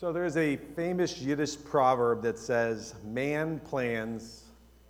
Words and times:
So 0.00 0.14
there's 0.14 0.38
a 0.38 0.56
famous 0.56 1.20
Yiddish 1.20 1.62
proverb 1.62 2.22
that 2.22 2.38
says, 2.38 2.94
Man 3.04 3.58
plans 3.60 4.44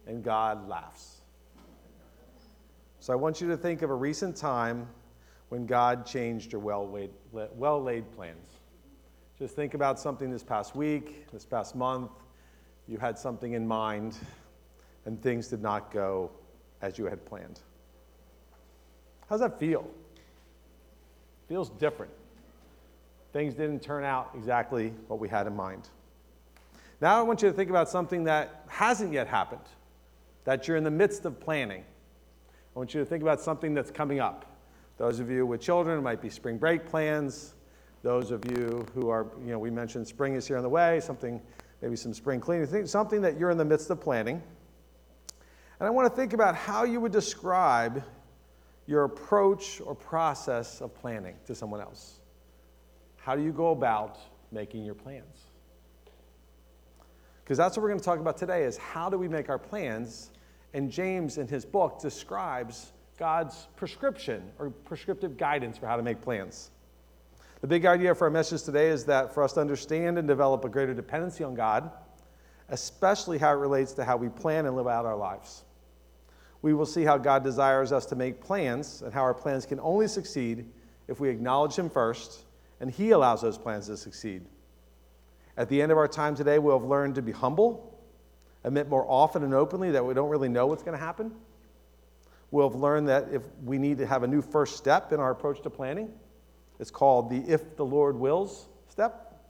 and 0.06 0.22
God 0.22 0.68
laughs. 0.68 1.22
So 3.00 3.12
I 3.12 3.16
want 3.16 3.40
you 3.40 3.48
to 3.48 3.56
think 3.56 3.82
of 3.82 3.90
a 3.90 3.94
recent 3.94 4.36
time 4.36 4.86
when 5.48 5.66
God 5.66 6.06
changed 6.06 6.52
your 6.52 6.60
well 6.60 6.88
laid, 6.88 8.12
plans. 8.12 8.46
Just 9.36 9.56
think 9.56 9.74
about 9.74 9.98
something 9.98 10.30
this 10.30 10.44
past 10.44 10.76
week, 10.76 11.28
this 11.32 11.44
past 11.44 11.74
month. 11.74 12.12
You 12.86 12.96
had 12.96 13.18
something 13.18 13.54
in 13.54 13.66
mind, 13.66 14.16
and 15.06 15.20
things 15.20 15.48
did 15.48 15.60
not 15.60 15.90
go 15.90 16.30
as 16.82 16.98
you 16.98 17.06
had 17.06 17.26
planned. 17.26 17.58
How's 19.28 19.40
that 19.40 19.58
feel? 19.58 19.90
Feels 21.48 21.68
different 21.68 22.12
things 23.32 23.54
didn't 23.54 23.80
turn 23.80 24.04
out 24.04 24.30
exactly 24.34 24.92
what 25.08 25.20
we 25.20 25.28
had 25.28 25.46
in 25.46 25.54
mind. 25.54 25.88
Now 27.00 27.18
I 27.18 27.22
want 27.22 27.42
you 27.42 27.48
to 27.48 27.54
think 27.54 27.70
about 27.70 27.88
something 27.88 28.24
that 28.24 28.64
hasn't 28.68 29.12
yet 29.12 29.26
happened, 29.26 29.64
that 30.44 30.68
you're 30.68 30.76
in 30.76 30.84
the 30.84 30.90
midst 30.90 31.24
of 31.24 31.40
planning. 31.40 31.84
I 32.74 32.78
want 32.78 32.94
you 32.94 33.00
to 33.00 33.06
think 33.06 33.22
about 33.22 33.40
something 33.40 33.74
that's 33.74 33.90
coming 33.90 34.20
up. 34.20 34.46
Those 34.96 35.18
of 35.18 35.30
you 35.30 35.46
with 35.46 35.60
children, 35.60 35.98
it 35.98 36.02
might 36.02 36.20
be 36.20 36.28
spring 36.28 36.58
break 36.58 36.86
plans. 36.86 37.54
Those 38.02 38.30
of 38.30 38.44
you 38.50 38.86
who 38.94 39.08
are, 39.08 39.26
you 39.44 39.52
know, 39.52 39.58
we 39.58 39.70
mentioned 39.70 40.06
spring 40.06 40.34
is 40.34 40.46
here 40.46 40.56
on 40.56 40.62
the 40.62 40.68
way, 40.68 41.00
something, 41.00 41.40
maybe 41.82 41.96
some 41.96 42.14
spring 42.14 42.40
cleaning, 42.40 42.86
something 42.86 43.22
that 43.22 43.38
you're 43.38 43.50
in 43.50 43.58
the 43.58 43.64
midst 43.64 43.90
of 43.90 44.00
planning. 44.00 44.42
And 45.78 45.86
I 45.86 45.90
want 45.90 46.10
to 46.10 46.14
think 46.14 46.34
about 46.34 46.54
how 46.54 46.84
you 46.84 47.00
would 47.00 47.12
describe 47.12 48.02
your 48.86 49.04
approach 49.04 49.80
or 49.80 49.94
process 49.94 50.80
of 50.80 50.94
planning 50.94 51.36
to 51.46 51.54
someone 51.54 51.80
else. 51.80 52.19
How 53.30 53.36
do 53.36 53.44
you 53.44 53.52
go 53.52 53.70
about 53.70 54.18
making 54.50 54.84
your 54.84 54.96
plans? 54.96 55.44
Because 57.44 57.56
that's 57.56 57.76
what 57.76 57.84
we're 57.84 57.90
going 57.90 58.00
to 58.00 58.04
talk 58.04 58.18
about 58.18 58.36
today 58.36 58.64
is 58.64 58.76
how 58.76 59.08
do 59.08 59.16
we 59.18 59.28
make 59.28 59.48
our 59.48 59.56
plans? 59.56 60.32
And 60.74 60.90
James 60.90 61.38
in 61.38 61.46
his 61.46 61.64
book 61.64 62.00
describes 62.00 62.90
God's 63.20 63.68
prescription 63.76 64.42
or 64.58 64.70
prescriptive 64.70 65.36
guidance 65.36 65.78
for 65.78 65.86
how 65.86 65.96
to 65.96 66.02
make 66.02 66.20
plans. 66.20 66.72
The 67.60 67.68
big 67.68 67.86
idea 67.86 68.16
for 68.16 68.24
our 68.24 68.32
message 68.32 68.64
today 68.64 68.88
is 68.88 69.04
that 69.04 69.32
for 69.32 69.44
us 69.44 69.52
to 69.52 69.60
understand 69.60 70.18
and 70.18 70.26
develop 70.26 70.64
a 70.64 70.68
greater 70.68 70.92
dependency 70.92 71.44
on 71.44 71.54
God, 71.54 71.88
especially 72.68 73.38
how 73.38 73.52
it 73.52 73.58
relates 73.58 73.92
to 73.92 74.04
how 74.04 74.16
we 74.16 74.28
plan 74.28 74.66
and 74.66 74.74
live 74.74 74.88
out 74.88 75.06
our 75.06 75.16
lives. 75.16 75.62
We 76.62 76.74
will 76.74 76.84
see 76.84 77.04
how 77.04 77.16
God 77.16 77.44
desires 77.44 77.92
us 77.92 78.06
to 78.06 78.16
make 78.16 78.40
plans 78.40 79.02
and 79.02 79.14
how 79.14 79.22
our 79.22 79.34
plans 79.34 79.66
can 79.66 79.78
only 79.78 80.08
succeed 80.08 80.66
if 81.06 81.20
we 81.20 81.28
acknowledge 81.28 81.76
Him 81.76 81.88
first 81.88 82.46
and 82.80 82.90
He 82.90 83.10
allows 83.10 83.42
those 83.42 83.58
plans 83.58 83.86
to 83.86 83.96
succeed. 83.96 84.44
At 85.56 85.68
the 85.68 85.80
end 85.82 85.92
of 85.92 85.98
our 85.98 86.08
time 86.08 86.34
today, 86.34 86.58
we'll 86.58 86.78
have 86.78 86.88
learned 86.88 87.14
to 87.16 87.22
be 87.22 87.32
humble, 87.32 87.98
admit 88.64 88.88
more 88.88 89.04
often 89.08 89.44
and 89.44 89.54
openly 89.54 89.90
that 89.90 90.04
we 90.04 90.14
don't 90.14 90.30
really 90.30 90.48
know 90.48 90.66
what's 90.66 90.82
going 90.82 90.98
to 90.98 91.04
happen. 91.04 91.32
We'll 92.50 92.68
have 92.68 92.78
learned 92.78 93.08
that 93.08 93.28
if 93.32 93.42
we 93.64 93.78
need 93.78 93.98
to 93.98 94.06
have 94.06 94.22
a 94.22 94.26
new 94.26 94.42
first 94.42 94.76
step 94.76 95.12
in 95.12 95.20
our 95.20 95.30
approach 95.30 95.62
to 95.62 95.70
planning, 95.70 96.10
it's 96.78 96.90
called 96.90 97.30
the 97.30 97.44
if 97.46 97.76
the 97.76 97.84
Lord 97.84 98.16
wills 98.16 98.68
step. 98.88 99.44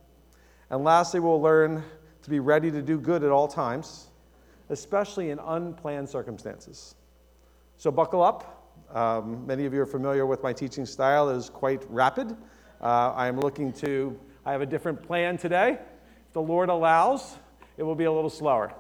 And 0.69 0.84
lastly, 0.84 1.20
we'll 1.20 1.41
learn 1.41 1.83
to 2.22 2.31
be 2.31 2.41
ready 2.41 2.70
to 2.70 2.83
do 2.83 2.98
good 2.98 3.25
at 3.25 3.31
all 3.31 3.48
times, 3.48 4.09
especially 4.69 5.31
in 5.31 5.39
unplanned 5.39 6.09
circumstances. 6.09 6.94
So 7.77 7.91
buckle 7.91 8.22
up. 8.22 8.56
Um, 8.94 9.47
many 9.47 9.65
of 9.65 9.72
you 9.72 9.81
are 9.81 9.87
familiar 9.87 10.27
with 10.27 10.42
my 10.42 10.53
teaching 10.53 10.84
style, 10.84 11.31
it 11.31 11.37
is 11.37 11.48
quite 11.48 11.89
rapid. 11.89 12.37
Uh, 12.81 13.12
I 13.14 13.27
am 13.27 13.39
looking 13.39 13.75
to, 13.75 14.19
I 14.47 14.53
have 14.53 14.62
a 14.62 14.67
different 14.67 15.03
plan 15.03 15.36
today. 15.36 15.73
If 15.73 16.33
the 16.33 16.41
Lord 16.41 16.70
allows, 16.70 17.37
it 17.77 17.83
will 17.83 17.95
be 17.95 18.05
a 18.05 18.12
little 18.12 18.31
slower. 18.31 18.72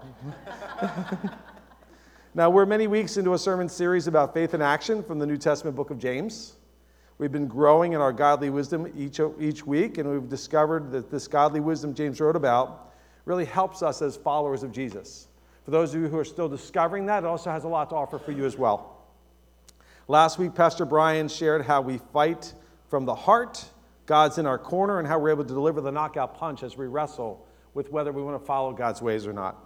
now, 2.34 2.48
we're 2.48 2.64
many 2.64 2.86
weeks 2.86 3.18
into 3.18 3.34
a 3.34 3.38
sermon 3.38 3.68
series 3.68 4.06
about 4.06 4.32
faith 4.32 4.54
and 4.54 4.62
action 4.62 5.02
from 5.02 5.18
the 5.18 5.26
New 5.26 5.36
Testament 5.36 5.76
book 5.76 5.90
of 5.90 5.98
James. 5.98 6.54
We've 7.18 7.30
been 7.30 7.46
growing 7.46 7.92
in 7.92 8.00
our 8.00 8.12
godly 8.12 8.48
wisdom 8.48 8.90
each, 8.96 9.20
each 9.38 9.66
week, 9.66 9.98
and 9.98 10.10
we've 10.10 10.30
discovered 10.30 10.90
that 10.92 11.10
this 11.10 11.28
godly 11.28 11.60
wisdom 11.60 11.92
James 11.92 12.22
wrote 12.22 12.36
about 12.36 12.94
really 13.26 13.44
helps 13.44 13.82
us 13.82 14.00
as 14.00 14.16
followers 14.16 14.62
of 14.62 14.72
Jesus. 14.72 15.28
For 15.66 15.72
those 15.72 15.94
of 15.94 16.00
you 16.00 16.08
who 16.08 16.18
are 16.18 16.24
still 16.24 16.48
discovering 16.48 17.04
that, 17.04 17.24
it 17.24 17.26
also 17.26 17.50
has 17.50 17.64
a 17.64 17.68
lot 17.68 17.90
to 17.90 17.96
offer 17.96 18.18
for 18.18 18.32
you 18.32 18.46
as 18.46 18.56
well. 18.56 19.04
Last 20.08 20.38
week, 20.38 20.54
Pastor 20.54 20.86
Brian 20.86 21.28
shared 21.28 21.66
how 21.66 21.82
we 21.82 21.98
fight 22.14 22.54
from 22.88 23.04
the 23.04 23.14
heart 23.14 23.62
God's 24.10 24.38
in 24.38 24.46
our 24.46 24.58
corner 24.58 24.98
and 24.98 25.06
how 25.06 25.20
we're 25.20 25.30
able 25.30 25.44
to 25.44 25.54
deliver 25.54 25.80
the 25.80 25.92
knockout 25.92 26.36
punch 26.36 26.64
as 26.64 26.76
we 26.76 26.88
wrestle 26.88 27.46
with 27.74 27.92
whether 27.92 28.10
we 28.10 28.20
want 28.20 28.42
to 28.42 28.44
follow 28.44 28.72
God's 28.72 29.00
ways 29.00 29.24
or 29.24 29.32
not. 29.32 29.56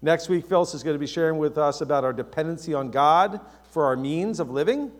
Next 0.00 0.30
week, 0.30 0.46
Phyllis 0.46 0.72
is 0.72 0.82
going 0.82 0.94
to 0.94 0.98
be 0.98 1.06
sharing 1.06 1.36
with 1.36 1.58
us 1.58 1.82
about 1.82 2.02
our 2.02 2.14
dependency 2.14 2.72
on 2.72 2.90
God 2.90 3.42
for 3.72 3.84
our 3.84 3.94
means 3.94 4.40
of 4.40 4.48
living 4.48 4.90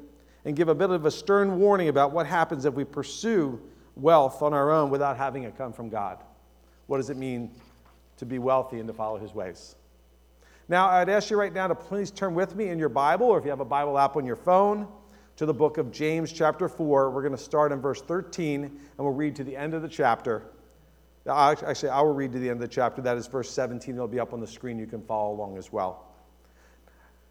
and 0.45 0.55
give 0.55 0.69
a 0.69 0.75
bit 0.75 0.91
of 0.91 1.07
a 1.07 1.11
stern 1.11 1.59
warning 1.59 1.89
about 1.89 2.13
what 2.13 2.27
happens 2.27 2.67
if 2.67 2.75
we 2.75 2.85
pursue 2.85 3.59
wealth 3.97 4.43
on 4.43 4.53
our 4.53 4.71
own 4.71 4.91
without 4.91 5.17
having 5.17 5.45
it 5.45 5.57
come 5.57 5.73
from 5.73 5.89
God. 5.89 6.19
What 6.87 6.99
does 6.99 7.09
it 7.09 7.17
mean 7.17 7.53
to 8.19 8.27
be 8.27 8.39
wealthy 8.39 8.81
and 8.81 8.87
to 8.89 8.93
follow 8.93 9.17
his 9.17 9.33
ways? 9.33 9.77
Now, 10.69 10.89
I'd 10.89 11.09
ask 11.09 11.31
you 11.31 11.39
right 11.39 11.55
now 11.55 11.69
to 11.69 11.75
please 11.75 12.11
turn 12.11 12.35
with 12.35 12.55
me 12.55 12.69
in 12.69 12.79
your 12.79 12.91
Bible, 12.91 13.29
or 13.29 13.39
if 13.39 13.45
you 13.45 13.51
have 13.51 13.61
a 13.61 13.65
Bible 13.65 13.99
app 13.99 14.17
on 14.17 14.27
your 14.27 14.37
phone, 14.37 14.87
to 15.37 15.47
the 15.47 15.55
book 15.55 15.79
of 15.79 15.91
James, 15.91 16.33
chapter 16.33 16.69
4. 16.69 17.11
We're 17.11 17.23
going 17.23 17.37
to 17.37 17.43
start 17.43 17.73
in 17.73 17.81
verse 17.81 18.01
13 18.01 18.65
and 18.65 18.81
we'll 18.99 19.11
read 19.11 19.35
to 19.37 19.45
the 19.45 19.57
end 19.57 19.75
of 19.75 19.83
the 19.83 19.89
chapter. 19.89 20.45
Uh, 21.27 21.55
actually, 21.67 21.89
I 21.89 22.01
will 22.03 22.15
read 22.15 22.33
to 22.33 22.39
the 22.39 22.49
end 22.49 22.63
of 22.63 22.69
the 22.69 22.75
chapter. 22.75 23.03
That 23.03 23.17
is 23.17 23.27
verse 23.27 23.51
17. 23.51 23.95
It'll 23.95 24.07
be 24.07 24.21
up 24.21 24.33
on 24.33 24.41
the 24.41 24.47
screen. 24.47 24.79
You 24.79 24.87
can 24.87 25.03
follow 25.03 25.35
along 25.35 25.59
as 25.59 25.73
well. 25.73 26.07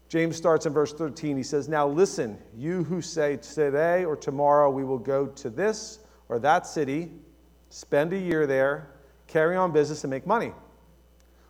James 0.08 0.36
starts 0.36 0.66
in 0.66 0.72
verse 0.72 0.92
13. 0.92 1.36
He 1.36 1.42
says, 1.42 1.68
Now 1.68 1.88
listen, 1.88 2.38
you 2.56 2.84
who 2.84 3.00
say 3.00 3.36
today 3.36 4.04
or 4.04 4.16
tomorrow 4.16 4.70
we 4.70 4.84
will 4.84 4.98
go 4.98 5.26
to 5.26 5.48
this 5.48 6.00
or 6.28 6.38
that 6.40 6.66
city, 6.66 7.10
spend 7.70 8.12
a 8.12 8.18
year 8.18 8.46
there, 8.46 8.90
carry 9.28 9.56
on 9.56 9.72
business, 9.72 10.04
and 10.04 10.10
make 10.10 10.26
money. 10.26 10.52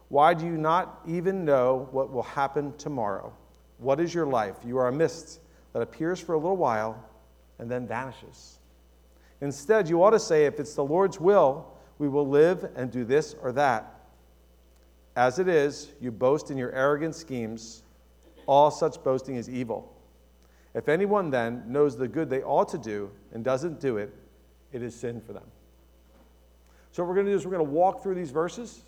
Why 0.09 0.35
do 0.35 0.45
you 0.45 0.57
not 0.57 1.01
even 1.07 1.45
know 1.45 1.89
what 1.91 2.13
will 2.13 2.23
happen 2.23 2.77
tomorrow? 2.77 3.33
What 3.79 3.99
is 3.99 4.15
your 4.15 4.27
life? 4.27 4.57
You 4.65 4.79
are 4.79 4.89
a 4.89 4.93
mist 4.93 5.41
that 5.75 5.83
appears 5.83 6.19
for 6.19 6.33
a 6.33 6.39
little 6.39 6.57
while 6.57 7.05
and 7.59 7.71
then 7.71 7.87
vanishes. 7.87 8.59
Instead, 9.43 9.89
you 9.89 10.03
ought 10.03 10.11
to 10.11 10.21
say, 10.21 10.47
if 10.47 10.59
it's 10.59 10.75
the 10.75 10.85
Lord's 10.85 11.21
will, 11.21 11.67
we 11.99 12.09
will 12.09 12.27
live 12.27 12.71
and 12.77 12.91
do 12.91 13.05
this 13.05 13.35
or 13.43 13.53
that. 13.53 13.91
As 15.17 15.39
it 15.39 15.49
is, 15.49 15.91
you 16.01 16.11
boast 16.11 16.51
in 16.51 16.57
your 16.57 16.73
arrogant 16.73 17.15
schemes. 17.15 17.83
All 18.47 18.71
such 18.71 19.03
boasting 19.05 19.37
is 19.37 19.51
evil. 19.51 19.93
If 20.75 20.89
anyone 20.89 21.31
then 21.31 21.63
knows 21.67 21.97
the 21.97 22.09
good 22.09 22.31
they 22.31 22.43
ought 22.43 22.69
to 22.71 22.79
do 22.79 23.11
and 23.33 23.45
doesn't 23.45 23.81
do 23.81 23.97
it, 23.99 24.13
it 24.73 24.83
is 24.83 24.95
sin 24.95 25.21
for 25.21 25.33
them. 25.33 25.45
So, 26.91 27.03
what 27.03 27.09
we're 27.09 27.15
going 27.15 27.27
to 27.27 27.33
do 27.33 27.37
is 27.37 27.45
we're 27.45 27.53
going 27.53 27.65
to 27.65 27.73
walk 27.73 28.03
through 28.03 28.17
these 28.17 28.31
verses, 28.31 28.83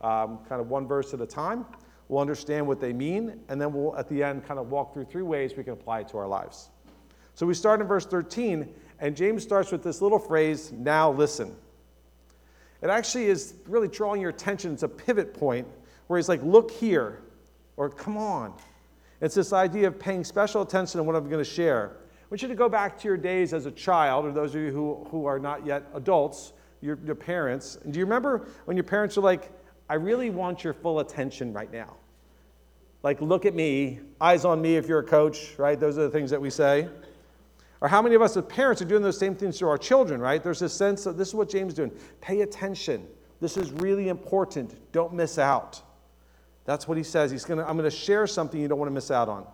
um, 0.00 0.38
kind 0.48 0.60
of 0.60 0.68
one 0.68 0.86
verse 0.86 1.14
at 1.14 1.20
a 1.20 1.26
time. 1.26 1.64
We'll 2.10 2.20
understand 2.20 2.66
what 2.66 2.80
they 2.80 2.92
mean, 2.92 3.38
and 3.48 3.62
then 3.62 3.72
we'll, 3.72 3.96
at 3.96 4.08
the 4.08 4.24
end, 4.24 4.44
kind 4.44 4.58
of 4.58 4.68
walk 4.68 4.92
through 4.92 5.04
three 5.04 5.22
ways 5.22 5.52
we 5.56 5.62
can 5.62 5.74
apply 5.74 6.00
it 6.00 6.08
to 6.08 6.18
our 6.18 6.26
lives. 6.26 6.70
So 7.34 7.46
we 7.46 7.54
start 7.54 7.80
in 7.80 7.86
verse 7.86 8.04
13, 8.04 8.68
and 8.98 9.16
James 9.16 9.44
starts 9.44 9.70
with 9.70 9.84
this 9.84 10.02
little 10.02 10.18
phrase, 10.18 10.72
now 10.72 11.12
listen. 11.12 11.54
It 12.82 12.90
actually 12.90 13.26
is 13.26 13.54
really 13.64 13.86
drawing 13.86 14.20
your 14.20 14.30
attention. 14.30 14.72
It's 14.72 14.82
a 14.82 14.88
pivot 14.88 15.34
point 15.34 15.68
where 16.08 16.18
he's 16.18 16.28
like, 16.28 16.42
look 16.42 16.72
here, 16.72 17.22
or 17.76 17.88
come 17.88 18.16
on. 18.16 18.54
It's 19.20 19.36
this 19.36 19.52
idea 19.52 19.86
of 19.86 19.96
paying 20.00 20.24
special 20.24 20.62
attention 20.62 20.98
to 20.98 21.04
what 21.04 21.14
I'm 21.14 21.30
going 21.30 21.44
to 21.44 21.48
share. 21.48 21.92
I 21.94 22.26
want 22.28 22.42
you 22.42 22.48
to 22.48 22.56
go 22.56 22.68
back 22.68 22.98
to 22.98 23.04
your 23.06 23.18
days 23.18 23.54
as 23.54 23.66
a 23.66 23.70
child, 23.70 24.24
or 24.24 24.32
those 24.32 24.52
of 24.56 24.62
you 24.62 24.72
who, 24.72 25.06
who 25.12 25.26
are 25.26 25.38
not 25.38 25.64
yet 25.64 25.84
adults, 25.94 26.54
your, 26.80 26.98
your 27.04 27.14
parents. 27.14 27.78
And 27.84 27.92
do 27.92 28.00
you 28.00 28.04
remember 28.04 28.48
when 28.64 28.76
your 28.76 28.82
parents 28.82 29.16
were 29.16 29.22
like, 29.22 29.52
I 29.90 29.94
really 29.94 30.30
want 30.30 30.62
your 30.62 30.72
full 30.72 31.00
attention 31.00 31.52
right 31.52 31.72
now? 31.72 31.96
Like, 33.02 33.20
look 33.20 33.44
at 33.44 33.56
me, 33.56 33.98
eyes 34.20 34.44
on 34.44 34.62
me 34.62 34.76
if 34.76 34.86
you're 34.86 35.00
a 35.00 35.04
coach, 35.04 35.58
right? 35.58 35.78
Those 35.80 35.98
are 35.98 36.02
the 36.02 36.10
things 36.10 36.30
that 36.30 36.40
we 36.40 36.48
say. 36.48 36.88
Or 37.80 37.88
how 37.88 38.00
many 38.00 38.14
of 38.14 38.22
us 38.22 38.36
as 38.36 38.44
parents 38.44 38.80
are 38.80 38.84
doing 38.84 39.02
those 39.02 39.18
same 39.18 39.34
things 39.34 39.58
to 39.58 39.66
our 39.66 39.78
children, 39.78 40.20
right? 40.20 40.40
There's 40.40 40.60
this 40.60 40.74
sense 40.74 41.06
of 41.06 41.16
this 41.16 41.28
is 41.28 41.34
what 41.34 41.50
James 41.50 41.72
is 41.72 41.76
doing. 41.76 41.90
Pay 42.20 42.42
attention. 42.42 43.04
This 43.40 43.56
is 43.56 43.72
really 43.72 44.10
important. 44.10 44.92
Don't 44.92 45.12
miss 45.12 45.38
out. 45.38 45.82
That's 46.66 46.86
what 46.86 46.96
he 46.96 47.02
says. 47.02 47.32
He's 47.32 47.44
gonna, 47.44 47.64
I'm 47.64 47.76
going 47.76 47.90
to 47.90 47.96
share 47.96 48.28
something 48.28 48.60
you 48.60 48.68
don't 48.68 48.78
want 48.78 48.90
to 48.90 48.94
miss 48.94 49.10
out 49.10 49.28
on. 49.28 49.44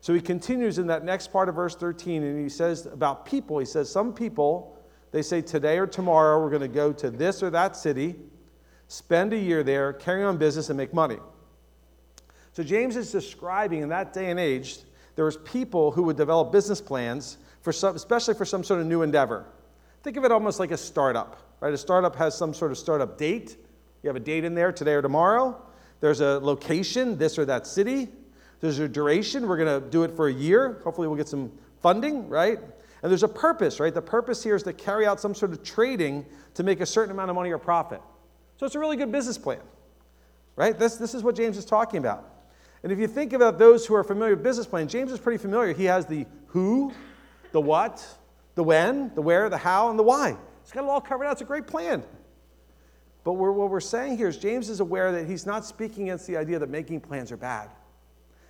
So 0.00 0.14
he 0.14 0.20
continues 0.22 0.78
in 0.78 0.86
that 0.86 1.04
next 1.04 1.30
part 1.30 1.50
of 1.50 1.56
verse 1.56 1.76
13, 1.76 2.22
and 2.22 2.42
he 2.42 2.48
says 2.48 2.86
about 2.86 3.26
people, 3.26 3.58
he 3.58 3.66
says, 3.66 3.90
Some 3.90 4.14
people, 4.14 4.78
they 5.12 5.20
say 5.20 5.42
today 5.42 5.78
or 5.78 5.86
tomorrow, 5.86 6.42
we're 6.42 6.48
going 6.48 6.62
to 6.62 6.68
go 6.68 6.90
to 6.94 7.10
this 7.10 7.42
or 7.42 7.50
that 7.50 7.76
city, 7.76 8.16
spend 8.88 9.32
a 9.32 9.38
year 9.38 9.62
there, 9.62 9.92
carry 9.92 10.24
on 10.24 10.36
business, 10.36 10.68
and 10.68 10.76
make 10.76 10.92
money. 10.92 11.18
So 12.52 12.62
James 12.62 12.96
is 12.96 13.10
describing 13.10 13.82
in 13.82 13.88
that 13.88 14.12
day 14.12 14.30
and 14.30 14.38
age, 14.38 14.78
there 15.16 15.24
was 15.24 15.36
people 15.38 15.90
who 15.90 16.02
would 16.04 16.16
develop 16.16 16.52
business 16.52 16.80
plans 16.80 17.38
for 17.62 17.72
some, 17.72 17.96
especially 17.96 18.34
for 18.34 18.44
some 18.44 18.62
sort 18.62 18.80
of 18.80 18.86
new 18.86 19.02
endeavor. 19.02 19.44
Think 20.02 20.16
of 20.16 20.24
it 20.24 20.32
almost 20.32 20.60
like 20.60 20.70
a 20.70 20.76
startup, 20.76 21.56
right? 21.60 21.72
A 21.72 21.78
startup 21.78 22.14
has 22.16 22.36
some 22.36 22.52
sort 22.52 22.70
of 22.70 22.78
startup 22.78 23.16
date. 23.16 23.56
You 24.02 24.08
have 24.08 24.16
a 24.16 24.20
date 24.20 24.44
in 24.44 24.54
there, 24.54 24.70
today 24.70 24.92
or 24.92 25.02
tomorrow. 25.02 25.60
There's 26.00 26.20
a 26.20 26.38
location, 26.40 27.16
this 27.16 27.38
or 27.38 27.44
that 27.46 27.66
city. 27.66 28.08
There's 28.60 28.78
a 28.78 28.88
duration. 28.88 29.48
We're 29.48 29.56
going 29.56 29.82
to 29.82 29.88
do 29.88 30.02
it 30.02 30.14
for 30.14 30.28
a 30.28 30.32
year. 30.32 30.80
Hopefully, 30.84 31.08
we'll 31.08 31.16
get 31.16 31.28
some 31.28 31.50
funding, 31.80 32.28
right? 32.28 32.58
And 33.02 33.10
there's 33.10 33.22
a 33.22 33.28
purpose, 33.28 33.80
right? 33.80 33.92
The 33.92 34.02
purpose 34.02 34.42
here 34.42 34.54
is 34.54 34.62
to 34.64 34.72
carry 34.72 35.06
out 35.06 35.20
some 35.20 35.34
sort 35.34 35.52
of 35.52 35.62
trading 35.62 36.24
to 36.54 36.62
make 36.62 36.80
a 36.80 36.86
certain 36.86 37.10
amount 37.10 37.30
of 37.30 37.36
money 37.36 37.50
or 37.50 37.58
profit. 37.58 38.00
So 38.56 38.66
it's 38.66 38.74
a 38.74 38.78
really 38.78 38.96
good 38.96 39.10
business 39.10 39.36
plan, 39.36 39.60
right? 40.56 40.78
This, 40.78 40.96
this 40.96 41.14
is 41.14 41.22
what 41.22 41.36
James 41.36 41.56
is 41.56 41.64
talking 41.64 41.98
about. 41.98 42.30
And 42.82 42.92
if 42.92 42.98
you 42.98 43.06
think 43.06 43.32
about 43.32 43.58
those 43.58 43.86
who 43.86 43.94
are 43.94 44.04
familiar 44.04 44.34
with 44.34 44.44
business 44.44 44.66
plan, 44.66 44.88
James 44.88 45.10
is 45.10 45.18
pretty 45.18 45.38
familiar. 45.38 45.72
He 45.72 45.84
has 45.84 46.06
the 46.06 46.26
who, 46.48 46.92
the 47.52 47.60
what, 47.60 48.06
the 48.54 48.62
when, 48.62 49.12
the 49.14 49.22
where, 49.22 49.48
the 49.48 49.56
how, 49.56 49.90
and 49.90 49.98
the 49.98 50.02
why. 50.02 50.36
He's 50.62 50.72
got 50.72 50.84
it 50.84 50.90
all 50.90 51.00
covered 51.00 51.24
out. 51.24 51.32
It's 51.32 51.40
a 51.40 51.46
great 51.46 51.66
plan. 51.66 52.04
But 53.24 53.32
we're, 53.32 53.52
what 53.52 53.70
we're 53.70 53.80
saying 53.80 54.18
here 54.18 54.28
is 54.28 54.36
James 54.36 54.68
is 54.68 54.80
aware 54.80 55.12
that 55.12 55.26
he's 55.26 55.46
not 55.46 55.64
speaking 55.64 56.04
against 56.04 56.26
the 56.26 56.36
idea 56.36 56.58
that 56.58 56.68
making 56.68 57.00
plans 57.00 57.32
are 57.32 57.36
bad. 57.38 57.70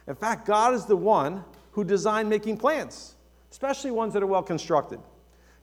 In 0.06 0.16
fact, 0.16 0.46
God 0.46 0.74
is 0.74 0.84
the 0.84 0.96
one 0.96 1.44
who 1.70 1.84
designed 1.84 2.28
making 2.28 2.58
plans, 2.58 3.14
especially 3.50 3.92
ones 3.92 4.12
that 4.14 4.22
are 4.22 4.26
well 4.26 4.42
constructed. 4.42 5.00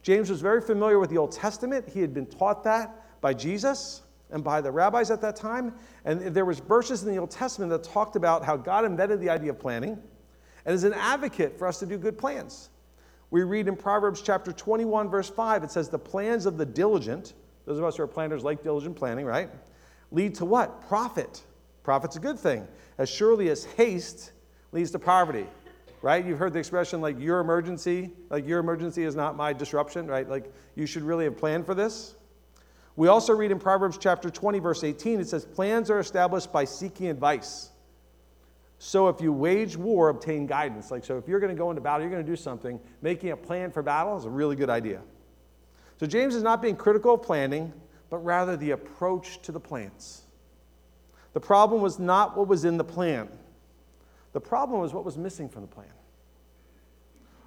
James 0.01 0.29
was 0.29 0.41
very 0.41 0.61
familiar 0.61 0.97
with 0.97 1.09
the 1.09 1.17
Old 1.17 1.31
Testament. 1.31 1.87
He 1.89 1.99
had 1.99 2.13
been 2.13 2.25
taught 2.25 2.63
that 2.63 3.21
by 3.21 3.33
Jesus 3.33 4.01
and 4.31 4.43
by 4.43 4.61
the 4.61 4.71
rabbis 4.71 5.11
at 5.11 5.21
that 5.21 5.35
time. 5.35 5.73
And 6.05 6.21
there 6.21 6.45
was 6.45 6.59
verses 6.59 7.03
in 7.03 7.11
the 7.13 7.17
Old 7.17 7.31
Testament 7.31 7.69
that 7.71 7.83
talked 7.83 8.15
about 8.15 8.43
how 8.43 8.57
God 8.57 8.85
invented 8.85 9.19
the 9.19 9.29
idea 9.29 9.51
of 9.51 9.59
planning 9.59 10.01
and 10.65 10.75
is 10.75 10.83
an 10.83 10.93
advocate 10.93 11.57
for 11.57 11.67
us 11.67 11.79
to 11.79 11.85
do 11.85 11.97
good 11.97 12.17
plans. 12.17 12.69
We 13.29 13.43
read 13.43 13.67
in 13.67 13.75
Proverbs 13.75 14.21
chapter 14.21 14.51
21, 14.51 15.09
verse 15.09 15.29
5, 15.29 15.63
it 15.63 15.71
says, 15.71 15.89
The 15.89 15.99
plans 15.99 16.45
of 16.45 16.57
the 16.57 16.65
diligent, 16.65 17.33
those 17.65 17.77
of 17.77 17.85
us 17.85 17.95
who 17.95 18.03
are 18.03 18.07
planners 18.07 18.43
like 18.43 18.61
diligent 18.61 18.95
planning, 18.95 19.25
right? 19.25 19.49
Lead 20.11 20.35
to 20.35 20.45
what? 20.45 20.87
Profit. 20.87 21.41
Profit's 21.83 22.17
a 22.17 22.19
good 22.19 22.37
thing. 22.37 22.67
As 22.97 23.09
surely 23.09 23.49
as 23.49 23.63
haste 23.63 24.33
leads 24.71 24.91
to 24.91 24.99
poverty, 24.99 25.47
right? 26.01 26.25
You've 26.25 26.39
heard 26.39 26.53
the 26.53 26.59
expression 26.59 26.99
like 26.99 27.19
your 27.19 27.39
emergency, 27.39 28.11
like 28.29 28.45
your 28.45 28.59
emergency 28.59 29.03
is 29.03 29.15
not 29.15 29.35
my 29.35 29.53
disruption, 29.53 30.07
right? 30.07 30.27
Like 30.27 30.51
you 30.75 30.85
should 30.85 31.03
really 31.03 31.23
have 31.25 31.37
planned 31.37 31.65
for 31.65 31.73
this. 31.73 32.15
We 32.95 33.07
also 33.07 33.33
read 33.33 33.51
in 33.51 33.59
Proverbs 33.59 33.97
chapter 33.97 34.29
20, 34.29 34.59
verse 34.59 34.83
18, 34.83 35.21
it 35.21 35.27
says, 35.27 35.45
Plans 35.45 35.89
are 35.89 35.99
established 35.99 36.51
by 36.51 36.65
seeking 36.65 37.07
advice. 37.07 37.69
So 38.79 39.07
if 39.07 39.21
you 39.21 39.31
wage 39.31 39.77
war, 39.77 40.09
obtain 40.09 40.47
guidance. 40.47 40.91
Like, 40.91 41.05
so 41.05 41.17
if 41.17 41.27
you're 41.27 41.39
going 41.39 41.55
to 41.55 41.57
go 41.57 41.69
into 41.69 41.81
battle, 41.81 42.01
you're 42.01 42.09
going 42.09 42.25
to 42.25 42.29
do 42.29 42.35
something, 42.35 42.79
making 43.01 43.29
a 43.29 43.37
plan 43.37 43.71
for 43.71 43.81
battle 43.83 44.17
is 44.17 44.25
a 44.25 44.29
really 44.29 44.55
good 44.55 44.69
idea. 44.69 45.01
So 45.99 46.07
James 46.07 46.33
is 46.33 46.43
not 46.43 46.61
being 46.61 46.75
critical 46.75 47.13
of 47.13 47.21
planning, 47.21 47.71
but 48.09 48.17
rather 48.17 48.57
the 48.57 48.71
approach 48.71 49.41
to 49.43 49.51
the 49.51 49.59
plans. 49.59 50.23
The 51.33 51.39
problem 51.39 51.81
was 51.81 51.99
not 51.99 52.35
what 52.35 52.47
was 52.47 52.65
in 52.65 52.77
the 52.77 52.83
plan, 52.83 53.29
the 54.33 54.41
problem 54.41 54.81
was 54.81 54.93
what 54.93 55.05
was 55.05 55.17
missing 55.17 55.47
from 55.47 55.61
the 55.61 55.67
plan. 55.67 55.87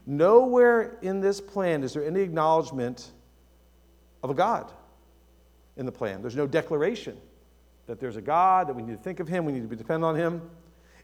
Nowhere 0.06 0.98
in 1.02 1.20
this 1.20 1.40
plan 1.40 1.82
is 1.82 1.94
there 1.94 2.06
any 2.06 2.20
acknowledgement 2.20 3.10
of 4.22 4.30
a 4.30 4.34
God 4.34 4.70
in 5.76 5.86
the 5.86 5.92
plan. 5.92 6.20
There's 6.20 6.36
no 6.36 6.46
declaration 6.46 7.16
that 7.86 8.00
there's 8.00 8.16
a 8.16 8.22
God, 8.22 8.68
that 8.68 8.74
we 8.74 8.82
need 8.82 8.96
to 8.96 9.02
think 9.02 9.20
of 9.20 9.28
Him, 9.28 9.44
we 9.44 9.52
need 9.52 9.68
to 9.68 9.76
depend 9.76 10.04
on 10.04 10.16
Him. 10.16 10.42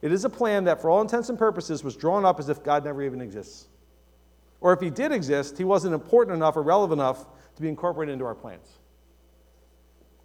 It 0.02 0.12
is 0.12 0.24
a 0.24 0.30
plan 0.30 0.64
that, 0.64 0.80
for 0.80 0.88
all 0.88 1.00
intents 1.02 1.28
and 1.28 1.38
purposes, 1.38 1.84
was 1.84 1.96
drawn 1.96 2.24
up 2.24 2.38
as 2.38 2.48
if 2.48 2.62
God 2.62 2.84
never 2.84 3.02
even 3.02 3.20
exists. 3.20 3.68
Or 4.60 4.72
if 4.72 4.80
He 4.80 4.90
did 4.90 5.12
exist, 5.12 5.58
He 5.58 5.64
wasn't 5.64 5.94
important 5.94 6.36
enough 6.36 6.56
or 6.56 6.62
relevant 6.62 7.00
enough 7.00 7.26
to 7.56 7.62
be 7.62 7.68
incorporated 7.68 8.12
into 8.12 8.24
our 8.24 8.34
plans. 8.34 8.78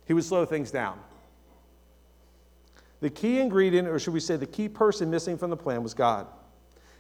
He 0.06 0.14
would 0.14 0.24
slow 0.24 0.46
things 0.46 0.72
down. 0.72 1.00
The 3.02 3.10
key 3.10 3.40
ingredient, 3.40 3.88
or 3.88 4.00
should 4.00 4.14
we 4.14 4.20
say 4.20 4.38
the 4.38 4.46
key 4.46 4.70
person 4.70 5.10
missing 5.10 5.38
from 5.38 5.50
the 5.50 5.58
plan, 5.58 5.84
was 5.84 5.94
God. 5.94 6.28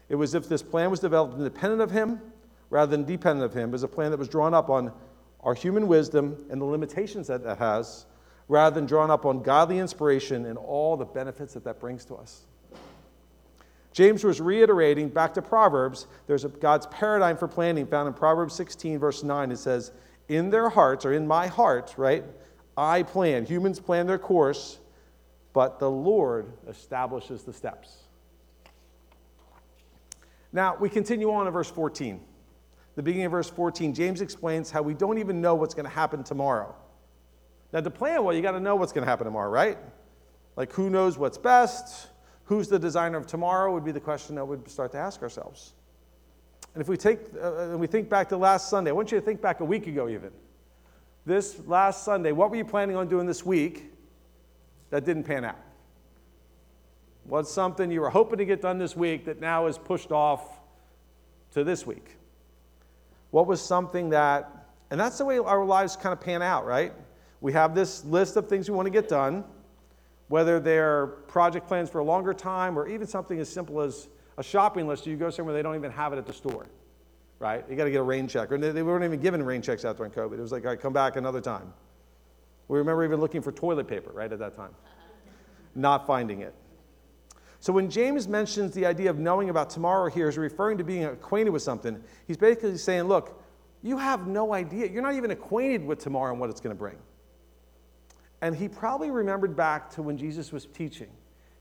It 0.09 0.15
was 0.15 0.35
if 0.35 0.49
this 0.49 0.61
plan 0.61 0.91
was 0.91 0.99
developed 0.99 1.37
independent 1.37 1.81
of 1.81 1.91
Him 1.91 2.19
rather 2.69 2.91
than 2.91 3.05
dependent 3.05 3.45
of 3.45 3.53
Him. 3.53 3.71
Was 3.71 3.83
a 3.83 3.87
plan 3.87 4.11
that 4.11 4.17
was 4.17 4.27
drawn 4.27 4.53
up 4.53 4.69
on 4.69 4.91
our 5.45 5.53
human 5.53 5.87
wisdom 5.87 6.43
and 6.49 6.59
the 6.59 6.65
limitations 6.65 7.27
that 7.27 7.43
that 7.43 7.59
has, 7.59 8.07
rather 8.47 8.73
than 8.73 8.85
drawn 8.85 9.11
up 9.11 9.25
on 9.25 9.41
godly 9.41 9.79
inspiration 9.79 10.45
and 10.45 10.57
all 10.57 10.97
the 10.97 11.05
benefits 11.05 11.53
that 11.53 11.63
that 11.63 11.79
brings 11.79 12.03
to 12.05 12.15
us. 12.15 12.41
James 13.93 14.23
was 14.23 14.41
reiterating 14.41 15.07
back 15.07 15.33
to 15.35 15.41
Proverbs, 15.41 16.07
there's 16.27 16.43
a, 16.43 16.49
God's 16.49 16.85
paradigm 16.87 17.37
for 17.37 17.47
planning 17.47 17.87
found 17.87 18.07
in 18.07 18.13
Proverbs 18.13 18.53
16, 18.55 18.99
verse 18.99 19.23
9. 19.23 19.51
It 19.51 19.57
says, 19.57 19.91
In 20.27 20.49
their 20.49 20.67
hearts, 20.67 21.05
or 21.05 21.13
in 21.13 21.25
my 21.25 21.47
heart, 21.47 21.93
right, 21.95 22.25
I 22.75 23.03
plan. 23.03 23.45
Humans 23.45 23.79
plan 23.79 24.05
their 24.05 24.17
course, 24.17 24.79
but 25.53 25.79
the 25.79 25.89
Lord 25.89 26.51
establishes 26.67 27.43
the 27.43 27.53
steps. 27.53 28.03
Now, 30.51 30.75
we 30.75 30.89
continue 30.89 31.31
on 31.31 31.47
in 31.47 31.53
verse 31.53 31.71
14 31.71 32.19
the 32.95 33.03
beginning 33.03 33.25
of 33.25 33.31
verse 33.31 33.49
14, 33.49 33.93
James 33.93 34.21
explains 34.21 34.71
how 34.71 34.81
we 34.81 34.93
don't 34.93 35.17
even 35.17 35.41
know 35.41 35.55
what's 35.55 35.73
going 35.73 35.85
to 35.85 35.91
happen 35.91 36.23
tomorrow. 36.23 36.73
Now, 37.73 37.81
to 37.81 37.89
plan 37.89 38.23
well, 38.23 38.33
you 38.33 38.41
got 38.41 38.51
to 38.51 38.59
know 38.59 38.75
what's 38.75 38.93
going 38.93 39.03
to 39.03 39.09
happen 39.09 39.25
tomorrow, 39.25 39.49
right? 39.49 39.77
Like, 40.55 40.71
who 40.71 40.89
knows 40.89 41.17
what's 41.17 41.37
best? 41.37 42.07
Who's 42.45 42.69
the 42.69 42.79
designer 42.79 43.17
of 43.17 43.27
tomorrow 43.27 43.73
would 43.73 43.83
be 43.83 43.91
the 43.91 43.99
question 43.99 44.35
that 44.35 44.45
we'd 44.45 44.69
start 44.69 44.91
to 44.93 44.97
ask 44.97 45.21
ourselves. 45.21 45.73
And 46.73 46.81
if 46.81 46.87
we 46.87 46.95
take 46.95 47.19
uh, 47.41 47.69
and 47.69 47.79
we 47.79 47.87
think 47.87 48.09
back 48.09 48.29
to 48.29 48.37
last 48.37 48.69
Sunday, 48.69 48.91
I 48.91 48.93
want 48.93 49.11
you 49.11 49.19
to 49.19 49.25
think 49.25 49.41
back 49.41 49.61
a 49.61 49.65
week 49.65 49.87
ago, 49.87 50.07
even. 50.07 50.31
This 51.25 51.59
last 51.65 52.03
Sunday, 52.03 52.31
what 52.31 52.49
were 52.49 52.55
you 52.55 52.65
planning 52.65 52.95
on 52.95 53.07
doing 53.07 53.25
this 53.25 53.45
week 53.45 53.91
that 54.89 55.05
didn't 55.05 55.23
pan 55.23 55.43
out? 55.43 55.59
What's 57.23 57.51
something 57.51 57.89
you 57.89 58.01
were 58.01 58.09
hoping 58.09 58.37
to 58.37 58.45
get 58.45 58.61
done 58.61 58.77
this 58.77 58.95
week 58.95 59.25
that 59.25 59.41
now 59.41 59.65
is 59.65 59.77
pushed 59.77 60.11
off 60.11 60.59
to 61.53 61.63
this 61.63 61.87
week? 61.87 62.17
What 63.35 63.47
was 63.47 63.59
something 63.59 64.11
that, 64.11 64.49
and 64.91 64.97
that's 64.97 65.17
the 65.17 65.25
way 65.25 65.39
our 65.39 65.65
lives 65.65 65.97
kind 65.97 66.13
of 66.13 66.21
pan 66.21 66.41
out, 66.41 66.65
right? 66.65 66.93
We 67.41 67.51
have 67.51 67.75
this 67.75 68.05
list 68.05 68.37
of 68.37 68.47
things 68.47 68.69
we 68.69 68.77
want 68.77 68.85
to 68.85 68.89
get 68.89 69.09
done, 69.09 69.43
whether 70.29 70.57
they're 70.57 71.07
project 71.07 71.67
plans 71.67 71.89
for 71.89 71.99
a 71.99 72.03
longer 72.05 72.33
time 72.33 72.79
or 72.79 72.87
even 72.87 73.05
something 73.05 73.37
as 73.37 73.49
simple 73.49 73.81
as 73.81 74.07
a 74.37 74.43
shopping 74.43 74.87
list. 74.87 75.05
You 75.05 75.17
go 75.17 75.29
somewhere 75.29 75.53
they 75.53 75.61
don't 75.61 75.75
even 75.75 75.91
have 75.91 76.13
it 76.13 76.17
at 76.17 76.25
the 76.25 76.31
store, 76.31 76.67
right? 77.39 77.65
You 77.69 77.75
got 77.75 77.83
to 77.83 77.91
get 77.91 77.99
a 77.99 78.03
rain 78.03 78.25
check. 78.29 78.53
Or 78.53 78.57
they 78.57 78.81
weren't 78.81 79.03
even 79.03 79.19
giving 79.19 79.43
rain 79.43 79.61
checks 79.61 79.83
out 79.83 79.97
during 79.97 80.13
COVID. 80.13 80.37
It 80.37 80.41
was 80.41 80.53
like, 80.53 80.63
all 80.63 80.69
right, 80.69 80.79
come 80.79 80.93
back 80.93 81.17
another 81.17 81.41
time. 81.41 81.73
We 82.69 82.77
remember 82.77 83.03
even 83.03 83.19
looking 83.19 83.41
for 83.41 83.51
toilet 83.51 83.89
paper, 83.89 84.11
right, 84.13 84.31
at 84.31 84.39
that 84.39 84.55
time, 84.55 84.73
not 85.75 86.07
finding 86.07 86.39
it. 86.39 86.53
So 87.65 87.73
when 87.73 87.89
James 87.89 88.27
mentions 88.27 88.75
the 88.75 88.85
idea 88.85 89.09
of 89.09 89.17
knowing 89.17 89.49
about 89.49 89.71
tomorrow 89.71 90.07
here 90.07 90.29
is 90.29 90.37
referring 90.37 90.77
to 90.77 90.83
being 90.83 91.05
acquainted 91.05 91.49
with 91.49 91.63
something, 91.63 91.99
he's 92.27 92.37
basically 92.37 92.77
saying, 92.77 93.05
look, 93.05 93.41
you 93.81 93.97
have 93.97 94.27
no 94.27 94.53
idea. 94.53 94.85
You're 94.85 95.01
not 95.01 95.15
even 95.15 95.31
acquainted 95.31 95.83
with 95.83 95.97
tomorrow 95.97 96.29
and 96.29 96.39
what 96.39 96.51
it's 96.51 96.61
going 96.61 96.75
to 96.75 96.79
bring. 96.79 96.97
And 98.43 98.55
he 98.55 98.69
probably 98.69 99.09
remembered 99.09 99.55
back 99.55 99.89
to 99.95 100.03
when 100.03 100.15
Jesus 100.15 100.51
was 100.51 100.67
teaching. 100.67 101.07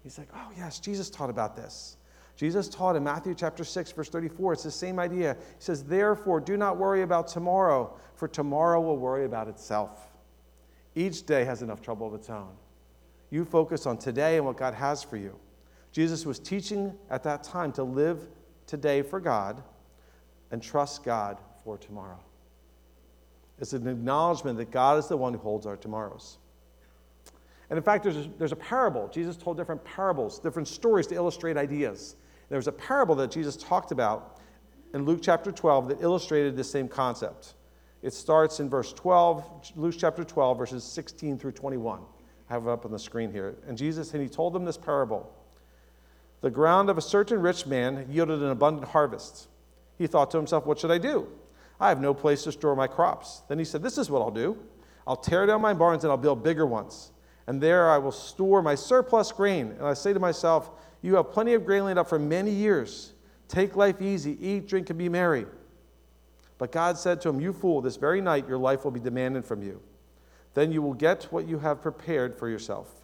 He's 0.03 0.19
like, 0.19 0.29
oh, 0.35 0.51
yes, 0.59 0.79
Jesus 0.79 1.09
taught 1.09 1.31
about 1.31 1.57
this. 1.57 1.97
Jesus 2.37 2.69
taught 2.69 2.97
in 2.97 3.03
Matthew 3.03 3.35
chapter 3.35 3.65
6, 3.65 3.93
verse 3.93 4.11
34. 4.11 4.53
It's 4.53 4.63
the 4.63 4.71
same 4.71 4.99
idea. 4.99 5.39
He 5.39 5.65
says, 5.65 5.85
Therefore, 5.85 6.39
do 6.39 6.59
not 6.59 6.77
worry 6.77 7.01
about 7.01 7.29
tomorrow, 7.29 7.97
for 8.15 8.29
tomorrow 8.29 8.79
will 8.79 8.99
worry 8.99 9.25
about 9.25 9.49
itself. 9.49 10.13
Each 10.95 11.25
day 11.25 11.47
has 11.47 11.63
enough 11.63 11.81
trouble 11.81 12.07
of 12.07 12.13
its 12.13 12.29
own. 12.29 12.53
You 13.31 13.47
focus 13.47 13.87
on 13.87 13.97
today 13.97 14.37
and 14.37 14.45
what 14.45 14.59
God 14.59 14.75
has 14.75 15.03
for 15.03 15.17
you. 15.17 15.41
Jesus 15.95 16.27
was 16.27 16.41
teaching 16.41 16.93
at 17.09 17.23
that 17.23 17.45
time 17.45 17.71
to 17.71 17.85
live 17.85 18.27
today 18.67 19.01
for 19.01 19.21
God 19.21 19.63
and 20.51 20.61
trust 20.61 21.05
God 21.05 21.39
for 21.63 21.79
tomorrow. 21.79 22.19
It's 23.61 23.75
an 23.75 23.87
acknowledgement 23.87 24.59
that 24.59 24.73
God 24.73 24.99
is 24.99 25.07
the 25.07 25.17
one 25.17 25.33
who 25.33 25.39
holds 25.39 25.67
our 25.67 25.77
tomorrows. 25.77 26.39
And 27.71 27.77
in 27.77 27.85
fact, 27.85 28.03
there's 28.03 28.17
a, 28.17 28.29
there's 28.39 28.51
a 28.51 28.57
parable. 28.57 29.07
Jesus 29.07 29.37
told 29.37 29.57
different 29.57 29.85
parables, 29.85 30.41
different 30.41 30.67
stories 30.67 31.07
to 31.07 31.15
illustrate 31.15 31.57
ideas. 31.57 32.17
There 32.49 32.59
was 32.59 32.67
a 32.67 32.73
parable 32.73 33.15
that 33.15 33.31
Jesus 33.31 33.57
talked 33.57 33.93
about 33.93 34.41
in 34.95 35.05
Luke 35.05 35.21
chapter 35.23 35.53
12 35.53 35.87
that 35.91 36.03
illustrated 36.03 36.57
the 36.57 36.65
same 36.65 36.89
concept. 36.89 37.55
It 38.03 38.13
starts 38.13 38.59
in 38.59 38.69
verse 38.69 38.93
12, 38.93 39.71
Luke 39.77 39.95
chapter 39.97 40.25
12, 40.25 40.59
verses 40.59 40.83
16 40.83 41.39
through 41.39 41.53
21. 41.53 42.01
I 42.51 42.53
have 42.53 42.67
it 42.67 42.71
up 42.71 42.85
on 42.85 42.91
the 42.91 42.99
screen 42.99 43.31
here. 43.31 43.55
And 43.69 43.79
Jesus, 43.79 44.13
and 44.13 44.21
he 44.21 44.29
told 44.29 44.55
them 44.55 44.65
this 44.65 44.77
parable. 44.77 45.33
The 46.45 46.51
ground 46.51 46.91
of 46.91 46.99
a 46.99 47.01
certain 47.01 47.41
rich 47.41 47.65
man 47.65 48.07
yielded 48.11 48.43
an 48.43 48.51
abundant 48.51 48.89
harvest. 48.89 49.49
He 49.97 50.07
thought 50.07 50.31
to 50.33 50.37
himself, 50.37 50.67
What 50.67 50.79
should 50.79 50.91
I 50.91 50.99
do? 50.99 51.27
I 51.81 51.89
have 51.89 52.03
no 52.03 52.13
place 52.13 52.45
to 52.45 52.53
store 52.53 52.77
my 52.77 52.87
crops. 52.87 53.41
Then 53.49 53.59
he 53.59 53.65
said, 53.65 53.83
This 53.83 53.97
is 53.97 54.11
what 54.11 54.21
I'll 54.21 54.31
do. 54.31 54.59
I'll 55.07 55.17
tear 55.17 55.47
down 55.47 55.63
my 55.63 55.73
barns 55.73 56.05
and 56.05 56.11
I'll 56.11 56.19
build 56.19 56.45
bigger 56.45 56.67
ones. 56.67 57.13
And 57.47 57.63
there 57.63 57.89
I 57.89 57.97
will 57.97 58.13
store 58.13 58.61
my 58.61 58.75
surplus 58.75 59.33
grain. 59.33 59.75
And 59.79 59.87
I 59.87 59.95
say 59.95 60.13
to 60.13 60.21
myself, 60.21 60.71
You 61.01 61.15
have 61.15 61.31
plenty 61.31 61.55
of 61.55 61.65
grain 61.65 61.87
laid 61.87 61.97
up 61.97 62.11
for 62.11 62.19
many 62.19 62.51
years. 62.51 63.15
Take 63.49 63.75
life 63.75 64.03
easy, 64.03 64.37
eat, 64.47 64.69
drink, 64.69 64.91
and 64.91 64.99
be 64.99 65.09
merry. 65.09 65.47
But 66.59 66.73
God 66.73 66.99
said 66.99 67.23
to 67.23 67.31
him, 67.31 67.41
You 67.41 67.55
fool, 67.55 67.81
this 67.81 67.97
very 67.97 68.21
night 68.21 68.47
your 68.47 68.59
life 68.59 68.85
will 68.85 68.91
be 68.91 69.01
demanded 69.01 69.47
from 69.47 69.63
you. 69.63 69.81
Then 70.53 70.73
you 70.73 70.83
will 70.83 70.93
get 70.93 71.25
what 71.31 71.49
you 71.49 71.61
have 71.61 71.81
prepared 71.81 72.37
for 72.39 72.51
yourself. 72.51 73.04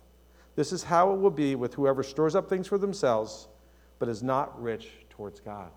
This 0.57 0.73
is 0.73 0.83
how 0.83 1.13
it 1.13 1.21
will 1.21 1.31
be 1.31 1.55
with 1.55 1.75
whoever 1.75 2.03
stores 2.03 2.35
up 2.35 2.49
things 2.49 2.67
for 2.67 2.79
themselves, 2.79 3.49
but 3.99 4.09
is 4.09 4.23
not 4.23 4.61
rich 4.61 4.89
towards 5.11 5.41
God. 5.41 5.71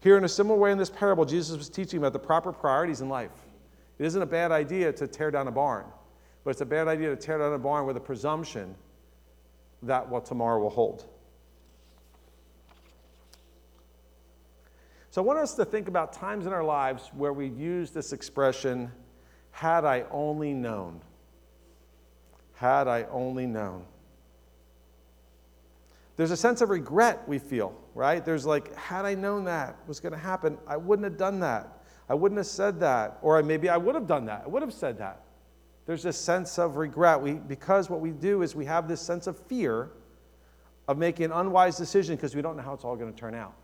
Here, 0.00 0.16
in 0.16 0.24
a 0.24 0.28
similar 0.28 0.58
way 0.58 0.72
in 0.72 0.78
this 0.78 0.90
parable, 0.90 1.24
Jesus 1.24 1.56
was 1.56 1.68
teaching 1.68 1.98
about 1.98 2.12
the 2.12 2.18
proper 2.18 2.52
priorities 2.52 3.00
in 3.00 3.08
life. 3.08 3.32
It 3.98 4.06
isn't 4.06 4.22
a 4.22 4.26
bad 4.26 4.50
idea 4.50 4.92
to 4.92 5.06
tear 5.06 5.30
down 5.30 5.46
a 5.48 5.50
barn, 5.50 5.84
but 6.42 6.50
it's 6.50 6.62
a 6.62 6.66
bad 6.66 6.88
idea 6.88 7.10
to 7.10 7.16
tear 7.16 7.38
down 7.38 7.52
a 7.52 7.58
barn 7.58 7.86
with 7.86 7.98
a 7.98 8.00
presumption 8.00 8.74
that 9.82 10.08
what 10.08 10.24
tomorrow 10.24 10.58
will 10.58 10.70
hold. 10.70 11.06
So 15.10 15.20
I 15.20 15.24
want 15.24 15.40
us 15.40 15.54
to 15.54 15.64
think 15.64 15.88
about 15.88 16.12
times 16.12 16.46
in 16.46 16.52
our 16.52 16.62
lives 16.62 17.10
where 17.14 17.32
we've 17.32 17.58
used 17.58 17.92
this 17.92 18.12
expression, 18.12 18.92
had 19.50 19.84
I 19.84 20.04
only 20.10 20.54
known. 20.54 21.00
Had 22.60 22.88
I 22.88 23.04
only 23.04 23.46
known. 23.46 23.86
There's 26.16 26.30
a 26.30 26.36
sense 26.36 26.60
of 26.60 26.68
regret 26.68 27.26
we 27.26 27.38
feel, 27.38 27.74
right? 27.94 28.22
There's 28.22 28.44
like, 28.44 28.76
had 28.76 29.06
I 29.06 29.14
known 29.14 29.44
that 29.44 29.78
was 29.86 29.98
going 29.98 30.12
to 30.12 30.18
happen, 30.18 30.58
I 30.66 30.76
wouldn't 30.76 31.04
have 31.04 31.16
done 31.16 31.40
that. 31.40 31.78
I 32.06 32.12
wouldn't 32.12 32.36
have 32.36 32.46
said 32.46 32.78
that. 32.80 33.16
Or 33.22 33.42
maybe 33.42 33.70
I 33.70 33.78
would 33.78 33.94
have 33.94 34.06
done 34.06 34.26
that. 34.26 34.42
I 34.44 34.48
would 34.48 34.60
have 34.60 34.74
said 34.74 34.98
that. 34.98 35.22
There's 35.86 36.02
this 36.02 36.18
sense 36.18 36.58
of 36.58 36.76
regret. 36.76 37.22
We, 37.22 37.32
because 37.32 37.88
what 37.88 38.02
we 38.02 38.10
do 38.10 38.42
is 38.42 38.54
we 38.54 38.66
have 38.66 38.88
this 38.88 39.00
sense 39.00 39.26
of 39.26 39.38
fear 39.38 39.92
of 40.86 40.98
making 40.98 41.24
an 41.24 41.32
unwise 41.32 41.78
decision 41.78 42.14
because 42.16 42.36
we 42.36 42.42
don't 42.42 42.58
know 42.58 42.62
how 42.62 42.74
it's 42.74 42.84
all 42.84 42.94
going 42.94 43.10
to 43.10 43.18
turn 43.18 43.34
out. 43.34 43.54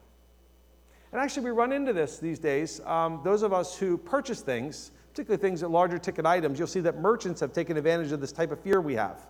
And 1.13 1.21
actually, 1.21 1.45
we 1.45 1.51
run 1.51 1.71
into 1.71 1.93
this 1.93 2.17
these 2.17 2.39
days. 2.39 2.81
Um, 2.87 3.21
those 3.23 3.43
of 3.43 3.53
us 3.53 3.77
who 3.77 3.99
purchase 3.99 4.41
things, 4.41 4.91
particularly 5.17 5.41
things 5.41 5.63
at 5.63 5.71
larger 5.71 5.97
ticket 5.97 6.27
items, 6.27 6.59
you'll 6.59 6.69
see 6.69 6.81
that 6.81 6.99
merchants 6.99 7.41
have 7.41 7.51
taken 7.51 7.79
advantage 7.79 8.13
of 8.13 8.21
this 8.21 8.33
type 8.33 8.53
of 8.53 8.61
fear 8.61 8.83
we 8.83 8.95
have 8.95 9.27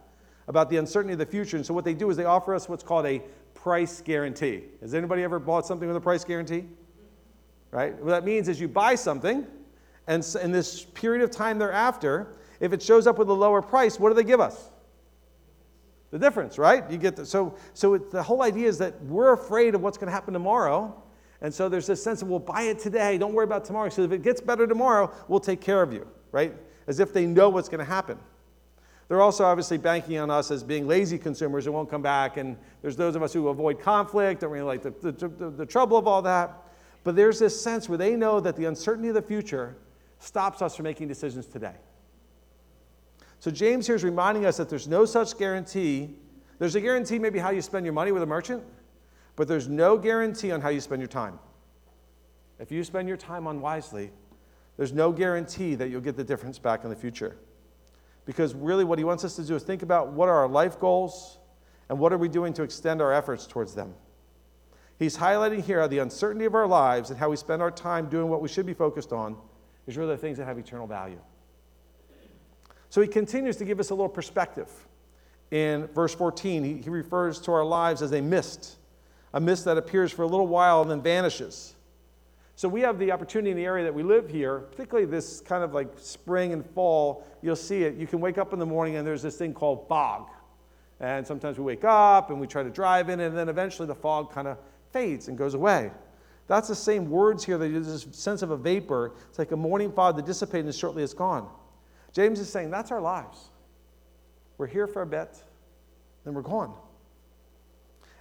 about 0.49 0.69
the 0.69 0.79
uncertainty 0.79 1.13
of 1.13 1.21
the 1.21 1.27
future. 1.27 1.57
And 1.57 1.65
so, 1.65 1.73
what 1.73 1.85
they 1.85 1.95
do 1.95 2.11
is 2.11 2.17
they 2.17 2.25
offer 2.25 2.57
us 2.57 2.69
what's 2.69 2.83
called 2.83 3.07
a 3.07 3.23
price 3.55 4.01
guarantee. 4.01 4.65
Has 4.81 4.95
anybody 4.95 5.23
ever 5.23 5.39
bought 5.39 5.65
something 5.65 5.87
with 5.87 5.97
a 5.97 6.01
price 6.01 6.25
guarantee? 6.25 6.65
Right? 7.71 7.97
What 8.03 8.11
that 8.11 8.25
means 8.25 8.49
is 8.49 8.61
you 8.61 8.67
buy 8.67 8.97
something, 8.97 9.47
and 10.09 10.37
in 10.43 10.51
this 10.51 10.85
period 10.87 11.23
of 11.23 11.31
time 11.31 11.57
thereafter, 11.57 12.35
if 12.59 12.73
it 12.73 12.83
shows 12.83 13.07
up 13.07 13.17
with 13.17 13.29
a 13.29 13.33
lower 13.33 13.63
price, 13.63 14.01
what 14.01 14.09
do 14.09 14.17
they 14.17 14.25
give 14.25 14.41
us? 14.41 14.71
The 16.11 16.19
difference, 16.19 16.59
right? 16.59 16.91
You 16.91 16.99
get 16.99 17.15
the, 17.15 17.25
so 17.25 17.57
so 17.75 17.95
it, 17.95 18.11
the 18.11 18.25
whole 18.25 18.43
idea 18.43 18.67
is 18.67 18.79
that 18.79 19.01
we're 19.05 19.35
afraid 19.35 19.77
of 19.77 19.83
what's 19.83 19.99
going 19.99 20.09
to 20.09 20.13
happen 20.13 20.33
tomorrow, 20.33 21.01
and 21.47 21.55
so 21.55 21.69
there's 21.69 21.87
this 21.87 22.03
sense 22.03 22.23
of, 22.23 22.29
we'll 22.29 22.41
buy 22.41 22.63
it 22.63 22.81
today, 22.81 23.17
don't 23.19 23.33
worry 23.33 23.45
about 23.45 23.65
tomorrow. 23.65 23.89
So 23.89 24.03
if 24.03 24.11
it 24.11 24.23
gets 24.23 24.41
better 24.41 24.67
tomorrow, 24.67 25.13
we'll 25.29 25.39
take 25.39 25.61
care 25.61 25.81
of 25.81 25.93
you, 25.93 26.05
right? 26.33 26.53
As 26.89 26.99
if 26.99 27.13
they 27.13 27.25
know 27.25 27.51
what's 27.51 27.69
going 27.69 27.79
to 27.79 27.85
happen. 27.85 28.19
They're 29.07 29.21
also 29.21 29.45
obviously 29.45 29.79
banking 29.79 30.19
on 30.19 30.29
us 30.29 30.51
as 30.51 30.65
being 30.65 30.89
lazy 30.89 31.19
consumers 31.19 31.65
who 31.65 31.71
won't 31.71 31.89
come 31.89 32.03
back. 32.03 32.37
And 32.37 32.57
there's 32.83 32.97
those 32.97 33.15
of 33.15 33.23
us 33.23 33.33
who 33.33 33.47
avoid 33.47 33.79
conflict, 33.79 34.41
don't 34.41 34.51
really 34.51 34.65
like 34.65 34.83
the, 34.83 34.91
the, 34.91 35.29
the, 35.29 35.51
the 35.51 35.65
trouble 35.65 35.97
of 35.97 36.09
all 36.09 36.21
that. 36.23 36.53
But 37.05 37.15
there's 37.15 37.39
this 37.39 37.61
sense 37.61 37.89
where 37.89 37.97
they 37.97 38.17
know 38.17 38.41
that 38.41 38.57
the 38.57 38.65
uncertainty 38.65 39.11
of 39.11 39.15
the 39.15 39.23
future 39.23 39.77
stops 40.19 40.63
us 40.63 40.75
from 40.75 40.83
making 40.83 41.07
decisions 41.07 41.47
today. 41.47 41.77
So 43.39 43.53
James 43.53 43.87
here 43.87 43.95
is 43.95 44.03
reminding 44.03 44.47
us 44.47 44.57
that 44.57 44.69
there's 44.69 44.89
no 44.89 45.05
such 45.05 45.39
guarantee. 45.39 46.17
There's 46.59 46.75
a 46.75 46.81
guarantee 46.81 47.21
maybe 47.21 47.39
how 47.39 47.51
you 47.51 47.63
spend 47.63 47.87
your 47.87 47.93
money 47.93 48.11
with 48.11 48.25
a 48.25 48.27
merchant, 48.27 48.65
but 49.37 49.47
there's 49.47 49.69
no 49.69 49.99
guarantee 49.99 50.51
on 50.51 50.61
how 50.61 50.71
you 50.71 50.81
spend 50.81 51.01
your 51.01 51.09
time. 51.09 51.39
If 52.59 52.73
you 52.73 52.83
spend 52.83 53.07
your 53.07 53.19
time 53.19 53.47
unwisely, 53.47 54.11
there's 54.79 54.93
no 54.93 55.13
guarantee 55.13 55.75
that 55.75 55.91
you'll 55.91 56.01
get 56.01 56.17
the 56.17 56.25
difference 56.25 56.59
back 56.59 56.85
in 56.85 56.91
the 56.91 56.97
future. 56.97 57.37
Because 58.25 58.55
really, 58.55 58.85
what 58.85 58.99
he 58.99 59.05
wants 59.05 59.25
us 59.25 59.37
to 59.37 59.45
do 59.45 59.55
is 59.55 59.63
think 59.63 59.83
about 59.83 60.13
what 60.13 60.29
are 60.29 60.37
our 60.37 60.49
life 60.49 60.81
goals 60.81 61.39
and 61.89 61.99
what 61.99 62.13
are 62.13 62.19
we 62.19 62.29
doing 62.29 62.53
to 62.55 62.63
extend 62.63 63.01
our 63.01 63.13
efforts 63.13 63.47
towards 63.47 63.75
them. 63.75 63.95
He's 64.99 65.17
highlighting 65.17 65.63
here 65.63 65.87
the 65.87 65.99
uncertainty 65.99 66.47
of 66.47 66.55
our 66.55 66.67
lives 66.67 67.11
and 67.11 67.19
how 67.19 67.29
we 67.29 67.37
spend 67.37 67.61
our 67.61 67.71
time 67.71 68.09
doing 68.09 68.29
what 68.29 68.41
we 68.41 68.49
should 68.49 68.67
be 68.67 68.75
focused 68.75 69.13
on 69.13 69.37
is 69.87 69.97
really 69.97 70.15
the 70.15 70.21
things 70.21 70.39
that 70.39 70.47
have 70.47 70.59
eternal 70.59 70.87
value. 70.87 71.21
So 72.89 73.03
he 73.03 73.09
continues 73.09 73.57
to 73.59 73.65
give 73.65 73.79
us 73.79 73.91
a 73.91 73.95
little 73.95 74.09
perspective. 74.09 74.71
In 75.51 75.87
verse 75.89 76.15
14, 76.15 76.65
he, 76.65 76.75
he 76.79 76.91
refers 76.91 77.39
to 77.43 77.53
our 77.53 77.65
lives 77.65 78.03
as 78.03 78.13
a 78.13 78.23
mist 78.23 78.77
a 79.35 79.41
mist 79.41 79.65
that 79.65 79.77
appears 79.77 80.13
for 80.13 80.23
a 80.23 80.27
little 80.27 80.47
while 80.47 80.83
and 80.83 80.91
then 80.91 81.03
vanishes. 81.03 81.75
So 82.59 82.69
we 82.69 82.81
have 82.81 82.99
the 82.99 83.13
opportunity 83.13 83.51
in 83.51 83.57
the 83.57 83.67
area 83.67 83.85
that 83.85 83.95
we 83.95 84.03
live 84.03 84.31
here, 84.31 84.61
particularly 84.61 85.07
this 85.07 85.41
kind 85.41 85.63
of 85.63 85.75
like 85.75 85.89
spring 85.99 86.55
and 86.55 86.65
fall, 86.65 87.27
you'll 87.43 87.55
see 87.55 87.83
it. 87.83 87.97
You 87.97 88.07
can 88.07 88.21
wake 88.21 88.39
up 88.39 88.55
in 88.55 88.59
the 88.59 88.67
morning 88.67 88.97
and 88.97 89.07
there's 89.07 89.21
this 89.21 89.37
thing 89.37 89.53
called 89.53 89.87
fog. 89.89 90.31
And 91.01 91.27
sometimes 91.27 91.59
we 91.59 91.65
wake 91.65 91.85
up 91.85 92.31
and 92.31 92.41
we 92.41 92.47
try 92.47 92.63
to 92.63 92.71
drive 92.71 93.11
in, 93.11 93.21
and 93.21 93.37
then 93.37 93.51
eventually 93.51 93.87
the 93.87 93.95
fog 93.95 94.33
kind 94.33 94.49
of 94.49 94.57
fades 94.91 95.29
and 95.29 95.37
goes 95.37 95.53
away. 95.53 95.91
That's 96.47 96.69
the 96.69 96.75
same 96.75 97.11
words 97.11 97.45
here. 97.45 97.59
There's 97.59 97.87
this 97.87 98.07
sense 98.17 98.41
of 98.41 98.51
a 98.51 98.57
vapor. 98.57 99.13
It's 99.29 99.39
like 99.39 99.53
a 99.53 99.57
morning 99.57 99.93
fog 99.93 100.17
that 100.17 100.25
dissipates 100.25 100.65
and 100.65 100.75
shortly 100.75 101.03
it's 101.03 101.13
gone. 101.13 101.51
James 102.13 102.41
is 102.41 102.49
saying 102.49 102.71
that's 102.71 102.91
our 102.91 103.03
lives. 103.03 103.51
We're 104.57 104.67
here 104.67 104.87
for 104.87 105.03
a 105.03 105.07
bit, 105.07 105.37
then 106.25 106.33
we're 106.33 106.41
gone. 106.41 106.73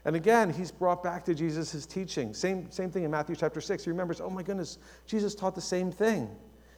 And 0.06 0.16
again, 0.16 0.52
he's 0.52 0.72
brought 0.72 1.04
back 1.04 1.26
to 1.26 1.34
Jesus' 1.34 1.86
teaching. 1.86 2.34
Same, 2.34 2.70
same 2.72 2.92
thing 2.92 3.04
in 3.04 3.12
Matthew 3.12 3.36
chapter 3.36 3.60
6. 3.60 3.84
He 3.84 3.90
remembers, 3.90 4.22
oh 4.22 4.30
my 4.30 4.44
goodness, 4.44 4.78
Jesus 5.08 5.34
taught 5.34 5.56
the 5.56 5.62
same 5.62 5.92
thing. 5.92 6.30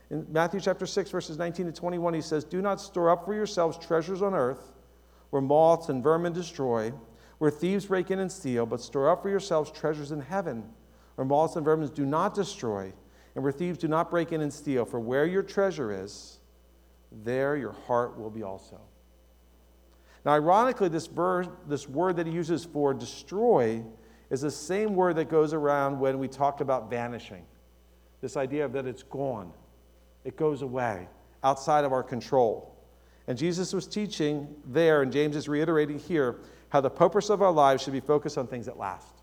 In 0.10 0.25
Matthew 0.29 0.62
chapter 0.62 0.86
6, 0.86 1.12
verses 1.12 1.38
19 1.38 1.65
to 1.65 1.72
21, 1.74 2.13
he 2.13 2.22
says, 2.22 2.46
Do 2.46 2.62
not 2.62 2.79
store 2.79 3.10
up 3.10 3.25
for 3.25 3.34
yourselves 3.34 3.77
treasures 3.77 4.22
on 4.22 4.34
earth 4.34 4.72
where 5.29 5.41
moths 5.41 5.89
and 5.89 6.01
vermin 6.01 6.31
destroy, 6.31 6.93
where 7.39 7.51
thieves 7.51 7.86
break 7.86 8.12
in 8.12 8.19
and 8.19 8.31
steal, 8.31 8.65
but 8.65 8.79
store 8.79 9.10
up 9.10 9.22
for 9.22 9.29
yourselves 9.29 9.69
treasures 9.72 10.13
in 10.13 10.22
heaven 10.22 10.63
where 11.17 11.25
moths 11.25 11.55
and 11.55 11.65
vermin 11.65 11.89
do 11.96 12.05
not 12.05 12.36
destroy, 12.36 12.93
and 13.34 13.43
where 13.43 13.51
thieves 13.51 13.79
do 13.79 13.88
not 13.88 14.12
break 14.12 14.31
in 14.31 14.41
and 14.41 14.53
steal. 14.53 14.86
For 14.86 15.00
where 15.00 15.25
your 15.25 15.41
treasure 15.41 15.91
is, 15.91 16.38
there 17.12 17.57
your 17.57 17.72
heart 17.72 18.19
will 18.19 18.29
be 18.29 18.43
also. 18.43 18.79
Now, 20.27 20.34
ironically, 20.34 20.89
this, 20.89 21.07
this 21.69 21.88
word 21.88 22.17
that 22.17 22.27
he 22.27 22.34
uses 22.34 22.65
for 22.65 22.93
destroy 22.93 23.81
is 24.29 24.41
the 24.41 24.51
same 24.51 24.93
word 24.93 25.15
that 25.15 25.29
goes 25.29 25.53
around 25.53 26.01
when 26.01 26.19
we 26.19 26.27
talk 26.27 26.60
about 26.60 26.89
vanishing. 26.89 27.46
This 28.19 28.36
idea 28.36 28.67
that 28.67 28.86
it's 28.86 29.03
gone, 29.03 29.53
it 30.25 30.36
goes 30.36 30.63
away, 30.63 31.07
outside 31.46 31.86
of 31.86 31.93
our 31.93 32.03
control. 32.03 32.75
And 33.27 33.38
Jesus 33.38 33.72
was 33.72 33.88
teaching 33.88 34.53
there, 34.65 35.01
and 35.01 35.13
James 35.13 35.38
is 35.38 35.48
reiterating 35.48 35.98
here, 35.98 36.41
how 36.67 36.81
the 36.81 36.89
purpose 36.89 37.29
of 37.29 37.41
our 37.41 37.53
lives 37.53 37.81
should 37.81 37.93
be 37.93 38.01
focused 38.01 38.38
on 38.38 38.48
things 38.48 38.65
that 38.65 38.77
last. 38.77 39.22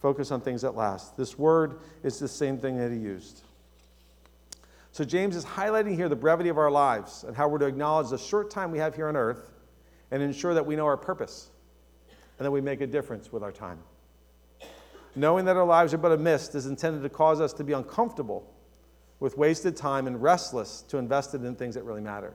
Focus 0.00 0.30
on 0.30 0.40
things 0.40 0.62
that 0.62 0.76
last. 0.76 1.14
This 1.18 1.38
word 1.38 1.80
is 2.02 2.18
the 2.18 2.26
same 2.26 2.56
thing 2.56 2.78
that 2.78 2.90
he 2.90 2.96
used. 2.96 3.42
So, 4.92 5.04
James 5.04 5.36
is 5.36 5.44
highlighting 5.44 5.94
here 5.94 6.10
the 6.10 6.16
brevity 6.16 6.50
of 6.50 6.58
our 6.58 6.70
lives 6.70 7.24
and 7.24 7.34
how 7.34 7.48
we're 7.48 7.58
to 7.58 7.66
acknowledge 7.66 8.10
the 8.10 8.18
short 8.18 8.50
time 8.50 8.70
we 8.70 8.78
have 8.78 8.94
here 8.94 9.08
on 9.08 9.16
earth 9.16 9.50
and 10.10 10.22
ensure 10.22 10.52
that 10.52 10.66
we 10.66 10.76
know 10.76 10.84
our 10.84 10.98
purpose 10.98 11.48
and 12.38 12.44
that 12.44 12.50
we 12.50 12.60
make 12.60 12.82
a 12.82 12.86
difference 12.86 13.32
with 13.32 13.42
our 13.42 13.52
time. 13.52 13.78
Knowing 15.16 15.46
that 15.46 15.56
our 15.56 15.64
lives 15.64 15.94
are 15.94 15.98
but 15.98 16.12
a 16.12 16.18
mist 16.18 16.54
is 16.54 16.66
intended 16.66 17.02
to 17.02 17.08
cause 17.08 17.40
us 17.40 17.54
to 17.54 17.64
be 17.64 17.72
uncomfortable 17.72 18.46
with 19.18 19.38
wasted 19.38 19.76
time 19.78 20.06
and 20.06 20.22
restless 20.22 20.82
to 20.82 20.98
invest 20.98 21.34
it 21.34 21.42
in 21.42 21.54
things 21.54 21.74
that 21.74 21.84
really 21.84 22.02
matter. 22.02 22.34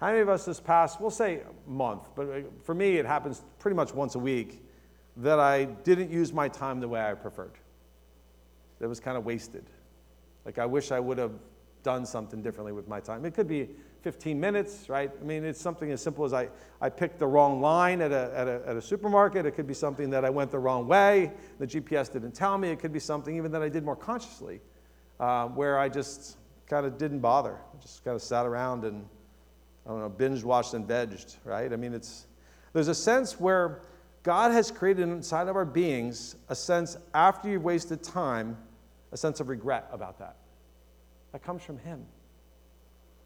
How 0.00 0.06
many 0.06 0.20
of 0.20 0.30
us 0.30 0.46
this 0.46 0.60
past, 0.60 0.98
we'll 0.98 1.10
say 1.10 1.42
month, 1.66 2.08
but 2.16 2.28
uh, 2.28 2.40
for 2.62 2.74
me 2.74 2.96
it 2.96 3.04
happens 3.04 3.42
pretty 3.58 3.74
much 3.74 3.92
once 3.92 4.14
a 4.14 4.18
week, 4.18 4.62
that 5.18 5.38
I 5.38 5.64
didn't 5.64 6.10
use 6.10 6.32
my 6.32 6.48
time 6.48 6.80
the 6.80 6.88
way 6.88 7.02
I 7.02 7.12
preferred? 7.12 7.52
That 8.78 8.88
was 8.88 8.98
kind 8.98 9.18
of 9.18 9.26
wasted. 9.26 9.64
Like, 10.44 10.58
I 10.58 10.66
wish 10.66 10.92
I 10.92 11.00
would 11.00 11.18
have 11.18 11.32
done 11.82 12.04
something 12.04 12.42
differently 12.42 12.72
with 12.72 12.88
my 12.88 12.98
time. 12.98 13.24
It 13.24 13.34
could 13.34 13.46
be 13.46 13.68
15 14.02 14.38
minutes, 14.38 14.88
right? 14.88 15.10
I 15.20 15.24
mean, 15.24 15.44
it's 15.44 15.60
something 15.60 15.92
as 15.92 16.02
simple 16.02 16.24
as 16.24 16.32
I, 16.32 16.48
I 16.80 16.88
picked 16.88 17.18
the 17.18 17.26
wrong 17.26 17.60
line 17.60 18.00
at 18.00 18.10
a, 18.10 18.32
at, 18.34 18.48
a, 18.48 18.62
at 18.66 18.76
a 18.76 18.82
supermarket. 18.82 19.46
It 19.46 19.52
could 19.52 19.66
be 19.66 19.74
something 19.74 20.10
that 20.10 20.24
I 20.24 20.30
went 20.30 20.50
the 20.50 20.58
wrong 20.58 20.88
way. 20.88 21.32
The 21.58 21.66
GPS 21.66 22.12
didn't 22.12 22.32
tell 22.32 22.58
me. 22.58 22.70
It 22.70 22.80
could 22.80 22.92
be 22.92 22.98
something 22.98 23.36
even 23.36 23.52
that 23.52 23.62
I 23.62 23.68
did 23.68 23.84
more 23.84 23.96
consciously, 23.96 24.60
uh, 25.20 25.46
where 25.48 25.78
I 25.78 25.88
just 25.88 26.38
kind 26.66 26.84
of 26.84 26.98
didn't 26.98 27.20
bother. 27.20 27.54
I 27.54 27.80
just 27.80 28.04
kind 28.04 28.14
of 28.14 28.22
sat 28.22 28.46
around 28.46 28.84
and, 28.84 29.06
I 29.86 29.90
don't 29.90 30.00
know, 30.00 30.08
binge 30.08 30.42
watched 30.42 30.74
and 30.74 30.86
vegged, 30.86 31.36
right? 31.44 31.72
I 31.72 31.76
mean, 31.76 31.94
it's, 31.94 32.26
there's 32.72 32.88
a 32.88 32.94
sense 32.94 33.38
where 33.38 33.82
God 34.22 34.52
has 34.52 34.70
created 34.70 35.02
inside 35.08 35.48
of 35.48 35.56
our 35.56 35.66
beings 35.66 36.36
a 36.48 36.54
sense 36.54 36.96
after 37.14 37.48
you've 37.48 37.64
wasted 37.64 38.02
time 38.02 38.56
a 39.14 39.16
sense 39.16 39.40
of 39.40 39.48
regret 39.48 39.88
about 39.92 40.18
that. 40.18 40.36
That 41.32 41.42
comes 41.42 41.62
from 41.62 41.78
Him. 41.78 42.04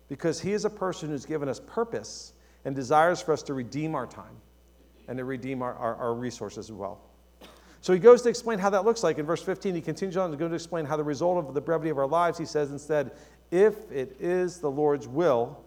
Because 0.08 0.40
He 0.40 0.52
is 0.52 0.64
a 0.64 0.70
person 0.70 1.08
who's 1.08 1.26
given 1.26 1.48
us 1.48 1.60
purpose 1.66 2.34
and 2.64 2.76
desires 2.76 3.20
for 3.20 3.32
us 3.32 3.42
to 3.44 3.54
redeem 3.54 3.94
our 3.94 4.06
time 4.06 4.36
and 5.08 5.18
to 5.18 5.24
redeem 5.24 5.62
our, 5.62 5.74
our, 5.74 5.96
our 5.96 6.14
resources 6.14 6.66
as 6.66 6.72
well. 6.72 7.00
So 7.80 7.92
he 7.92 7.98
goes 7.98 8.22
to 8.22 8.28
explain 8.28 8.58
how 8.58 8.70
that 8.70 8.84
looks 8.84 9.02
like. 9.02 9.18
In 9.18 9.24
verse 9.24 9.42
15, 9.42 9.74
he 9.74 9.80
continues 9.80 10.16
on 10.16 10.30
to 10.30 10.36
go 10.36 10.48
to 10.48 10.54
explain 10.54 10.84
how 10.84 10.96
the 10.96 11.04
result 11.04 11.46
of 11.46 11.54
the 11.54 11.60
brevity 11.60 11.90
of 11.90 11.96
our 11.96 12.08
lives, 12.08 12.36
he 12.36 12.44
says 12.44 12.70
instead, 12.70 13.12
if 13.50 13.90
it 13.90 14.16
is 14.20 14.58
the 14.58 14.70
Lord's 14.70 15.08
will, 15.08 15.58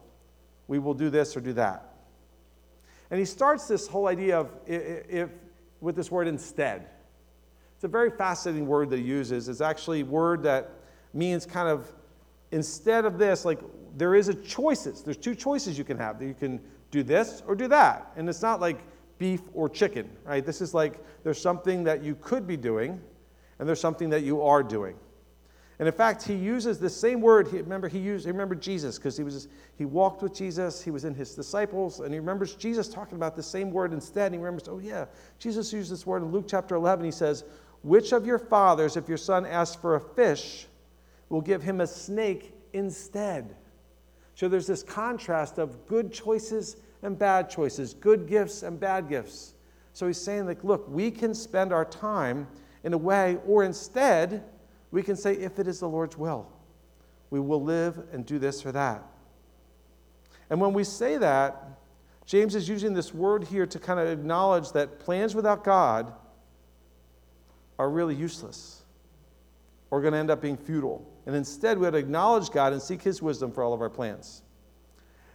we 0.68 0.78
will 0.78 0.94
do 0.94 1.10
this 1.10 1.36
or 1.36 1.42
do 1.42 1.54
that. 1.54 1.96
And 3.10 3.18
he 3.18 3.26
starts 3.26 3.68
this 3.68 3.88
whole 3.88 4.08
idea 4.08 4.40
of 4.40 4.52
if, 4.68 5.30
with 5.80 5.96
this 5.96 6.12
word 6.12 6.28
instead. 6.28 6.88
It's 7.82 7.86
a 7.86 7.88
very 7.88 8.12
fascinating 8.12 8.68
word 8.68 8.92
that 8.92 8.98
he 9.00 9.06
uses. 9.06 9.50
It's 9.50 9.60
actually 9.60 10.02
a 10.02 10.06
word 10.06 10.44
that 10.44 10.70
means 11.16 11.48
kind 11.48 11.68
of 11.68 11.92
instead 12.52 13.06
of 13.06 13.18
this, 13.18 13.44
like 13.44 13.60
there 13.98 14.14
is 14.14 14.28
a 14.28 14.36
choices. 14.36 15.02
There's 15.02 15.18
two 15.18 15.34
choices 15.34 15.80
you 15.80 15.84
can 15.84 15.98
have. 15.98 16.22
You 16.22 16.36
can 16.36 16.62
do 16.92 17.02
this 17.02 17.42
or 17.48 17.56
do 17.56 17.68
that. 17.70 18.12
And 18.16 18.30
it's 18.30 18.44
not 18.44 18.62
like 18.62 18.82
beef 19.18 19.42
or 19.56 19.68
chicken, 19.68 20.08
right? 20.26 20.46
This 20.46 20.62
is 20.62 20.76
like 20.76 21.04
there's 21.24 21.42
something 21.42 21.84
that 21.86 22.04
you 22.04 22.14
could 22.22 22.46
be 22.46 22.56
doing 22.56 23.02
and 23.58 23.68
there's 23.68 23.82
something 23.82 24.12
that 24.12 24.22
you 24.22 24.44
are 24.44 24.62
doing. 24.62 24.96
And 25.80 25.88
in 25.88 25.94
fact, 25.96 26.22
he 26.22 26.36
uses 26.36 26.78
the 26.78 26.92
same 26.92 27.20
word. 27.20 27.48
He, 27.48 27.58
remember, 27.58 27.88
he 27.88 27.98
used. 27.98 28.26
He 28.26 28.32
remembered 28.32 28.62
Jesus 28.62 29.00
because 29.00 29.18
he 29.18 29.24
was 29.24 29.48
he 29.76 29.86
walked 29.86 30.22
with 30.22 30.36
Jesus. 30.36 30.84
He 30.84 30.92
was 30.92 31.06
in 31.06 31.16
his 31.16 31.34
disciples, 31.34 32.02
and 32.02 32.14
he 32.14 32.20
remembers 32.20 32.54
Jesus 32.54 32.88
talking 32.88 33.16
about 33.16 33.36
the 33.36 33.42
same 33.42 33.72
word 33.72 33.92
instead. 33.92 34.28
And 34.28 34.36
he 34.36 34.38
remembers, 34.38 34.68
oh 34.68 34.78
yeah, 34.78 35.06
Jesus 35.40 35.74
used 35.74 35.92
this 35.92 36.06
word 36.06 36.22
in 36.22 36.32
Luke 36.32 36.46
chapter 36.48 36.76
11. 36.76 37.04
He 37.04 37.10
says, 37.10 37.46
"Which 37.84 38.12
of 38.12 38.26
your 38.26 38.40
fathers, 38.40 38.98
if 38.98 39.08
your 39.08 39.18
son 39.18 39.46
asks 39.46 39.76
for 39.76 39.96
a 39.96 40.00
fish, 40.00 40.68
will 41.30 41.42
give 41.42 41.64
him 41.64 41.82
a 41.82 41.88
snake 41.88 42.56
instead?" 42.74 43.56
So 44.36 44.48
there's 44.48 44.68
this 44.68 44.84
contrast 44.84 45.58
of 45.58 45.88
good 45.88 46.12
choices 46.12 46.78
and 47.02 47.18
bad 47.18 47.50
choices, 47.50 47.94
good 47.94 48.28
gifts 48.28 48.64
and 48.64 48.80
bad 48.80 49.10
gifts. 49.10 49.54
So 49.94 50.08
he's 50.08 50.22
saying, 50.22 50.46
like, 50.46 50.64
look, 50.64 50.88
we 50.90 51.12
can 51.12 51.34
spend 51.34 51.74
our 51.74 51.86
time 51.86 52.48
in 52.84 52.94
a 52.94 52.98
way, 52.98 53.40
or 53.46 53.64
instead 53.64 54.44
we 54.92 55.04
can 55.04 55.16
say, 55.16 55.34
if 55.34 55.60
it 55.60 55.68
is 55.68 55.80
the 55.80 55.90
Lord's 55.90 56.18
will, 56.18 56.48
we 57.30 57.40
will 57.40 57.62
live 57.62 58.02
and 58.12 58.26
do 58.26 58.40
this 58.40 58.66
or 58.66 58.72
that. 58.72 59.04
And 60.50 60.60
when 60.60 60.74
we 60.74 60.84
say 60.84 61.18
that, 61.18 61.80
James 62.26 62.56
is 62.56 62.70
using 62.70 62.94
this 62.94 63.14
word 63.14 63.44
here 63.46 63.66
to 63.66 63.80
kind 63.80 64.00
of 64.00 64.08
acknowledge 64.08 64.72
that 64.72 65.00
plans 65.00 65.36
without 65.36 65.64
God 65.64 66.14
are 67.82 67.90
really 67.90 68.14
useless 68.14 68.84
or 69.90 70.02
going 70.02 70.14
to 70.14 70.20
end 70.20 70.30
up 70.30 70.40
being 70.40 70.56
futile. 70.56 71.04
And 71.26 71.36
instead, 71.36 71.80
we 71.80 71.86
have 71.86 71.96
to 71.96 71.98
acknowledge 71.98 72.52
God 72.52 72.74
and 72.74 72.82
seek 72.82 73.02
His 73.02 73.24
wisdom 73.24 73.52
for 73.52 73.64
all 73.64 73.74
of 73.74 73.82
our 73.82 73.90
plans. 73.90 74.44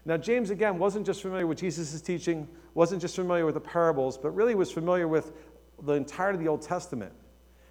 Now, 0.05 0.17
James, 0.17 0.51
again, 0.51 0.79
wasn't 0.79 1.07
just 1.07 1.23
familiar 1.23 1.45
with 1.49 1.59
Jesus' 1.59 2.01
teaching, 2.01 2.47
wasn't 2.75 3.03
just 3.03 3.17
familiar 3.17 3.45
with 3.45 3.55
the 3.55 3.61
parables, 3.61 4.17
but 4.17 4.31
really 4.31 4.55
was 4.55 4.71
familiar 4.71 5.09
with 5.09 5.33
the 5.83 5.95
entirety 5.95 6.37
of 6.37 6.45
the 6.45 6.49
Old 6.49 6.63
Testament. 6.63 7.13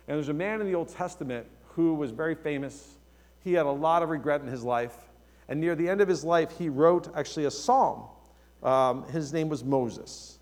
And 0.09 0.17
there's 0.17 0.27
a 0.27 0.33
man 0.33 0.59
in 0.59 0.67
the 0.67 0.75
Old 0.75 0.89
Testament 0.89 1.47
who 1.69 1.93
was 1.93 2.11
very 2.11 2.35
famous. 2.35 2.97
He 3.45 3.53
had 3.53 3.65
a 3.65 3.71
lot 3.71 4.03
of 4.03 4.09
regret 4.09 4.41
in 4.41 4.47
his 4.47 4.65
life. 4.65 4.95
And 5.47 5.61
near 5.61 5.75
the 5.75 5.87
end 5.87 6.01
of 6.01 6.09
his 6.09 6.25
life, 6.25 6.51
he 6.57 6.67
wrote 6.67 7.15
actually 7.15 7.45
a 7.45 7.51
psalm. 7.51 8.03
Um, 8.61 9.07
his 9.07 9.31
name 9.31 9.47
was 9.47 9.63
Moses. 9.63 10.34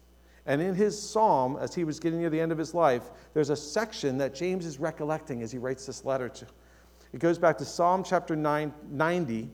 And 0.45 0.61
in 0.61 0.75
his 0.75 1.01
psalm, 1.01 1.57
as 1.59 1.73
he 1.73 1.83
was 1.83 1.99
getting 1.99 2.19
near 2.19 2.29
the 2.29 2.41
end 2.41 2.51
of 2.51 2.57
his 2.57 2.73
life, 2.73 3.11
there's 3.33 3.49
a 3.49 3.55
section 3.55 4.17
that 4.17 4.35
James 4.35 4.65
is 4.65 4.79
recollecting 4.79 5.41
as 5.41 5.51
he 5.51 5.57
writes 5.57 5.85
this 5.85 6.03
letter 6.03 6.27
to. 6.29 6.45
It 7.13 7.19
goes 7.19 7.37
back 7.37 7.57
to 7.59 7.65
Psalm 7.65 8.03
chapter 8.03 8.35
9, 8.35 8.73
90, 8.89 9.49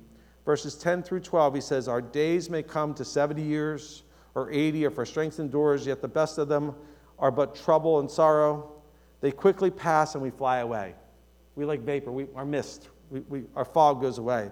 verses 0.46 0.76
10 0.76 1.04
through 1.04 1.20
12. 1.20 1.56
He 1.56 1.62
says, 1.62 1.88
Our 1.88 2.02
days 2.02 2.50
may 2.50 2.64
come 2.64 2.94
to 2.96 3.06
70 3.06 3.42
years 3.42 4.04
or 4.34 4.50
80, 4.50 4.86
if 4.86 4.98
our 4.98 5.06
strength 5.06 5.40
endures, 5.40 5.86
yet 5.86 6.02
the 6.02 6.08
best 6.08 6.38
of 6.38 6.48
them 6.48 6.74
are 7.20 7.32
but 7.32 7.56
trouble 7.56 8.00
and 8.00 8.10
sorrow. 8.10 8.72
They 9.22 9.32
quickly 9.32 9.70
pass 9.70 10.16
and 10.16 10.24
we 10.24 10.30
fly 10.30 10.60
away. 10.60 10.96
We 11.56 11.66
like 11.66 11.82
vapor, 11.82 12.12
we 12.12 12.28
are 12.36 12.46
mist, 12.46 12.88
we, 13.12 13.20
we, 13.22 13.44
our 13.56 13.66
fog 13.66 14.02
goes 14.02 14.18
away. 14.18 14.50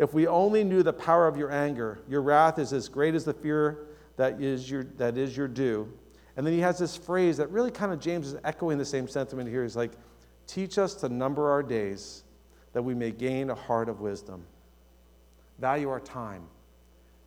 If 0.00 0.12
we 0.12 0.26
only 0.26 0.64
knew 0.64 0.82
the 0.82 0.92
power 0.92 1.28
of 1.28 1.36
your 1.36 1.52
anger, 1.52 2.00
your 2.08 2.22
wrath 2.22 2.58
is 2.58 2.72
as 2.72 2.88
great 2.88 3.14
as 3.14 3.24
the 3.24 3.34
fear 3.34 3.86
that 4.20 4.40
is 4.40 4.70
your, 4.70 4.84
that 4.98 5.16
is 5.16 5.36
your 5.36 5.48
due. 5.48 5.90
And 6.36 6.46
then 6.46 6.52
he 6.52 6.60
has 6.60 6.78
this 6.78 6.96
phrase 6.96 7.38
that 7.38 7.50
really 7.50 7.70
kind 7.70 7.92
of 7.92 8.00
James 8.00 8.28
is 8.28 8.36
echoing 8.44 8.76
the 8.76 8.84
same 8.84 9.08
sentiment 9.08 9.48
here. 9.48 9.62
He's 9.62 9.76
like, 9.76 9.92
Teach 10.46 10.78
us 10.78 10.94
to 10.94 11.08
number 11.08 11.48
our 11.48 11.62
days 11.62 12.24
that 12.72 12.82
we 12.82 12.92
may 12.92 13.12
gain 13.12 13.50
a 13.50 13.54
heart 13.54 13.88
of 13.88 14.00
wisdom. 14.00 14.44
Value 15.60 15.88
our 15.88 16.00
time. 16.00 16.42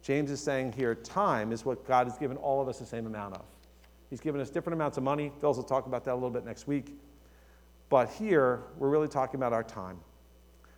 James 0.02 0.30
is 0.30 0.42
saying 0.42 0.74
here, 0.74 0.94
time 0.94 1.54
is 1.54 1.64
what 1.64 1.88
God 1.88 2.06
has 2.06 2.18
given 2.18 2.36
all 2.36 2.62
of 2.62 2.68
us 2.68 2.80
the 2.80 2.86
same 2.86 3.06
amount 3.06 3.36
of. 3.36 3.46
He's 4.10 4.20
given 4.20 4.42
us 4.42 4.50
different 4.50 4.76
amounts 4.76 4.98
of 4.98 5.04
money. 5.04 5.32
Phyllis 5.40 5.56
will 5.56 5.64
talk 5.64 5.86
about 5.86 6.04
that 6.04 6.12
a 6.12 6.16
little 6.16 6.30
bit 6.30 6.44
next 6.44 6.68
week. 6.68 7.00
But 7.88 8.10
here, 8.10 8.64
we're 8.78 8.90
really 8.90 9.08
talking 9.08 9.40
about 9.40 9.54
our 9.54 9.64
time. 9.64 10.00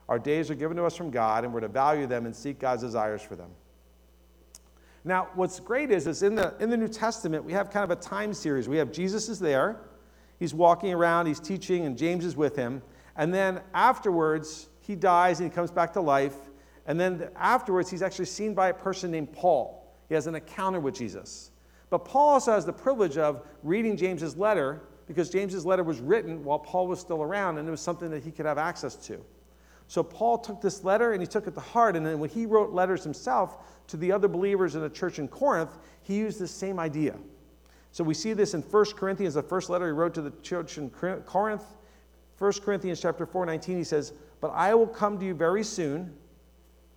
Our 0.08 0.20
days 0.20 0.52
are 0.52 0.56
given 0.56 0.78
to 0.78 0.86
us 0.86 0.96
from 0.96 1.10
God, 1.10 1.46
and 1.46 1.52
we're 1.54 1.62
to 1.62 1.68
value 1.68 2.06
them 2.06 2.28
and 2.28 2.36
seek 2.36 2.60
God's 2.60 2.84
desires 2.84 3.24
for 3.24 3.36
them. 3.36 3.50
Now, 5.08 5.28
what's 5.36 5.60
great 5.60 5.92
is, 5.92 6.08
is 6.08 6.24
in 6.24 6.34
the, 6.34 6.56
in 6.60 6.72
the 6.72 6.78
New 6.78 6.88
Testament, 6.88 7.46
we 7.46 7.54
have 7.54 7.70
kind 7.70 7.84
of 7.84 7.96
a 7.96 8.02
time 8.02 8.34
series. 8.34 8.68
We 8.68 8.78
have 8.78 8.92
Jesus 8.92 9.30
is 9.30 9.40
there, 9.40 9.78
he's 10.40 10.54
walking 10.56 10.92
around, 10.92 11.28
he's 11.28 11.40
teaching, 11.40 11.86
and 11.86 11.96
James 11.96 12.26
is 12.26 12.36
with 12.36 12.56
him. 12.56 12.82
And 13.16 13.32
then 13.32 13.62
afterwards, 13.76 14.68
he 14.82 14.96
dies 14.96 15.40
and 15.40 15.50
he 15.50 15.54
comes 15.56 15.70
back 15.70 15.94
to 15.94 16.02
life. 16.02 16.36
And 16.88 17.00
then 17.00 17.30
afterwards, 17.36 17.90
he's 17.90 18.02
actually 18.02 18.26
seen 18.26 18.56
by 18.56 18.70
a 18.70 18.74
person 18.74 19.12
named 19.12 19.32
Paul. 19.32 19.94
He 20.10 20.16
has 20.16 20.26
an 20.26 20.34
encounter 20.34 20.80
with 20.80 20.96
Jesus. 20.96 21.52
But 21.92 22.00
Paul 22.00 22.30
also 22.30 22.52
has 22.52 22.66
the 22.66 22.74
privilege 22.74 23.18
of 23.18 23.46
reading 23.62 23.96
James's 23.96 24.36
letter 24.36 24.82
because 25.08 25.30
James's 25.30 25.68
letter 25.68 25.84
was 25.84 26.00
written 26.00 26.44
while 26.44 26.58
Paul 26.58 26.88
was 26.88 27.00
still 27.00 27.22
around 27.22 27.60
and 27.60 27.68
it 27.68 27.72
was 27.72 27.80
something 27.80 28.10
that 28.10 28.24
he 28.24 28.32
could 28.32 28.48
have 28.48 28.58
access 28.58 28.96
to. 29.08 29.24
So 29.88 30.04
Paul 30.04 30.38
took 30.40 30.62
this 30.62 30.84
letter 30.84 31.14
and 31.14 31.22
he 31.22 31.28
took 31.28 31.48
it 31.48 31.54
to 31.54 31.60
heart. 31.60 31.96
And 31.96 32.06
then 32.06 32.20
when 32.20 32.30
he 32.30 32.46
wrote 32.46 32.72
letters 32.72 33.04
himself 33.04 33.58
to 33.88 33.98
the 33.98 34.12
other 34.12 34.28
believers 34.28 34.76
in 34.76 34.82
the 34.82 34.90
church 34.90 35.20
in 35.20 35.28
Corinth, 35.28 35.78
he 36.02 36.16
used 36.16 36.40
the 36.40 36.48
same 36.48 36.80
idea. 36.80 37.16
So 37.92 38.04
we 38.04 38.14
see 38.14 38.34
this 38.34 38.54
in 38.54 38.62
1 38.62 38.86
Corinthians, 38.98 39.36
the 39.36 39.44
first 39.44 39.70
letter 39.70 39.86
he 39.86 39.92
wrote 39.94 40.14
to 40.16 40.22
the 40.22 40.34
church 40.42 40.78
in 40.78 40.90
Corinth. 40.90 41.64
1 42.38 42.52
Corinthians 42.64 43.00
chapter 43.00 43.26
4, 43.26 43.46
19, 43.46 43.78
he 43.78 43.84
says, 43.84 44.12
But 44.42 44.50
I 44.50 44.74
will 44.74 44.88
come 44.88 45.18
to 45.20 45.26
you 45.26 45.34
very 45.34 45.64
soon 45.64 46.14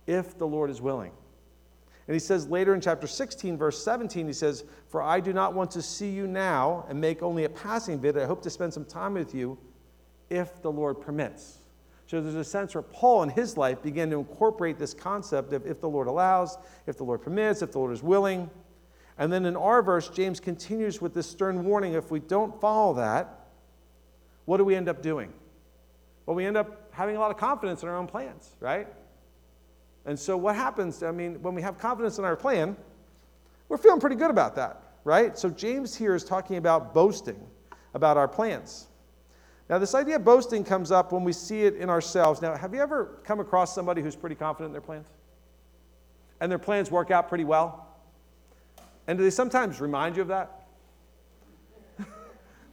if 0.07 0.37
the 0.37 0.45
Lord 0.47 0.69
is 0.69 0.81
willing. 0.81 1.11
And 2.07 2.15
he 2.15 2.19
says 2.19 2.47
later 2.47 2.73
in 2.73 2.81
chapter 2.81 3.05
16, 3.05 3.55
verse 3.55 3.81
17, 3.83 4.25
he 4.25 4.33
says, 4.33 4.65
For 4.89 5.01
I 5.01 5.19
do 5.19 5.31
not 5.31 5.53
want 5.53 5.69
to 5.71 5.81
see 5.81 6.09
you 6.09 6.25
now 6.27 6.85
and 6.89 6.99
make 6.99 7.21
only 7.21 7.43
a 7.43 7.49
passing 7.49 7.99
visit. 7.99 8.23
I 8.23 8.25
hope 8.25 8.41
to 8.41 8.49
spend 8.49 8.73
some 8.73 8.83
time 8.83 9.13
with 9.13 9.35
you 9.35 9.59
if 10.29 10.61
the 10.61 10.71
Lord 10.71 10.99
permits. 10.99 11.58
So 12.09 12.19
there's 12.19 12.33
a 12.33 12.43
sense 12.43 12.73
where 12.73 12.81
Paul 12.81 13.21
in 13.21 13.29
his 13.29 13.55
life 13.55 13.83
began 13.83 14.09
to 14.09 14.17
incorporate 14.17 14.79
this 14.79 14.95
concept 14.95 15.53
of 15.53 15.67
if 15.67 15.79
the 15.79 15.87
Lord 15.87 16.07
allows, 16.07 16.57
if 16.87 16.97
the 16.97 17.03
Lord 17.03 17.21
permits, 17.21 17.61
if 17.61 17.71
the 17.71 17.77
Lord 17.77 17.93
is 17.93 18.01
willing. 18.01 18.49
And 19.19 19.31
then 19.31 19.45
in 19.45 19.55
our 19.55 19.83
verse, 19.83 20.09
James 20.09 20.39
continues 20.39 21.01
with 21.01 21.13
this 21.13 21.29
stern 21.29 21.63
warning 21.65 21.93
if 21.93 22.09
we 22.09 22.19
don't 22.19 22.59
follow 22.59 22.95
that, 22.95 23.45
what 24.45 24.57
do 24.57 24.65
we 24.65 24.73
end 24.73 24.89
up 24.89 25.03
doing? 25.03 25.31
Well, 26.25 26.35
we 26.35 26.47
end 26.47 26.57
up 26.57 26.91
having 26.93 27.15
a 27.15 27.19
lot 27.19 27.29
of 27.29 27.37
confidence 27.37 27.83
in 27.83 27.89
our 27.89 27.95
own 27.95 28.07
plans, 28.07 28.55
right? 28.59 28.87
And 30.07 30.17
so, 30.17 30.35
what 30.35 30.55
happens? 30.55 31.03
I 31.03 31.11
mean, 31.11 31.39
when 31.43 31.53
we 31.53 31.61
have 31.61 31.77
confidence 31.77 32.17
in 32.17 32.25
our 32.25 32.35
plan, 32.35 32.75
we're 33.67 33.77
feeling 33.77 33.99
pretty 33.99 34.15
good 34.15 34.31
about 34.31 34.55
that, 34.55 34.81
right? 35.03 35.37
So, 35.37 35.47
James 35.47 35.95
here 35.95 36.15
is 36.15 36.23
talking 36.23 36.57
about 36.57 36.91
boasting 36.91 37.39
about 37.93 38.17
our 38.17 38.27
plans. 38.27 38.88
Now, 39.69 39.77
this 39.77 39.93
idea 39.93 40.15
of 40.15 40.25
boasting 40.25 40.63
comes 40.63 40.91
up 40.91 41.11
when 41.11 41.23
we 41.23 41.31
see 41.31 41.61
it 41.61 41.75
in 41.75 41.91
ourselves. 41.91 42.41
Now, 42.41 42.55
have 42.55 42.73
you 42.73 42.81
ever 42.81 43.19
come 43.23 43.39
across 43.39 43.75
somebody 43.75 44.01
who's 44.01 44.15
pretty 44.15 44.35
confident 44.35 44.69
in 44.69 44.73
their 44.73 44.81
plans? 44.81 45.07
And 46.41 46.51
their 46.51 46.57
plans 46.57 46.89
work 46.89 47.11
out 47.11 47.29
pretty 47.29 47.43
well? 47.43 47.85
And 49.05 49.17
do 49.17 49.23
they 49.23 49.29
sometimes 49.29 49.79
remind 49.79 50.15
you 50.15 50.23
of 50.23 50.29
that? 50.29 50.65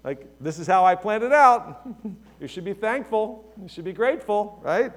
like, 0.04 0.26
this 0.40 0.58
is 0.58 0.66
how 0.66 0.86
I 0.86 0.94
planned 0.94 1.22
it 1.22 1.32
out. 1.32 1.86
you 2.40 2.48
should 2.48 2.64
be 2.64 2.72
thankful. 2.72 3.52
You 3.60 3.68
should 3.68 3.84
be 3.84 3.92
grateful, 3.92 4.58
right? 4.62 4.90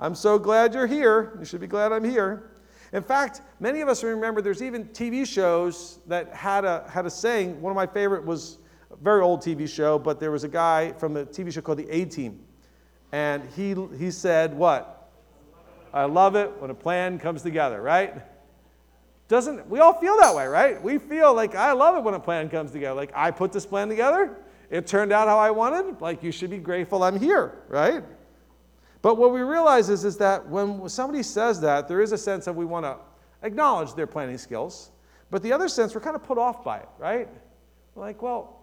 I'm 0.00 0.14
so 0.14 0.38
glad 0.38 0.72
you're 0.72 0.86
here. 0.86 1.36
You 1.38 1.44
should 1.44 1.60
be 1.60 1.66
glad 1.66 1.92
I'm 1.92 2.04
here. 2.04 2.50
In 2.94 3.02
fact, 3.02 3.42
many 3.60 3.82
of 3.82 3.88
us 3.88 4.02
remember 4.02 4.40
there's 4.40 4.62
even 4.62 4.86
TV 4.86 5.26
shows 5.26 5.98
that 6.06 6.32
had 6.32 6.64
a, 6.64 6.88
had 6.88 7.04
a 7.04 7.10
saying. 7.10 7.60
One 7.60 7.70
of 7.70 7.76
my 7.76 7.86
favorite 7.86 8.24
was 8.24 8.58
very 9.00 9.22
old 9.22 9.40
TV 9.40 9.68
show, 9.68 9.98
but 9.98 10.20
there 10.20 10.30
was 10.30 10.44
a 10.44 10.48
guy 10.48 10.92
from 10.92 11.16
a 11.16 11.24
TV 11.24 11.52
show 11.52 11.60
called 11.60 11.78
The 11.78 11.88
A 11.90 12.04
Team. 12.04 12.40
And 13.12 13.48
he, 13.56 13.74
he 13.98 14.10
said, 14.10 14.54
What? 14.54 15.10
I 15.92 16.04
love 16.04 16.36
it 16.36 16.50
when 16.60 16.70
a 16.70 16.74
plan 16.74 17.18
comes 17.18 17.42
together, 17.42 17.82
right? 17.82 18.22
Doesn't 19.28 19.68
we 19.68 19.78
all 19.78 19.94
feel 19.94 20.16
that 20.18 20.34
way, 20.34 20.46
right? 20.46 20.82
We 20.82 20.98
feel 20.98 21.34
like 21.34 21.54
I 21.54 21.72
love 21.72 21.96
it 21.96 22.02
when 22.02 22.14
a 22.14 22.20
plan 22.20 22.48
comes 22.48 22.70
together. 22.70 22.94
Like 22.94 23.12
I 23.14 23.30
put 23.30 23.52
this 23.52 23.66
plan 23.66 23.88
together, 23.88 24.36
it 24.70 24.86
turned 24.86 25.12
out 25.12 25.28
how 25.28 25.38
I 25.38 25.50
wanted. 25.50 26.00
Like 26.00 26.22
you 26.22 26.32
should 26.32 26.50
be 26.50 26.58
grateful 26.58 27.02
I'm 27.02 27.18
here, 27.18 27.62
right? 27.68 28.04
But 29.02 29.16
what 29.16 29.32
we 29.32 29.40
realize 29.40 29.90
is, 29.90 30.04
is 30.04 30.16
that 30.18 30.48
when 30.48 30.88
somebody 30.88 31.22
says 31.22 31.60
that, 31.60 31.88
there 31.88 32.00
is 32.00 32.12
a 32.12 32.18
sense 32.18 32.46
of 32.46 32.56
we 32.56 32.64
want 32.64 32.86
to 32.86 32.96
acknowledge 33.42 33.94
their 33.94 34.06
planning 34.06 34.38
skills. 34.38 34.90
But 35.30 35.42
the 35.42 35.52
other 35.52 35.68
sense, 35.68 35.94
we're 35.94 36.00
kind 36.00 36.14
of 36.14 36.22
put 36.22 36.38
off 36.38 36.62
by 36.62 36.78
it, 36.78 36.88
right? 36.98 37.28
Like, 37.96 38.22
well, 38.22 38.61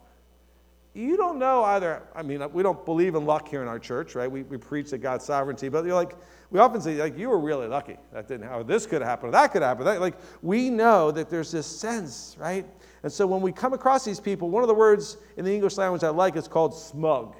you 0.94 1.18
don't 1.18 1.38
know 1.38 1.64
either. 1.64 2.02
I 2.16 2.24
mean, 2.24 2.44
we 2.52 2.64
don't 2.64 2.84
believe 2.86 3.16
in 3.16 3.26
luck 3.26 3.48
here 3.48 3.62
in 3.62 3.68
our 3.68 3.80
church, 3.80 4.16
right? 4.16 4.30
We, 4.30 4.44
we 4.44 4.58
preach 4.58 4.90
that 4.92 4.98
God's 5.00 5.24
sovereignty, 5.24 5.70
but 5.70 5.86
you're 5.86 5.94
like, 5.94 6.16
we 6.52 6.60
often 6.60 6.82
say, 6.82 6.96
like, 6.96 7.18
you 7.18 7.30
were 7.30 7.40
really 7.40 7.68
lucky. 7.68 7.98
That 8.12 8.28
didn't 8.28 8.48
happen. 8.48 8.66
This 8.66 8.88
could 8.88 9.04
happen. 9.04 9.30
That 9.32 9.52
could 9.52 9.62
happen. 9.62 9.86
That, 9.86 10.02
like, 10.02 10.16
we 10.42 10.72
know 10.72 11.12
that 11.12 11.30
there's 11.30 11.52
this 11.52 11.68
sense, 11.68 12.36
right? 12.40 12.66
And 13.04 13.12
so 13.12 13.28
when 13.28 13.42
we 13.42 13.52
come 13.52 13.74
across 13.74 14.04
these 14.04 14.20
people, 14.20 14.50
one 14.50 14.64
of 14.64 14.68
the 14.68 14.74
words 14.74 15.18
in 15.38 15.46
the 15.46 15.54
English 15.54 15.78
language 15.78 16.04
I 16.04 16.10
like 16.10 16.36
is 16.36 16.48
called 16.48 16.76
smug. 16.76 17.36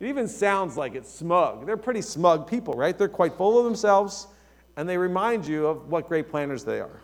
It 0.00 0.08
even 0.08 0.26
sounds 0.26 0.76
like 0.76 0.94
it's 0.94 1.10
smug. 1.10 1.66
They're 1.66 1.76
pretty 1.76 2.02
smug 2.02 2.48
people, 2.48 2.74
right? 2.74 2.98
They're 2.98 3.08
quite 3.08 3.34
full 3.34 3.58
of 3.58 3.64
themselves, 3.64 4.26
and 4.76 4.88
they 4.88 4.98
remind 4.98 5.46
you 5.46 5.66
of 5.66 5.88
what 5.88 6.08
great 6.08 6.28
planners 6.28 6.64
they 6.64 6.80
are. 6.80 7.00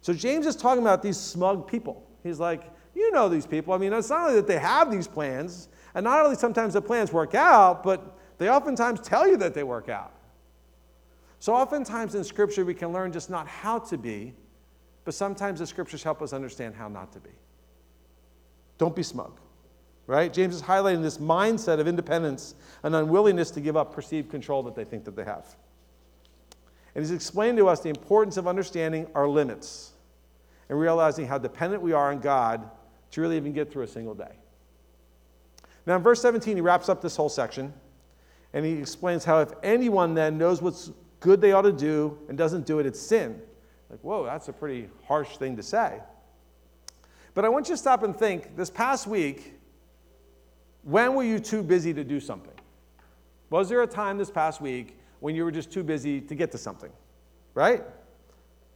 So 0.00 0.14
James 0.14 0.46
is 0.46 0.54
talking 0.54 0.82
about 0.82 1.02
these 1.02 1.18
smug 1.18 1.66
people. 1.66 2.06
He's 2.22 2.38
like, 2.38 2.62
you 2.94 3.10
know 3.12 3.28
these 3.28 3.46
people. 3.46 3.74
I 3.74 3.78
mean, 3.78 3.92
it's 3.92 4.10
not 4.10 4.28
only 4.28 4.34
that 4.36 4.46
they 4.46 4.58
have 4.58 4.90
these 4.90 5.08
plans, 5.08 5.68
and 5.94 6.04
not 6.04 6.24
only 6.24 6.36
sometimes 6.36 6.74
the 6.74 6.82
plans 6.82 7.12
work 7.12 7.34
out, 7.34 7.82
but 7.82 8.18
they 8.38 8.48
oftentimes 8.48 9.00
tell 9.00 9.28
you 9.28 9.36
that 9.38 9.54
they 9.54 9.62
work 9.62 9.88
out. 9.88 10.12
So, 11.38 11.54
oftentimes 11.54 12.14
in 12.14 12.24
Scripture, 12.24 12.64
we 12.64 12.74
can 12.74 12.92
learn 12.92 13.12
just 13.12 13.30
not 13.30 13.46
how 13.46 13.78
to 13.80 13.98
be, 13.98 14.34
but 15.04 15.14
sometimes 15.14 15.60
the 15.60 15.66
Scriptures 15.66 16.02
help 16.02 16.22
us 16.22 16.32
understand 16.32 16.74
how 16.74 16.88
not 16.88 17.12
to 17.12 17.20
be. 17.20 17.30
Don't 18.78 18.96
be 18.96 19.02
smug, 19.02 19.38
right? 20.06 20.32
James 20.32 20.54
is 20.54 20.62
highlighting 20.62 21.02
this 21.02 21.18
mindset 21.18 21.80
of 21.80 21.86
independence 21.86 22.54
and 22.82 22.94
unwillingness 22.94 23.50
to 23.52 23.60
give 23.60 23.76
up 23.76 23.92
perceived 23.92 24.30
control 24.30 24.62
that 24.62 24.74
they 24.74 24.84
think 24.84 25.04
that 25.04 25.16
they 25.16 25.24
have. 25.24 25.54
And 26.94 27.04
he's 27.04 27.12
explained 27.12 27.58
to 27.58 27.68
us 27.68 27.80
the 27.80 27.88
importance 27.88 28.36
of 28.36 28.46
understanding 28.46 29.06
our 29.14 29.28
limits 29.28 29.92
and 30.68 30.78
realizing 30.78 31.26
how 31.26 31.38
dependent 31.38 31.82
we 31.82 31.92
are 31.92 32.10
on 32.10 32.20
God 32.20 32.70
to 33.14 33.20
really 33.20 33.36
even 33.36 33.52
get 33.52 33.72
through 33.72 33.84
a 33.84 33.88
single 33.88 34.14
day. 34.14 34.32
Now, 35.86 35.96
in 35.96 36.02
verse 36.02 36.20
17, 36.20 36.56
he 36.56 36.60
wraps 36.60 36.88
up 36.88 37.00
this 37.00 37.16
whole 37.16 37.28
section 37.28 37.72
and 38.52 38.64
he 38.64 38.72
explains 38.72 39.24
how 39.24 39.40
if 39.40 39.52
anyone 39.62 40.14
then 40.14 40.36
knows 40.36 40.60
what's 40.60 40.90
good 41.20 41.40
they 41.40 41.52
ought 41.52 41.62
to 41.62 41.72
do 41.72 42.18
and 42.28 42.36
doesn't 42.36 42.66
do 42.66 42.80
it, 42.80 42.86
it's 42.86 43.00
sin. 43.00 43.40
Like, 43.88 44.00
whoa, 44.00 44.24
that's 44.24 44.48
a 44.48 44.52
pretty 44.52 44.88
harsh 45.06 45.36
thing 45.36 45.56
to 45.56 45.62
say. 45.62 46.00
But 47.34 47.44
I 47.44 47.48
want 47.48 47.68
you 47.68 47.74
to 47.74 47.78
stop 47.78 48.02
and 48.02 48.16
think 48.16 48.56
this 48.56 48.70
past 48.70 49.06
week, 49.06 49.54
when 50.82 51.14
were 51.14 51.24
you 51.24 51.38
too 51.38 51.62
busy 51.62 51.94
to 51.94 52.04
do 52.04 52.18
something? 52.20 52.54
Was 53.50 53.68
there 53.68 53.82
a 53.82 53.86
time 53.86 54.18
this 54.18 54.30
past 54.30 54.60
week 54.60 54.98
when 55.20 55.36
you 55.36 55.44
were 55.44 55.52
just 55.52 55.70
too 55.70 55.84
busy 55.84 56.20
to 56.20 56.34
get 56.34 56.50
to 56.52 56.58
something? 56.58 56.90
Right? 57.54 57.84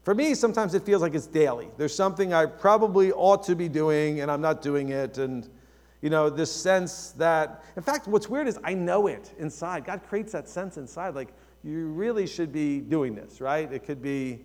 For 0.03 0.15
me, 0.15 0.35
sometimes 0.35 0.75
it 0.75 0.83
feels 0.85 1.03
like 1.03 1.15
it's 1.15 1.27
daily. 1.27 1.69
There's 1.77 1.95
something 1.95 2.33
I 2.33 2.47
probably 2.47 3.13
ought 3.13 3.43
to 3.45 3.55
be 3.55 3.69
doing 3.69 4.21
and 4.21 4.31
I'm 4.31 4.41
not 4.41 4.63
doing 4.63 4.89
it. 4.91 5.19
And, 5.19 5.49
you 6.01 6.11
know, 6.11 6.31
this 6.31 6.51
sense 6.51 7.11
that, 7.13 7.65
in 7.77 7.83
fact, 7.83 8.07
what's 8.09 8.29
weird 8.29 8.49
is 8.49 8.59
I 8.65 8.75
know 8.75 9.07
it 9.07 9.35
inside. 9.39 9.85
God 9.85 10.01
creates 10.09 10.33
that 10.33 10.49
sense 10.49 10.77
inside. 10.77 11.15
Like, 11.15 11.29
you 11.65 11.89
really 11.89 12.27
should 12.27 12.53
be 12.53 12.81
doing 12.81 13.15
this, 13.15 13.41
right? 13.41 13.71
It 13.73 13.85
could 13.85 14.01
be 14.01 14.41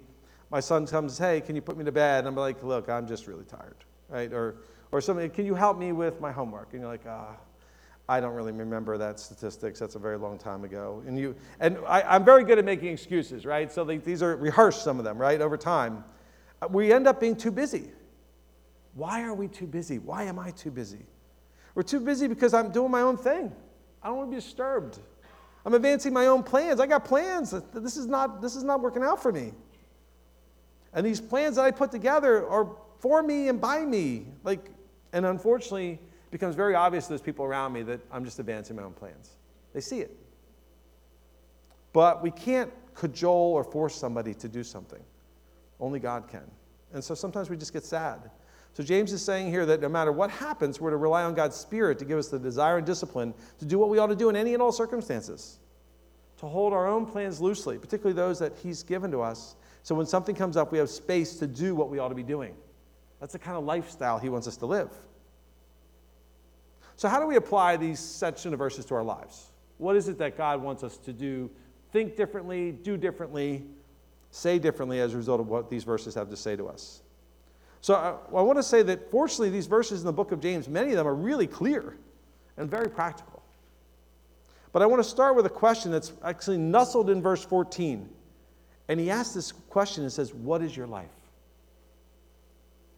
my 0.51 0.59
son 0.59 0.85
comes, 0.85 1.17
hey, 1.17 1.41
can 1.41 1.55
you 1.55 1.61
put 1.61 1.77
me 1.77 1.85
to 1.85 1.91
bed? 1.91 2.19
And 2.19 2.27
I'm 2.27 2.35
like, 2.35 2.61
look, 2.63 2.89
I'm 2.89 3.07
just 3.07 3.25
really 3.25 3.45
tired, 3.45 3.77
right? 4.09 4.31
Or, 4.31 4.57
or 4.91 5.01
something, 5.01 5.29
can 5.31 5.45
you 5.45 5.55
help 5.55 5.79
me 5.79 5.91
with 5.91 6.21
my 6.21 6.31
homework? 6.31 6.73
And 6.73 6.81
you're 6.81 6.91
like, 6.91 7.05
ah, 7.07 7.35
I 8.09 8.19
don't 8.19 8.33
really 8.33 8.51
remember 8.51 8.97
that 8.97 9.19
statistics. 9.19 9.79
That's 9.79 9.95
a 9.95 9.99
very 9.99 10.17
long 10.17 10.37
time 10.37 10.65
ago. 10.65 11.01
And, 11.07 11.17
you, 11.17 11.35
and 11.59 11.77
I, 11.87 12.15
am 12.15 12.25
very 12.25 12.43
good 12.43 12.59
at 12.59 12.65
making 12.65 12.89
excuses, 12.89 13.45
right? 13.45 13.71
So 13.71 13.85
they, 13.85 13.97
these 13.97 14.21
are 14.21 14.35
rehearsed, 14.35 14.83
some 14.83 14.99
of 14.99 15.05
them, 15.05 15.17
right, 15.17 15.39
over 15.39 15.57
time. 15.57 16.03
Uh, 16.61 16.67
we 16.69 16.91
end 16.91 17.07
up 17.07 17.21
being 17.21 17.35
too 17.35 17.51
busy. 17.51 17.91
Why 18.93 19.23
are 19.23 19.33
we 19.33 19.47
too 19.47 19.67
busy? 19.67 19.99
Why 19.99 20.23
am 20.23 20.37
I 20.37 20.51
too 20.51 20.69
busy? 20.69 21.05
We're 21.75 21.83
too 21.83 22.01
busy 22.01 22.27
because 22.27 22.53
I'm 22.53 22.71
doing 22.71 22.91
my 22.91 23.01
own 23.01 23.17
thing. 23.17 23.51
I 24.01 24.07
don't 24.07 24.17
want 24.17 24.31
to 24.31 24.35
be 24.35 24.41
disturbed. 24.41 24.99
I'm 25.65 25.73
advancing 25.73 26.11
my 26.11 26.27
own 26.27 26.43
plans. 26.43 26.81
I 26.81 26.87
got 26.87 27.05
plans. 27.05 27.55
This 27.73 27.95
is 27.95 28.05
not, 28.05 28.41
this 28.41 28.55
is 28.55 28.63
not 28.63 28.81
working 28.81 29.01
out 29.01 29.23
for 29.23 29.31
me. 29.31 29.53
And 30.93 31.05
these 31.05 31.21
plans 31.21 31.55
that 31.55 31.63
I 31.63 31.71
put 31.71 31.89
together 31.89 32.47
are 32.47 32.75
for 32.99 33.23
me 33.23 33.47
and 33.47 33.59
by 33.59 33.85
me. 33.85 34.27
Like, 34.43 34.69
and 35.13 35.25
unfortunately, 35.25 35.99
becomes 36.33 36.55
very 36.55 36.75
obvious 36.75 37.05
to 37.05 37.13
those 37.13 37.21
people 37.21 37.45
around 37.45 37.71
me 37.71 37.83
that 37.83 38.01
I'm 38.11 38.25
just 38.25 38.39
advancing 38.39 38.75
my 38.75 38.83
own 38.83 38.93
plans. 38.93 39.29
They 39.71 39.79
see 39.79 40.01
it. 40.01 40.17
But 41.93 42.21
we 42.21 42.31
can't 42.31 42.71
cajole 42.95 43.53
or 43.53 43.63
force 43.63 43.95
somebody 43.95 44.33
to 44.35 44.49
do 44.49 44.63
something. 44.63 45.01
Only 45.79 45.99
God 45.99 46.27
can. 46.27 46.49
And 46.91 47.03
so 47.03 47.15
sometimes 47.15 47.49
we 47.49 47.55
just 47.55 47.71
get 47.71 47.85
sad. 47.85 48.31
So 48.73 48.83
James 48.83 49.13
is 49.13 49.23
saying 49.23 49.51
here 49.51 49.65
that 49.67 49.81
no 49.81 49.89
matter 49.89 50.11
what 50.11 50.31
happens, 50.31 50.81
we're 50.81 50.89
to 50.89 50.97
rely 50.97 51.23
on 51.23 51.35
God's 51.35 51.55
Spirit 51.55 51.99
to 51.99 52.05
give 52.05 52.17
us 52.17 52.29
the 52.29 52.39
desire 52.39 52.77
and 52.77 52.85
discipline 52.85 53.33
to 53.59 53.65
do 53.65 53.77
what 53.77 53.89
we 53.89 53.99
ought 53.99 54.07
to 54.07 54.15
do 54.15 54.29
in 54.29 54.35
any 54.35 54.53
and 54.53 54.61
all 54.61 54.71
circumstances. 54.71 55.59
To 56.39 56.47
hold 56.47 56.73
our 56.73 56.87
own 56.87 57.05
plans 57.05 57.39
loosely, 57.39 57.77
particularly 57.77 58.15
those 58.15 58.39
that 58.39 58.53
He's 58.61 58.81
given 58.81 59.11
to 59.11 59.21
us. 59.21 59.55
So 59.83 59.93
when 59.93 60.07
something 60.07 60.35
comes 60.35 60.57
up, 60.57 60.71
we 60.71 60.79
have 60.79 60.89
space 60.89 61.35
to 61.37 61.47
do 61.47 61.75
what 61.75 61.89
we 61.89 61.99
ought 61.99 62.09
to 62.09 62.15
be 62.15 62.23
doing. 62.23 62.55
That's 63.19 63.33
the 63.33 63.39
kind 63.39 63.55
of 63.55 63.63
lifestyle 63.63 64.17
He 64.17 64.29
wants 64.29 64.47
us 64.47 64.57
to 64.57 64.65
live. 64.65 64.89
So, 67.03 67.09
how 67.09 67.19
do 67.19 67.27
we 67.27 67.35
apply 67.35 67.75
these 67.75 67.99
section 67.99 68.53
of 68.53 68.59
verses 68.59 68.85
to 68.85 68.95
our 68.95 69.03
lives? 69.03 69.47
What 69.77 69.97
is 69.97 70.07
it 70.07 70.17
that 70.19 70.37
God 70.37 70.61
wants 70.61 70.85
us 70.85 70.95
to 70.99 71.11
do? 71.11 71.49
Think 71.91 72.15
differently, 72.15 72.71
do 72.71 72.95
differently, 72.95 73.65
say 74.31 74.57
differently 74.57 75.01
as 75.01 75.13
a 75.13 75.17
result 75.17 75.41
of 75.41 75.49
what 75.49 75.69
these 75.69 75.83
verses 75.83 76.15
have 76.15 76.29
to 76.29 76.37
say 76.37 76.55
to 76.55 76.69
us. 76.69 77.01
So 77.81 77.95
uh, 77.95 78.15
I, 78.31 78.37
I 78.37 78.41
want 78.41 78.57
to 78.57 78.63
say 78.63 78.83
that 78.83 79.11
fortunately, 79.11 79.49
these 79.49 79.67
verses 79.67 79.99
in 79.99 80.05
the 80.05 80.13
book 80.13 80.31
of 80.31 80.39
James, 80.39 80.69
many 80.69 80.91
of 80.91 80.95
them 80.95 81.05
are 81.05 81.13
really 81.13 81.45
clear 81.45 81.97
and 82.55 82.71
very 82.71 82.89
practical. 82.89 83.43
But 84.71 84.81
I 84.81 84.85
want 84.85 85.03
to 85.03 85.09
start 85.09 85.35
with 85.35 85.45
a 85.45 85.49
question 85.49 85.91
that's 85.91 86.13
actually 86.23 86.57
nestled 86.57 87.09
in 87.09 87.21
verse 87.21 87.43
14. 87.43 88.07
And 88.87 88.97
he 88.97 89.09
asks 89.09 89.33
this 89.33 89.51
question 89.51 90.03
and 90.03 90.13
says, 90.13 90.33
What 90.33 90.61
is 90.61 90.77
your 90.77 90.87
life? 90.87 91.11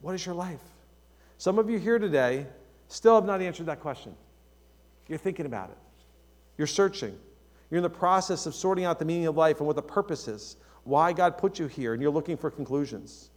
What 0.02 0.14
is 0.14 0.24
your 0.24 0.36
life? 0.36 0.62
Some 1.40 1.58
of 1.58 1.72
you 1.72 1.80
here 1.80 1.98
today 1.98 2.46
still 2.88 3.16
have 3.16 3.26
not 3.26 3.42
answered 3.42 3.66
that 3.68 3.80
question. 3.80 4.16
You're 5.08 5.20
thinking 5.20 5.46
about 5.46 5.70
it, 5.70 5.78
you're 6.58 6.68
searching, 6.68 7.18
you're 7.70 7.78
in 7.78 7.84
the 7.84 7.90
process 7.90 8.46
of 8.46 8.56
sorting 8.56 8.86
out 8.86 9.00
the 9.00 9.06
meaning 9.06 9.28
of 9.28 9.38
life 9.38 9.58
and 9.58 9.68
what 9.68 9.76
the 9.76 9.82
purpose 9.82 10.28
is, 10.28 10.58
why 10.84 11.14
God 11.14 11.38
put 11.38 11.60
you 11.60 11.68
here, 11.68 11.94
and 11.94 12.02
you're 12.02 12.12
looking 12.12 12.38
for 12.38 12.50
conclusions. 12.50 13.30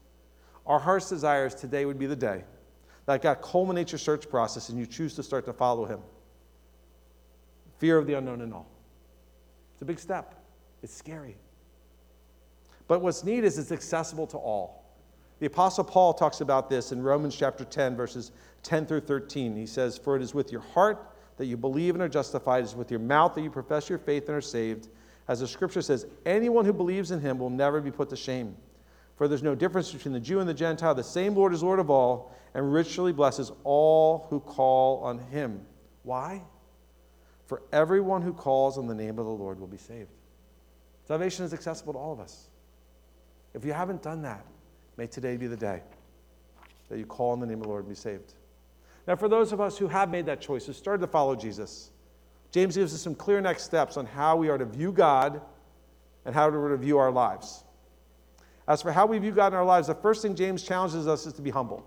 Our 0.67 0.79
heart's 0.79 1.09
desires 1.09 1.55
today 1.55 1.87
would 1.87 1.99
be 1.99 2.07
the 2.07 2.17
day 2.17 2.45
that 3.07 3.23
God 3.23 3.41
culminates 3.41 3.91
your 3.91 3.99
search 3.99 4.29
process 4.29 4.69
and 4.69 4.79
you 4.79 4.85
choose 4.85 5.15
to 5.15 5.23
start 5.23 5.47
to 5.47 5.53
follow 5.55 5.87
Him. 5.87 6.01
Fear 7.79 7.97
of 7.97 8.07
the 8.07 8.15
unknown 8.15 8.43
and 8.43 8.53
all. 8.53 8.69
It's 9.73 9.83
a 9.83 9.87
big 9.87 9.99
step, 9.99 10.35
it's 10.83 10.95
scary. 10.95 11.37
But 12.87 13.01
what's 13.01 13.25
neat 13.25 13.45
is 13.45 13.59
it's 13.59 13.73
accessible 13.73 14.27
to 14.29 14.37
all. 14.37 14.88
The 15.41 15.47
Apostle 15.47 15.85
Paul 15.85 16.15
talks 16.15 16.41
about 16.41 16.69
this 16.69 16.91
in 16.91 17.03
Romans 17.03 17.37
chapter 17.37 17.65
10, 17.65 17.97
verses 17.97 18.33
10 18.65 18.87
through 18.87 19.01
13. 19.01 19.57
He 19.57 19.67
says, 19.67 19.97
For 19.97 20.17
it 20.17 20.23
is 20.23 20.35
with 20.35 20.51
your 20.51 20.61
heart 20.61 21.15
that 21.37 21.47
you 21.47 21.57
believe 21.57 21.95
and 21.95 22.03
are 22.03 22.09
justified, 22.09 22.61
it 22.61 22.67
is 22.67 22.75
with 22.75 22.91
your 22.91 23.01
mouth 23.01 23.35
that 23.35 23.43
you 23.43 23.51
profess 23.51 23.89
your 23.89 23.99
faith 23.99 24.29
and 24.29 24.37
are 24.37 24.41
saved. 24.41 24.89
As 25.29 25.41
the 25.41 25.47
scripture 25.47 25.83
says, 25.83 26.07
anyone 26.27 26.65
who 26.65 26.73
believes 26.73 27.11
in 27.11 27.21
him 27.21 27.39
will 27.39 27.51
never 27.51 27.81
be 27.81 27.91
put 27.91 28.09
to 28.11 28.17
shame. 28.17 28.57
For 29.17 29.29
there's 29.29 29.43
no 29.43 29.55
difference 29.55 29.93
between 29.93 30.15
the 30.15 30.21
Jew 30.21 30.41
and 30.41 30.49
the 30.49 30.55
Gentile. 30.55 30.95
The 30.95 31.05
same 31.05 31.35
Lord 31.35 31.53
is 31.53 31.63
Lord 31.63 31.79
of 31.79 31.91
all 31.91 32.35
and 32.55 32.73
richly 32.73 33.13
blesses 33.13 33.53
all 33.63 34.27
who 34.31 34.41
call 34.41 35.03
on 35.03 35.19
him. 35.19 35.61
Why? 36.03 36.43
For 37.47 37.63
everyone 37.73 38.23
who 38.23 38.33
calls 38.33 38.79
on 38.79 38.87
the 38.87 38.95
name 38.95 39.19
of 39.19 39.27
the 39.27 39.31
Lord 39.33 39.61
will 39.61 39.67
be 39.67 39.77
saved. 39.77 40.11
Salvation 41.07 41.45
is 41.45 41.53
accessible 41.53 41.93
to 41.93 41.99
all 41.99 42.13
of 42.13 42.21
us. 42.21 42.49
If 43.55 43.65
you 43.65 43.73
haven't 43.73 44.03
done 44.03 44.23
that, 44.23 44.45
may 44.99 45.07
today 45.07 45.37
be 45.37 45.47
the 45.47 45.57
day 45.57 45.81
that 46.91 46.99
you 46.99 47.07
call 47.07 47.31
on 47.31 47.41
the 47.41 47.47
name 47.47 47.59
of 47.59 47.63
the 47.63 47.69
Lord 47.69 47.85
and 47.85 47.89
be 47.89 47.95
saved. 47.95 48.35
Now, 49.07 49.17
for 49.17 49.29
those 49.29 49.53
of 49.53 49.61
us 49.61 49.79
who 49.79 49.87
have 49.89 50.11
made 50.11 50.27
that 50.27 50.41
choice, 50.41 50.67
who 50.67 50.73
started 50.73 51.01
to 51.01 51.07
follow 51.07 51.35
Jesus, 51.37 51.93
James 52.51 52.77
gives 52.77 52.93
us 52.93 53.01
some 53.01 53.15
clear 53.15 53.41
next 53.41 53.63
steps 53.63 53.97
on 53.97 54.05
how 54.05 54.37
we 54.37 54.49
are 54.49 54.59
to 54.59 54.65
view 54.65 54.91
God 54.91 55.41
and 56.25 56.35
how 56.35 56.51
to 56.51 56.77
view 56.77 56.99
our 56.99 57.13
lives. 57.13 57.65
As 58.67 58.83
for 58.83 58.93
how 58.93 59.07
we 59.07 59.19
view 59.19 59.31
God 59.31 59.49
in 59.49 59.55
our 59.55 59.65
lives, 59.65 59.87
the 59.87 59.95
first 59.95 60.21
thing 60.21 60.35
James 60.35 60.63
challenges 60.63 61.07
us 61.07 61.27
is 61.27 61.33
to 61.35 61.43
be 61.43 61.51
humble 61.51 61.87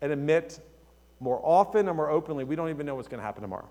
and 0.00 0.10
admit 0.10 0.60
more 1.20 1.40
often 1.44 1.88
or 1.88 1.94
more 1.94 2.10
openly 2.10 2.42
we 2.42 2.56
don't 2.56 2.70
even 2.70 2.84
know 2.84 2.96
what's 2.96 3.06
going 3.06 3.20
to 3.20 3.24
happen 3.24 3.42
tomorrow. 3.42 3.68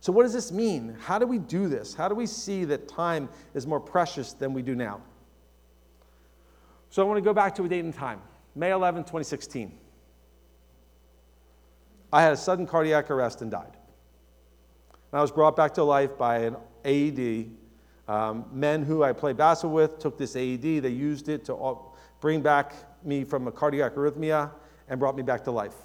So, 0.00 0.12
what 0.12 0.24
does 0.24 0.32
this 0.32 0.50
mean? 0.50 0.96
How 1.00 1.18
do 1.18 1.26
we 1.26 1.38
do 1.38 1.68
this? 1.68 1.94
How 1.94 2.08
do 2.08 2.14
we 2.14 2.26
see 2.26 2.64
that 2.64 2.88
time 2.88 3.28
is 3.54 3.66
more 3.66 3.80
precious 3.80 4.32
than 4.32 4.52
we 4.52 4.62
do 4.62 4.74
now? 4.74 5.00
So, 6.90 7.02
I 7.02 7.06
want 7.06 7.18
to 7.18 7.22
go 7.22 7.32
back 7.32 7.54
to 7.56 7.64
a 7.64 7.68
date 7.68 7.84
and 7.84 7.94
time 7.94 8.20
May 8.54 8.72
11, 8.72 9.02
2016. 9.02 9.72
I 12.12 12.22
had 12.22 12.32
a 12.32 12.36
sudden 12.36 12.66
cardiac 12.66 13.10
arrest 13.10 13.42
and 13.42 13.50
died. 13.50 13.76
I 15.12 15.20
was 15.20 15.30
brought 15.30 15.56
back 15.56 15.74
to 15.74 15.84
life 15.84 16.16
by 16.18 16.38
an 16.38 16.56
AED 16.84 17.50
um, 18.10 18.44
men 18.52 18.82
who 18.82 19.04
I 19.04 19.12
played 19.12 19.36
basketball 19.36 19.76
with 19.76 20.00
took 20.00 20.18
this 20.18 20.34
AED, 20.34 20.82
they 20.82 20.88
used 20.88 21.28
it 21.28 21.44
to 21.44 21.78
bring 22.20 22.42
back 22.42 22.74
me 23.04 23.22
from 23.22 23.46
a 23.46 23.52
cardiac 23.52 23.94
arrhythmia 23.94 24.50
and 24.88 24.98
brought 24.98 25.14
me 25.14 25.22
back 25.22 25.44
to 25.44 25.52
life. 25.52 25.76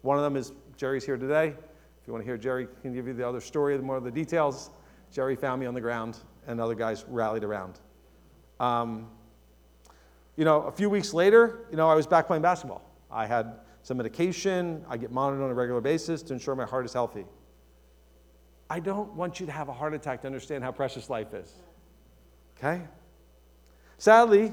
One 0.00 0.16
of 0.16 0.24
them 0.24 0.34
is 0.34 0.52
Jerry's 0.78 1.04
here 1.04 1.18
today. 1.18 1.48
If 1.48 2.06
you 2.06 2.14
want 2.14 2.24
to 2.24 2.26
hear 2.26 2.38
Jerry 2.38 2.66
can 2.80 2.94
give 2.94 3.06
you 3.06 3.12
the 3.12 3.28
other 3.28 3.42
story, 3.42 3.76
more 3.76 3.98
of 3.98 4.04
the 4.04 4.10
details. 4.10 4.70
Jerry 5.12 5.36
found 5.36 5.60
me 5.60 5.66
on 5.66 5.74
the 5.74 5.80
ground, 5.80 6.16
and 6.46 6.58
other 6.58 6.74
guys 6.74 7.04
rallied 7.06 7.44
around. 7.44 7.80
Um, 8.58 9.10
you 10.36 10.44
know, 10.44 10.62
a 10.62 10.72
few 10.72 10.90
weeks 10.90 11.14
later, 11.14 11.66
you 11.70 11.76
know, 11.76 11.88
I 11.88 11.94
was 11.94 12.06
back 12.06 12.26
playing 12.26 12.42
basketball. 12.42 12.82
I 13.10 13.26
had 13.26 13.60
some 13.82 13.96
medication. 13.96 14.84
I 14.88 14.96
get 14.96 15.10
monitored 15.10 15.42
on 15.42 15.50
a 15.50 15.54
regular 15.54 15.80
basis 15.80 16.22
to 16.24 16.34
ensure 16.34 16.54
my 16.54 16.64
heart 16.64 16.84
is 16.84 16.92
healthy. 16.92 17.24
I 18.68 18.80
don't 18.80 19.14
want 19.14 19.38
you 19.40 19.46
to 19.46 19.52
have 19.52 19.68
a 19.68 19.72
heart 19.72 19.94
attack 19.94 20.22
to 20.22 20.26
understand 20.26 20.64
how 20.64 20.72
precious 20.72 21.08
life 21.08 21.32
is. 21.34 21.52
Okay? 22.58 22.82
Sadly, 23.98 24.52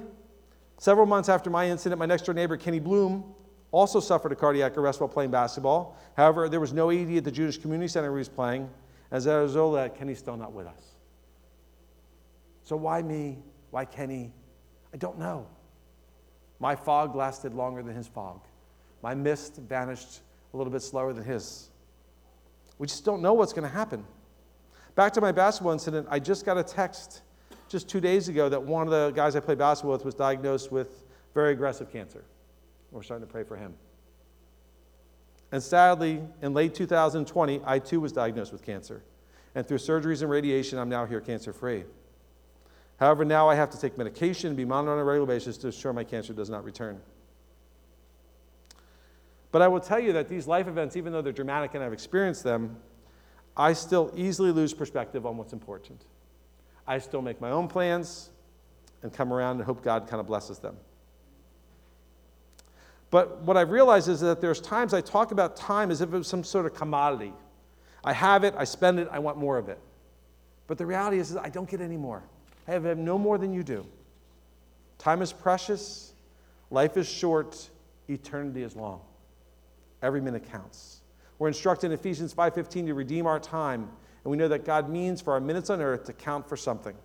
several 0.78 1.06
months 1.06 1.30
after 1.30 1.50
my 1.50 1.68
incident, 1.70 2.00
my 2.00 2.06
next 2.06 2.24
door 2.26 2.36
neighbor, 2.36 2.56
Kenny 2.58 2.80
Bloom, 2.80 3.34
also 3.72 4.00
suffered 4.00 4.32
a 4.32 4.36
cardiac 4.36 4.78
arrest 4.78 5.02
while 5.02 5.10
playing 5.10 5.32
basketball. 5.32 5.98
However, 6.16 6.48
there 6.48 6.60
was 6.60 6.74
no 6.74 6.92
AED 6.92 7.18
at 7.18 7.24
the 7.24 7.32
Jewish 7.32 7.58
Community 7.58 7.88
Center 7.88 8.12
where 8.12 8.20
he 8.20 8.22
was 8.22 8.30
playing. 8.30 8.70
As 9.10 9.26
a 9.26 9.40
result 9.40 9.76
of 9.76 9.82
that, 9.82 9.98
Kenny's 9.98 10.20
still 10.20 10.38
not 10.38 10.54
with 10.54 10.68
us. 10.68 10.94
So 12.64 12.76
why 12.76 13.02
me? 13.02 13.40
Why 13.72 13.86
Kenny? 13.86 14.32
I 14.94 14.98
don't 14.98 15.18
know. 15.18 15.48
My 16.64 16.78
fog 16.78 17.14
lasted 17.14 17.54
longer 17.54 17.84
than 17.84 17.94
his 17.94 18.08
fog. 18.08 18.40
My 19.02 19.14
mist 19.14 19.58
vanished 19.58 20.22
a 20.54 20.58
little 20.58 20.72
bit 20.72 20.82
slower 20.82 21.12
than 21.12 21.26
his. 21.26 21.68
We 22.78 22.88
just 22.88 23.04
don't 23.04 23.22
know 23.22 23.34
what's 23.34 23.52
going 23.52 23.70
to 23.70 23.76
happen. 23.76 24.06
Back 24.96 25.12
to 25.16 25.20
my 25.20 25.34
basketball 25.34 25.74
incident, 25.74 26.08
I 26.10 26.20
just 26.20 26.46
got 26.46 26.58
a 26.58 26.64
text 26.64 27.22
just 27.68 27.90
two 27.90 28.00
days 28.00 28.30
ago 28.30 28.48
that 28.48 28.64
one 28.64 28.88
of 28.88 28.92
the 28.92 29.12
guys 29.14 29.36
I 29.36 29.42
played 29.42 29.58
basketball 29.58 29.92
with 29.92 30.06
was 30.06 30.16
diagnosed 30.16 30.72
with 30.72 31.04
very 31.34 31.52
aggressive 31.52 31.92
cancer. 31.92 32.24
We're 32.92 33.04
starting 33.04 33.28
to 33.28 33.32
pray 33.32 33.44
for 33.44 33.58
him. 33.58 33.74
And 35.52 35.62
sadly, 35.62 36.22
in 36.42 36.54
late 36.54 36.74
2020, 36.76 37.60
I 37.66 37.78
too 37.78 38.00
was 38.00 38.14
diagnosed 38.14 38.54
with 38.54 38.64
cancer. 38.64 39.04
And 39.54 39.68
through 39.68 39.80
surgeries 39.80 40.22
and 40.22 40.32
radiation, 40.32 40.80
I'm 40.80 40.88
now 40.88 41.06
here 41.06 41.20
cancer 41.20 41.52
free. 41.52 41.84
However, 43.04 43.26
now 43.26 43.50
I 43.50 43.56
have 43.56 43.70
to 43.72 43.78
take 43.78 43.98
medication 43.98 44.48
and 44.48 44.56
be 44.56 44.64
monitored 44.64 44.94
on 44.94 45.00
a 45.00 45.04
regular 45.04 45.28
basis 45.28 45.58
to 45.58 45.68
ensure 45.68 45.92
my 45.92 46.06
cancer 46.06 46.32
does 46.32 46.50
not 46.50 46.64
return. 46.64 47.02
But 49.52 49.62
I 49.62 49.68
will 49.68 49.82
tell 49.82 50.00
you 50.00 50.14
that 50.14 50.30
these 50.30 50.48
life 50.48 50.70
events, 50.70 50.96
even 50.96 51.12
though 51.12 51.22
they're 51.22 51.34
dramatic 51.34 51.76
and 51.76 51.84
I've 51.84 51.92
experienced 51.92 52.46
them, 52.46 52.78
I 53.58 53.74
still 53.74 54.10
easily 54.16 54.52
lose 54.52 54.74
perspective 54.74 55.26
on 55.26 55.36
what's 55.36 55.52
important. 55.52 56.06
I 56.88 56.98
still 57.00 57.22
make 57.22 57.42
my 57.42 57.52
own 57.52 57.68
plans 57.68 58.30
and 59.02 59.12
come 59.12 59.34
around 59.34 59.58
and 59.58 59.66
hope 59.66 59.84
God 59.84 60.08
kind 60.08 60.22
of 60.22 60.28
blesses 60.28 60.60
them. 60.60 60.78
But 63.12 63.42
what 63.42 63.58
I've 63.58 63.72
realized 63.72 64.08
is 64.08 64.22
that 64.22 64.40
there's 64.40 64.62
times 64.62 64.94
I 64.94 65.02
talk 65.02 65.34
about 65.34 65.58
time 65.58 65.92
as 65.92 66.00
if 66.00 66.14
it 66.14 66.18
was 66.18 66.28
some 66.28 66.46
sort 66.46 66.66
of 66.66 66.74
commodity. 66.74 67.34
I 68.02 68.14
have 68.14 68.46
it, 68.46 68.56
I 68.58 68.64
spend 68.64 68.98
it, 68.98 69.10
I 69.12 69.20
want 69.20 69.38
more 69.38 69.58
of 69.58 69.68
it. 69.68 69.80
But 70.68 70.78
the 70.78 70.86
reality 70.86 71.18
is, 71.18 71.32
is 71.32 71.36
I 71.36 71.50
don't 71.50 71.70
get 71.70 71.82
any 71.82 71.98
more. 71.98 72.24
I 72.68 72.72
have 72.72 72.98
no 72.98 73.18
more 73.18 73.38
than 73.38 73.54
you 73.54 73.64
do. 73.64 73.86
Time 74.98 75.22
is 75.22 75.34
precious, 75.34 76.14
life 76.70 76.96
is 76.98 77.08
short, 77.08 77.70
eternity 78.10 78.64
is 78.64 78.76
long. 78.76 79.02
Every 80.02 80.22
minute 80.22 80.50
counts. 80.52 81.02
We're 81.40 81.50
instructed 81.50 81.88
in 81.88 81.92
Ephesians 81.94 82.34
5:15 82.34 82.88
to 82.88 82.94
redeem 82.94 83.26
our 83.26 83.40
time, 83.40 83.90
and 84.24 84.32
we 84.32 84.38
know 84.38 84.48
that 84.48 84.66
God 84.66 84.90
means 84.90 85.22
for 85.22 85.34
our 85.34 85.40
minutes 85.40 85.70
on 85.70 85.82
earth 85.82 86.06
to 86.06 86.14
count 86.14 86.48
for 86.48 86.56
something. 86.56 86.96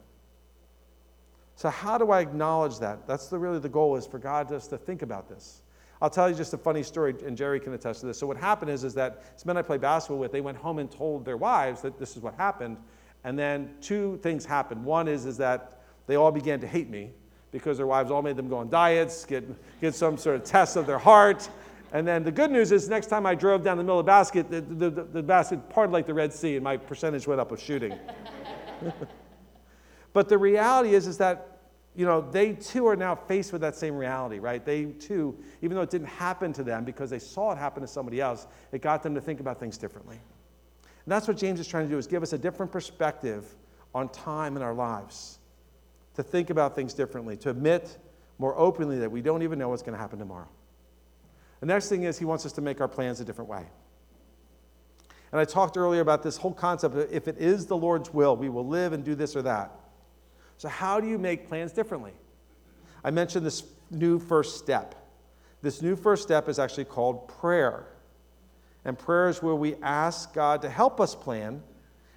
So 1.56 1.70
how 1.70 1.98
do 1.98 2.12
I 2.12 2.20
acknowledge 2.20 2.78
that? 2.78 3.06
That's 3.08 3.26
the, 3.26 3.38
really 3.38 3.58
the 3.58 3.68
goal 3.68 3.96
is 3.96 4.06
for 4.06 4.20
God 4.20 4.48
just 4.48 4.70
to 4.70 4.78
think 4.78 5.02
about 5.02 5.28
this. 5.28 5.62
I'll 6.00 6.08
tell 6.08 6.30
you 6.30 6.36
just 6.36 6.54
a 6.54 6.58
funny 6.58 6.84
story, 6.84 7.16
and 7.26 7.36
Jerry 7.36 7.58
can 7.58 7.72
attest 7.72 8.00
to 8.00 8.06
this. 8.06 8.16
So 8.16 8.28
what 8.28 8.36
happened 8.36 8.70
is, 8.70 8.84
is 8.84 8.94
that 8.94 9.24
some 9.34 9.48
men 9.48 9.56
I 9.56 9.62
played 9.62 9.80
basketball 9.80 10.20
with, 10.20 10.30
they 10.30 10.40
went 10.40 10.56
home 10.56 10.78
and 10.78 10.88
told 10.88 11.24
their 11.24 11.36
wives 11.36 11.82
that 11.82 11.98
this 11.98 12.16
is 12.16 12.22
what 12.22 12.34
happened, 12.34 12.76
and 13.24 13.38
then 13.38 13.74
two 13.80 14.18
things 14.22 14.44
happened. 14.44 14.84
One 14.84 15.08
is, 15.08 15.26
is 15.26 15.36
that 15.38 15.80
they 16.06 16.16
all 16.16 16.32
began 16.32 16.60
to 16.60 16.66
hate 16.66 16.88
me 16.88 17.10
because 17.50 17.78
their 17.78 17.86
wives 17.86 18.10
all 18.10 18.22
made 18.22 18.36
them 18.36 18.48
go 18.48 18.58
on 18.58 18.68
diets, 18.68 19.24
get, 19.24 19.44
get 19.80 19.94
some 19.94 20.16
sort 20.16 20.36
of 20.36 20.44
test 20.44 20.76
of 20.76 20.86
their 20.86 20.98
heart, 20.98 21.48
and 21.92 22.06
then 22.06 22.22
the 22.22 22.32
good 22.32 22.50
news 22.50 22.70
is, 22.70 22.88
next 22.88 23.06
time 23.06 23.24
I 23.24 23.34
drove 23.34 23.64
down 23.64 23.78
the 23.78 23.82
middle 23.82 23.98
of 23.98 24.04
the 24.04 24.10
basket, 24.10 24.50
the, 24.50 24.60
the, 24.60 24.90
the, 24.90 25.04
the 25.04 25.22
basket 25.22 25.68
parted 25.70 25.92
like 25.92 26.04
the 26.06 26.12
Red 26.12 26.32
Sea, 26.32 26.56
and 26.56 26.64
my 26.64 26.76
percentage 26.76 27.26
went 27.26 27.40
up 27.40 27.50
of 27.50 27.60
shooting. 27.60 27.98
but 30.12 30.28
the 30.28 30.36
reality 30.36 30.94
is, 30.94 31.06
is 31.06 31.16
that, 31.18 31.60
you 31.96 32.04
know, 32.04 32.20
they 32.20 32.52
too 32.52 32.86
are 32.86 32.96
now 32.96 33.14
faced 33.14 33.52
with 33.52 33.62
that 33.62 33.74
same 33.74 33.96
reality, 33.96 34.38
right? 34.38 34.64
They 34.64 34.84
too, 34.84 35.36
even 35.62 35.76
though 35.76 35.82
it 35.82 35.90
didn't 35.90 36.08
happen 36.08 36.52
to 36.54 36.62
them 36.62 36.84
because 36.84 37.08
they 37.08 37.18
saw 37.18 37.52
it 37.52 37.58
happen 37.58 37.80
to 37.80 37.88
somebody 37.88 38.20
else, 38.20 38.46
it 38.70 38.82
got 38.82 39.02
them 39.02 39.14
to 39.14 39.20
think 39.20 39.40
about 39.40 39.58
things 39.58 39.78
differently. 39.78 40.20
And 41.08 41.12
that's 41.14 41.26
what 41.26 41.38
James 41.38 41.58
is 41.58 41.66
trying 41.66 41.86
to 41.86 41.90
do, 41.90 41.96
is 41.96 42.06
give 42.06 42.22
us 42.22 42.34
a 42.34 42.38
different 42.38 42.70
perspective 42.70 43.54
on 43.94 44.10
time 44.10 44.58
in 44.58 44.62
our 44.62 44.74
lives, 44.74 45.38
to 46.12 46.22
think 46.22 46.50
about 46.50 46.74
things 46.74 46.92
differently, 46.92 47.34
to 47.38 47.48
admit 47.48 47.96
more 48.36 48.54
openly 48.58 48.98
that 48.98 49.10
we 49.10 49.22
don't 49.22 49.42
even 49.42 49.58
know 49.58 49.70
what's 49.70 49.80
going 49.80 49.94
to 49.94 49.98
happen 49.98 50.18
tomorrow. 50.18 50.50
The 51.60 51.66
next 51.66 51.88
thing 51.88 52.02
is 52.02 52.18
he 52.18 52.26
wants 52.26 52.44
us 52.44 52.52
to 52.52 52.60
make 52.60 52.82
our 52.82 52.88
plans 52.88 53.20
a 53.20 53.24
different 53.24 53.48
way. 53.48 53.64
And 55.32 55.40
I 55.40 55.46
talked 55.46 55.78
earlier 55.78 56.02
about 56.02 56.22
this 56.22 56.36
whole 56.36 56.52
concept 56.52 56.94
of 56.94 57.10
if 57.10 57.26
it 57.26 57.38
is 57.38 57.64
the 57.64 57.76
Lord's 57.78 58.12
will, 58.12 58.36
we 58.36 58.50
will 58.50 58.66
live 58.66 58.92
and 58.92 59.02
do 59.02 59.14
this 59.14 59.34
or 59.34 59.40
that. 59.40 59.72
So, 60.58 60.68
how 60.68 61.00
do 61.00 61.08
you 61.08 61.16
make 61.16 61.48
plans 61.48 61.72
differently? 61.72 62.12
I 63.02 63.12
mentioned 63.12 63.46
this 63.46 63.62
new 63.90 64.18
first 64.18 64.58
step. 64.58 64.94
This 65.62 65.80
new 65.80 65.96
first 65.96 66.22
step 66.22 66.50
is 66.50 66.58
actually 66.58 66.84
called 66.84 67.28
prayer. 67.28 67.86
And 68.88 68.98
prayers 68.98 69.42
where 69.42 69.54
we 69.54 69.74
ask 69.82 70.32
God 70.32 70.62
to 70.62 70.70
help 70.70 70.98
us 70.98 71.14
plan 71.14 71.62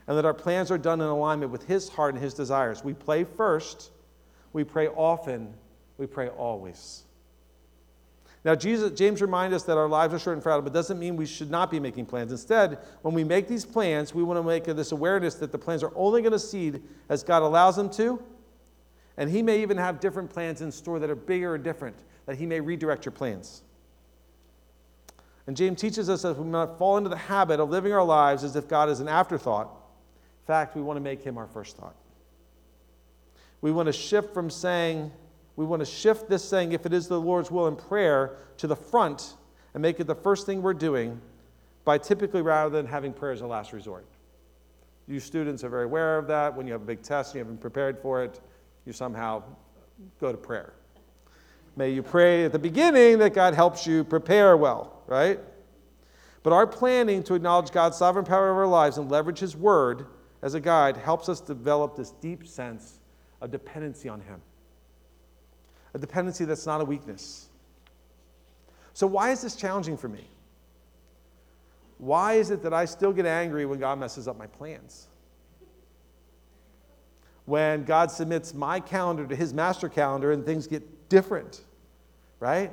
and 0.08 0.18
that 0.18 0.24
our 0.24 0.34
plans 0.34 0.72
are 0.72 0.78
done 0.78 1.02
in 1.02 1.08
alignment 1.08 1.52
with 1.52 1.66
His 1.66 1.90
heart 1.90 2.14
and 2.14 2.24
His 2.24 2.34
desires. 2.34 2.82
We 2.82 2.94
pray 2.94 3.26
first, 3.26 3.92
we 4.54 4.64
pray 4.64 4.88
often, 4.88 5.54
we 5.98 6.08
pray 6.08 6.30
always. 6.30 7.04
Now, 8.46 8.56
Jesus, 8.56 8.98
James 8.98 9.22
reminds 9.22 9.54
us 9.54 9.64
that 9.64 9.78
our 9.78 9.90
lives 9.90 10.14
are 10.14 10.20
short 10.20 10.38
and 10.38 10.42
fragile, 10.42 10.62
but 10.62 10.72
doesn't 10.72 10.98
mean 10.98 11.18
we 11.18 11.26
should 11.26 11.52
not 11.52 11.70
be 11.72 11.78
making 11.78 12.06
plans. 12.06 12.32
Instead, 12.32 12.78
when 13.02 13.14
we 13.14 13.26
make 13.26 13.50
these 13.50 13.66
plans, 13.66 14.16
we 14.16 14.24
want 14.24 14.40
to 14.40 14.44
make 14.44 14.64
this 14.64 14.94
awareness 14.94 15.36
that 15.36 15.52
the 15.52 15.58
plans 15.58 15.84
are 15.84 15.92
only 15.94 16.22
going 16.22 16.32
to 16.32 16.40
seed 16.40 16.82
as 17.10 17.22
God 17.22 17.42
allows 17.42 17.76
them 17.76 17.90
to. 17.90 18.24
And 19.18 19.30
He 19.30 19.44
may 19.44 19.62
even 19.62 19.76
have 19.76 20.00
different 20.00 20.30
plans 20.30 20.62
in 20.62 20.72
store 20.72 21.00
that 21.00 21.10
are 21.10 21.16
bigger 21.16 21.54
or 21.54 21.58
different, 21.58 21.98
that 22.28 22.38
He 22.38 22.46
may 22.46 22.62
redirect 22.62 23.04
your 23.04 23.12
plans. 23.12 23.64
And 25.48 25.58
James 25.58 25.82
teaches 25.82 26.10
us 26.10 26.22
that 26.22 26.38
we 26.38 26.46
not 26.46 26.78
fall 26.78 26.98
into 26.98 27.10
the 27.10 27.18
habit 27.18 27.60
of 27.60 27.70
living 27.70 27.94
our 27.94 28.04
lives 28.04 28.44
as 28.44 28.56
if 28.56 28.68
God 28.68 28.90
is 28.90 29.00
an 29.00 29.08
afterthought. 29.08 29.66
In 29.68 30.48
fact, 30.48 30.76
we 30.76 30.82
want 30.82 30.98
to 30.98 31.02
make 31.02 31.24
Him 31.24 31.38
our 31.38 31.48
first 31.48 31.78
thought. 31.78 31.96
We 33.62 33.72
want 33.72 33.88
to 33.88 33.94
shift 33.94 34.34
from 34.34 34.50
saying, 34.50 35.12
we 35.56 35.66
want 35.66 35.82
to 35.82 35.86
shift 35.86 36.30
this 36.30 36.44
saying, 36.44 36.72
if 36.72 36.86
it 36.86 36.94
is 36.94 37.08
the 37.08 37.20
Lord's 37.20 37.52
will 37.52 37.68
in 37.68 37.76
prayer, 37.76 38.38
to 38.58 38.68
the 38.68 38.76
front 38.76 39.36
and 39.74 39.82
make 39.82 40.00
it 40.00 40.06
the 40.06 40.16
first 40.16 40.46
thing 40.46 40.62
we're 40.62 40.74
doing 40.74 41.20
by 41.84 41.98
typically 41.98 42.42
rather 42.42 42.70
than 42.70 42.86
having 42.86 43.12
prayer 43.14 43.32
as 43.32 43.42
a 43.42 43.48
last 43.48 43.74
resort. 43.74 44.06
You 45.08 45.20
students 45.20 45.64
are 45.64 45.70
very 45.70 45.86
aware 45.86 46.18
of 46.18 46.28
that. 46.28 46.56
When 46.56 46.68
you 46.68 46.74
have 46.74 46.84
a 46.84 46.86
big 46.86 47.02
test 47.02 47.32
and 47.32 47.40
you 47.40 47.46
haven't 47.46 47.60
prepared 47.60 48.00
for 48.00 48.24
it, 48.24 48.40
you 48.86 48.94
somehow 48.94 49.44
go 50.20 50.32
to 50.32 50.38
prayer. 50.38 50.74
May 51.76 51.92
you 51.92 52.04
pray 52.04 52.46
at 52.46 52.52
the 52.52 52.60
beginning 52.60 53.18
that 53.20 53.34
God 53.34 53.54
helps 53.54 53.88
you 53.88 54.04
prepare 54.04 54.58
well, 54.58 55.01
right? 55.12 55.42
But 56.42 56.54
our 56.54 56.66
planning 56.66 57.22
to 57.24 57.34
acknowledge 57.34 57.72
God's 57.72 57.98
sovereign 57.98 58.24
power 58.24 58.50
over 58.50 58.62
our 58.62 58.68
lives 58.68 58.98
and 58.98 59.12
leverage 59.12 59.40
His 59.40 59.58
word 59.58 60.06
as 60.42 60.54
a 60.54 60.60
guide 60.62 60.96
helps 60.96 61.28
us 61.28 61.42
develop 61.42 61.98
this 61.98 62.12
deep 62.22 62.48
sense 62.48 63.00
of 63.42 63.52
dependency 63.52 64.08
on 64.08 64.22
Him 64.22 64.42
a 65.94 66.00
dependency 66.00 66.46
that's 66.46 66.66
not 66.66 66.80
a 66.80 66.86
weakness. 66.86 67.50
So, 68.94 69.06
why 69.06 69.32
is 69.32 69.42
this 69.42 69.58
challenging 69.58 69.98
for 69.98 70.08
me? 70.08 70.26
Why 71.98 72.36
is 72.36 72.50
it 72.50 72.64
that 72.64 72.74
I 72.74 72.86
still 72.86 73.12
get 73.12 73.26
angry 73.26 73.66
when 73.66 73.78
God 73.78 74.00
messes 74.00 74.26
up 74.26 74.38
my 74.38 74.48
plans? 74.48 75.08
When 77.44 77.84
God 77.84 78.10
submits 78.10 78.54
my 78.54 78.80
calendar 78.80 79.28
to 79.28 79.36
his 79.36 79.54
master 79.54 79.90
calendar 79.90 80.32
and 80.32 80.46
things 80.46 80.66
get 80.66 81.10
different, 81.10 81.60
right? 82.40 82.72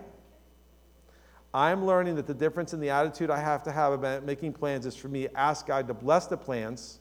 I'm 1.54 1.86
learning 1.86 2.16
that 2.16 2.26
the 2.26 2.34
difference 2.34 2.74
in 2.74 2.80
the 2.80 2.90
attitude 2.90 3.30
I 3.30 3.40
have 3.40 3.62
to 3.64 3.72
have 3.72 3.92
about 3.92 4.24
making 4.24 4.52
plans 4.52 4.84
is 4.84 4.94
for 4.94 5.08
me 5.08 5.22
to 5.22 5.38
ask 5.38 5.66
God 5.66 5.88
to 5.88 5.94
bless 5.94 6.26
the 6.26 6.36
plans 6.36 7.00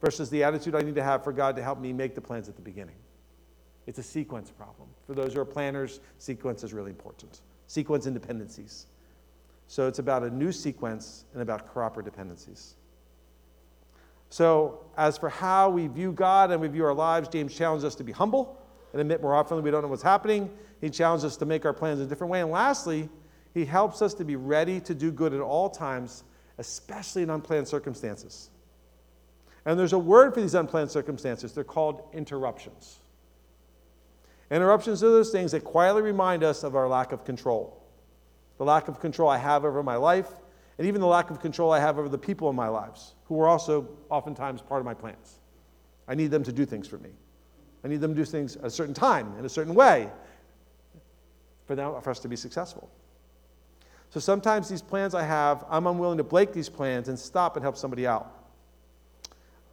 versus 0.00 0.30
the 0.30 0.44
attitude 0.44 0.74
I 0.74 0.82
need 0.82 0.94
to 0.94 1.02
have 1.02 1.24
for 1.24 1.32
God 1.32 1.56
to 1.56 1.62
help 1.62 1.80
me 1.80 1.92
make 1.92 2.14
the 2.14 2.20
plans 2.20 2.48
at 2.48 2.56
the 2.56 2.62
beginning. 2.62 2.94
It's 3.86 3.98
a 3.98 4.02
sequence 4.02 4.50
problem. 4.50 4.88
For 5.06 5.14
those 5.14 5.34
who 5.34 5.40
are 5.40 5.44
planners, 5.44 6.00
sequence 6.18 6.62
is 6.62 6.72
really 6.72 6.90
important. 6.90 7.40
Sequence 7.66 8.06
and 8.06 8.14
dependencies. 8.14 8.86
So 9.66 9.88
it's 9.88 9.98
about 9.98 10.22
a 10.22 10.30
new 10.30 10.52
sequence 10.52 11.24
and 11.32 11.42
about 11.42 11.66
proper 11.66 12.02
dependencies. 12.02 12.76
So, 14.28 14.84
as 14.96 15.18
for 15.18 15.28
how 15.28 15.70
we 15.70 15.88
view 15.88 16.12
God 16.12 16.52
and 16.52 16.60
we 16.60 16.68
view 16.68 16.84
our 16.84 16.94
lives, 16.94 17.28
James 17.28 17.52
challenged 17.52 17.84
us 17.84 17.96
to 17.96 18.04
be 18.04 18.12
humble 18.12 18.56
and 18.92 19.00
admit 19.00 19.20
more 19.20 19.34
often 19.34 19.60
we 19.62 19.72
don't 19.72 19.82
know 19.82 19.88
what's 19.88 20.02
happening. 20.02 20.50
He 20.80 20.88
challenged 20.88 21.24
us 21.24 21.36
to 21.38 21.46
make 21.46 21.64
our 21.64 21.72
plans 21.72 22.00
a 22.00 22.06
different 22.06 22.30
way. 22.30 22.40
And 22.40 22.50
lastly, 22.50 23.08
He 23.54 23.64
helps 23.64 24.02
us 24.02 24.14
to 24.14 24.24
be 24.24 24.36
ready 24.36 24.80
to 24.80 24.94
do 24.94 25.10
good 25.10 25.34
at 25.34 25.40
all 25.40 25.68
times, 25.68 26.24
especially 26.58 27.22
in 27.22 27.30
unplanned 27.30 27.68
circumstances. 27.68 28.50
And 29.64 29.78
there's 29.78 29.92
a 29.92 29.98
word 29.98 30.34
for 30.34 30.40
these 30.40 30.54
unplanned 30.54 30.90
circumstances. 30.90 31.52
They're 31.52 31.64
called 31.64 32.02
interruptions. 32.12 33.00
Interruptions 34.50 35.02
are 35.04 35.10
those 35.10 35.30
things 35.30 35.52
that 35.52 35.64
quietly 35.64 36.02
remind 36.02 36.42
us 36.42 36.64
of 36.64 36.74
our 36.74 36.88
lack 36.88 37.12
of 37.12 37.24
control. 37.24 37.82
The 38.58 38.64
lack 38.64 38.88
of 38.88 39.00
control 39.00 39.28
I 39.28 39.38
have 39.38 39.64
over 39.64 39.82
my 39.82 39.96
life, 39.96 40.28
and 40.78 40.86
even 40.86 41.00
the 41.00 41.06
lack 41.06 41.30
of 41.30 41.40
control 41.40 41.72
I 41.72 41.78
have 41.78 41.98
over 41.98 42.08
the 42.08 42.18
people 42.18 42.50
in 42.50 42.56
my 42.56 42.68
lives, 42.68 43.14
who 43.24 43.40
are 43.40 43.48
also 43.48 43.88
oftentimes 44.10 44.62
part 44.62 44.80
of 44.80 44.86
my 44.86 44.94
plans. 44.94 45.38
I 46.08 46.14
need 46.14 46.30
them 46.30 46.42
to 46.44 46.52
do 46.52 46.64
things 46.66 46.88
for 46.88 46.98
me. 46.98 47.10
I 47.84 47.88
need 47.88 48.00
them 48.00 48.14
to 48.14 48.20
do 48.20 48.24
things 48.24 48.56
at 48.56 48.64
a 48.64 48.70
certain 48.70 48.94
time, 48.94 49.34
in 49.38 49.44
a 49.44 49.48
certain 49.48 49.74
way, 49.74 50.10
for, 51.66 51.74
them, 51.74 52.00
for 52.02 52.10
us 52.10 52.18
to 52.20 52.28
be 52.28 52.36
successful. 52.36 52.90
So 54.10 54.18
sometimes 54.18 54.68
these 54.68 54.82
plans 54.82 55.14
I 55.14 55.22
have, 55.22 55.64
I'm 55.70 55.86
unwilling 55.86 56.18
to 56.18 56.24
break 56.24 56.52
these 56.52 56.68
plans 56.68 57.08
and 57.08 57.18
stop 57.18 57.56
and 57.56 57.62
help 57.62 57.76
somebody 57.76 58.06
out. 58.06 58.36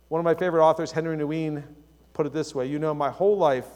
One 0.10 0.20
of 0.20 0.26
my 0.26 0.36
favorite 0.36 0.64
authors, 0.64 0.92
Henri 0.92 1.18
Nouwen, 1.18 1.64
put 2.14 2.26
it 2.26 2.34
this 2.34 2.54
way 2.54 2.68
You 2.68 2.80
know, 2.80 2.94
my 2.94 3.10
whole 3.10 3.38
life, 3.38 3.68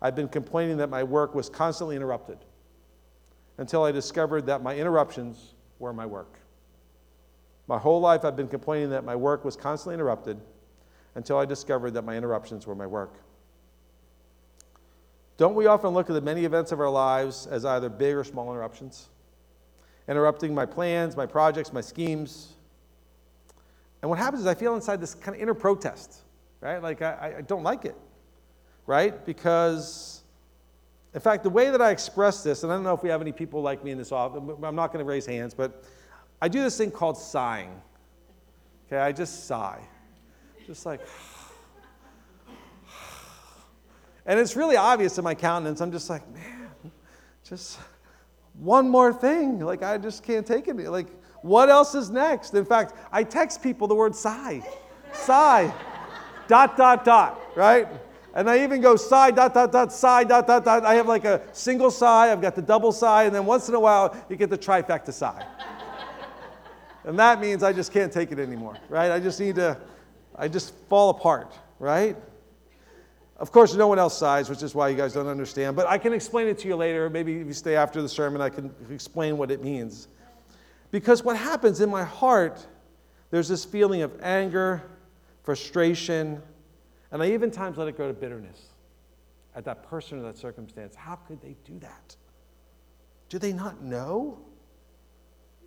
I've 0.00 0.16
been 0.16 0.28
complaining 0.28 0.78
that 0.78 0.88
my 0.88 1.02
work 1.02 1.34
was 1.34 1.48
constantly 1.48 1.96
interrupted 1.96 2.38
until 3.58 3.84
I 3.84 3.92
discovered 3.92 4.46
that 4.46 4.62
my 4.62 4.74
interruptions 4.74 5.54
were 5.78 5.92
my 5.92 6.06
work. 6.06 6.38
My 7.66 7.78
whole 7.78 8.00
life, 8.00 8.24
I've 8.24 8.36
been 8.36 8.48
complaining 8.48 8.90
that 8.90 9.04
my 9.04 9.16
work 9.16 9.44
was 9.44 9.56
constantly 9.56 9.94
interrupted 9.94 10.40
until 11.14 11.38
I 11.38 11.44
discovered 11.44 11.92
that 11.92 12.02
my 12.02 12.16
interruptions 12.16 12.66
were 12.66 12.74
my 12.74 12.86
work. 12.86 13.14
Don't 15.36 15.54
we 15.54 15.66
often 15.66 15.90
look 15.90 16.08
at 16.08 16.14
the 16.14 16.20
many 16.20 16.44
events 16.44 16.72
of 16.72 16.80
our 16.80 16.88
lives 16.88 17.46
as 17.46 17.64
either 17.64 17.88
big 17.90 18.14
or 18.14 18.24
small 18.24 18.50
interruptions? 18.50 19.08
Interrupting 20.08 20.54
my 20.54 20.66
plans, 20.66 21.16
my 21.16 21.26
projects, 21.26 21.72
my 21.72 21.80
schemes, 21.80 22.56
and 24.06 24.10
what 24.10 24.18
happens 24.18 24.42
is 24.42 24.46
I 24.46 24.54
feel 24.54 24.74
inside 24.74 25.00
this 25.00 25.14
kind 25.14 25.34
of 25.34 25.42
inner 25.42 25.52
protest, 25.52 26.20
right? 26.60 26.82
Like 26.82 27.02
I, 27.02 27.36
I 27.38 27.40
don't 27.40 27.62
like 27.62 27.84
it, 27.84 27.96
right? 28.86 29.26
Because, 29.26 30.22
in 31.12 31.20
fact, 31.20 31.42
the 31.42 31.50
way 31.50 31.70
that 31.70 31.82
I 31.82 31.90
express 31.90 32.42
this, 32.42 32.62
and 32.62 32.70
I 32.70 32.76
don't 32.76 32.84
know 32.84 32.94
if 32.94 33.02
we 33.02 33.08
have 33.08 33.20
any 33.20 33.32
people 33.32 33.62
like 33.62 33.82
me 33.82 33.90
in 33.90 33.98
this 33.98 34.12
office, 34.12 34.40
I'm 34.62 34.76
not 34.76 34.92
going 34.92 35.04
to 35.04 35.08
raise 35.08 35.26
hands, 35.26 35.54
but 35.54 35.82
I 36.40 36.48
do 36.48 36.62
this 36.62 36.78
thing 36.78 36.90
called 36.90 37.18
sighing. 37.18 37.82
Okay, 38.86 38.98
I 38.98 39.10
just 39.10 39.46
sigh. 39.46 39.80
Just 40.66 40.86
like, 40.86 41.00
and 44.26 44.38
it's 44.38 44.54
really 44.54 44.76
obvious 44.76 45.18
in 45.18 45.24
my 45.24 45.34
countenance. 45.34 45.80
I'm 45.80 45.90
just 45.90 46.08
like, 46.10 46.22
man, 46.32 46.92
just 47.42 47.80
one 48.58 48.88
more 48.88 49.12
thing. 49.12 49.60
Like, 49.60 49.82
I 49.82 49.98
just 49.98 50.22
can't 50.22 50.46
take 50.46 50.68
it. 50.68 50.76
Like, 50.76 51.08
what 51.42 51.68
else 51.68 51.94
is 51.94 52.10
next? 52.10 52.54
In 52.54 52.64
fact, 52.64 52.94
I 53.12 53.22
text 53.22 53.62
people 53.62 53.86
the 53.86 53.94
word 53.94 54.14
sigh. 54.14 54.62
Sigh. 55.12 55.72
dot, 56.48 56.76
dot, 56.76 57.04
dot, 57.04 57.40
right? 57.56 57.88
And 58.34 58.50
I 58.50 58.62
even 58.62 58.80
go 58.80 58.96
sigh, 58.96 59.30
dot, 59.30 59.54
dot, 59.54 59.72
dot, 59.72 59.92
sigh, 59.92 60.24
dot, 60.24 60.46
dot, 60.46 60.64
dot. 60.64 60.84
I 60.84 60.94
have 60.94 61.08
like 61.08 61.24
a 61.24 61.42
single 61.52 61.90
sigh, 61.90 62.30
I've 62.30 62.42
got 62.42 62.54
the 62.54 62.62
double 62.62 62.92
sigh, 62.92 63.24
and 63.24 63.34
then 63.34 63.46
once 63.46 63.68
in 63.68 63.74
a 63.74 63.80
while, 63.80 64.14
you 64.28 64.36
get 64.36 64.50
the 64.50 64.58
trifecta 64.58 65.12
sigh. 65.12 65.44
and 67.04 67.18
that 67.18 67.40
means 67.40 67.62
I 67.62 67.72
just 67.72 67.92
can't 67.92 68.12
take 68.12 68.32
it 68.32 68.38
anymore, 68.38 68.76
right? 68.88 69.10
I 69.10 69.20
just 69.20 69.40
need 69.40 69.54
to, 69.54 69.78
I 70.36 70.48
just 70.48 70.74
fall 70.88 71.10
apart, 71.10 71.54
right? 71.78 72.16
Of 73.38 73.52
course, 73.52 73.74
no 73.74 73.86
one 73.86 73.98
else 73.98 74.16
sighs, 74.16 74.48
which 74.48 74.62
is 74.62 74.74
why 74.74 74.88
you 74.88 74.96
guys 74.96 75.12
don't 75.12 75.26
understand, 75.26 75.76
but 75.76 75.86
I 75.86 75.98
can 75.98 76.14
explain 76.14 76.48
it 76.48 76.58
to 76.58 76.68
you 76.68 76.76
later. 76.76 77.10
Maybe 77.10 77.38
if 77.38 77.46
you 77.46 77.52
stay 77.52 77.76
after 77.76 78.00
the 78.00 78.08
sermon, 78.08 78.40
I 78.40 78.48
can 78.48 78.74
explain 78.90 79.36
what 79.36 79.50
it 79.50 79.62
means. 79.62 80.08
Because 80.90 81.22
what 81.22 81.36
happens 81.36 81.80
in 81.82 81.90
my 81.90 82.02
heart, 82.02 82.66
there's 83.30 83.48
this 83.48 83.64
feeling 83.64 84.00
of 84.00 84.18
anger, 84.22 84.82
frustration, 85.42 86.40
and 87.10 87.22
I 87.22 87.32
even 87.32 87.50
times 87.50 87.76
let 87.76 87.88
it 87.88 87.98
go 87.98 88.08
to 88.08 88.14
bitterness 88.14 88.60
at 89.54 89.64
that 89.66 89.82
person 89.82 90.18
or 90.18 90.22
that 90.22 90.38
circumstance. 90.38 90.94
How 90.96 91.16
could 91.16 91.42
they 91.42 91.56
do 91.64 91.78
that? 91.80 92.16
Do 93.28 93.38
they 93.38 93.52
not 93.52 93.82
know? 93.82 94.38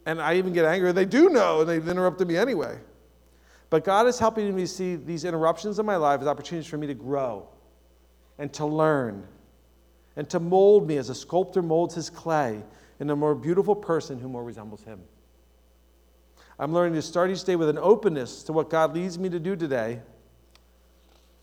And 0.08 0.20
I 0.20 0.36
even 0.38 0.54
get 0.54 0.66
angry. 0.66 0.92
They 0.92 1.06
do 1.06 1.30
know, 1.30 1.62
and 1.62 1.70
they've 1.70 1.88
interrupted 1.88 2.28
me 2.28 2.36
anyway. 2.36 2.80
But 3.70 3.84
God 3.84 4.08
is 4.08 4.18
helping 4.18 4.56
me 4.56 4.66
see 4.66 4.96
these 4.96 5.24
interruptions 5.24 5.78
in 5.78 5.86
my 5.86 5.98
life 5.98 6.22
as 6.22 6.28
opportunities 6.28 6.68
for 6.68 6.78
me 6.78 6.88
to 6.88 6.96
grow 6.96 7.48
and 8.40 8.52
to 8.54 8.66
learn 8.66 9.28
and 10.16 10.28
to 10.30 10.40
mold 10.40 10.88
me 10.88 10.98
as 10.98 11.10
a 11.10 11.16
sculptor 11.16 11.62
molds 11.62 11.94
his 11.94 12.10
clay 12.10 12.64
in 13.00 13.10
a 13.10 13.16
more 13.16 13.36
beautiful 13.36 13.76
person 13.76 14.20
who 14.20 14.28
more 14.28 14.44
resembles 14.44 14.84
him. 14.84 15.00
I'm 16.58 16.74
learning 16.74 16.96
to 16.96 17.02
start 17.02 17.30
each 17.30 17.44
day 17.44 17.56
with 17.56 17.70
an 17.70 17.78
openness 17.78 18.44
to 18.44 18.54
what 18.54 18.70
God 18.70 18.94
leads 18.94 19.20
me 19.20 19.30
to 19.30 19.40
do 19.40 19.56
today 19.56 20.02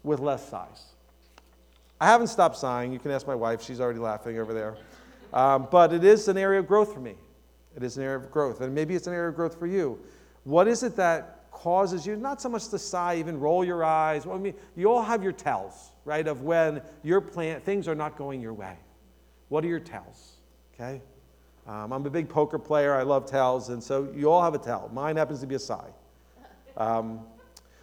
with 0.03 0.21
less 0.21 0.47
sighs. 0.49 0.85
I 1.99 2.07
haven't 2.07 2.27
stopped 2.27 2.59
sighing. 2.59 2.93
You 2.93 2.99
can 2.99 3.11
ask 3.11 3.27
my 3.27 3.35
wife, 3.35 3.63
she's 3.63 3.81
already 3.81 3.99
laughing 3.99 4.39
over 4.39 4.53
there. 4.53 4.77
Um, 5.33 5.69
but 5.71 5.93
it 5.93 6.05
is 6.05 6.29
an 6.29 6.37
area 6.37 6.61
of 6.61 6.67
growth 6.67 6.93
for 6.93 7.01
me. 7.01 7.15
It 7.75 7.83
is 7.83 7.97
an 7.97 8.03
area 8.03 8.19
of 8.19 8.31
growth. 8.31 8.61
And 8.61 8.75
maybe 8.75 8.95
it's 8.95 9.07
an 9.07 9.15
area 9.15 9.31
of 9.31 9.37
growth 9.37 9.59
for 9.59 9.67
you. 9.67 9.99
What 10.45 10.69
is 10.69 10.83
it 10.83 10.97
that 10.97 11.51
causes 11.51 12.07
you 12.07 12.17
not 12.17 12.43
so 12.43 12.51
much 12.51 12.69
to 12.69 12.79
sigh, 12.79 13.17
even 13.17 13.41
roll 13.41 13.65
your 13.65 13.83
eyes? 13.83 14.27
Well, 14.27 14.37
I 14.37 14.41
mean, 14.41 14.55
you 14.77 14.91
all 14.91 15.03
have 15.03 15.23
your 15.23 15.33
tells, 15.33 15.93
right, 16.07 16.27
of 16.27 16.43
when 16.43 16.81
your 17.03 17.21
plan, 17.21 17.61
things 17.61 17.89
are 17.89 17.95
not 17.95 18.17
going 18.17 18.41
your 18.41 18.55
way. 18.55 18.79
What 19.49 19.65
are 19.65 19.69
your 19.69 19.81
tells? 19.81 20.37
Okay? 20.73 21.03
Um, 21.67 21.93
I'm 21.93 22.07
a 22.07 22.11
big 22.11 22.29
poker 22.29 22.59
player. 22.59 22.95
I 22.95 23.03
love 23.03 23.27
tells, 23.27 23.69
and 23.71 23.83
so 23.83 24.09
you 24.15 24.31
all 24.31 24.43
have 24.43 24.55
a 24.55 24.59
tell. 24.59 24.89
Mine 24.95 25.17
happens 25.17 25.41
to 25.41 25.47
be 25.47 25.57
a 25.57 25.59
sigh. 25.59 25.91
Um, 26.77 27.21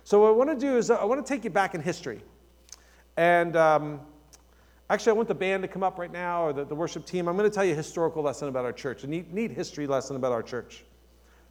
so 0.05 0.21
what 0.21 0.27
I 0.29 0.31
want 0.31 0.49
to 0.49 0.55
do 0.55 0.77
is 0.77 0.89
I 0.89 1.03
want 1.03 1.23
to 1.23 1.33
take 1.33 1.43
you 1.43 1.49
back 1.49 1.75
in 1.75 1.81
history. 1.81 2.21
And 3.17 3.55
um, 3.57 3.99
actually, 4.89 5.11
I 5.11 5.13
want 5.13 5.27
the 5.27 5.35
band 5.35 5.63
to 5.63 5.67
come 5.67 5.83
up 5.83 5.99
right 5.99 6.11
now, 6.11 6.45
or 6.45 6.53
the, 6.53 6.63
the, 6.63 6.75
worship 6.75 7.05
team. 7.05 7.27
I'm 7.27 7.35
going 7.35 7.49
to 7.49 7.53
tell 7.53 7.65
you 7.65 7.73
a 7.73 7.75
historical 7.75 8.23
lesson 8.23 8.47
about 8.47 8.63
our 8.63 8.71
church, 8.71 9.03
a 9.03 9.07
neat, 9.07 9.33
neat 9.33 9.51
history 9.51 9.85
lesson 9.85 10.15
about 10.15 10.31
our 10.31 10.43
church. 10.43 10.85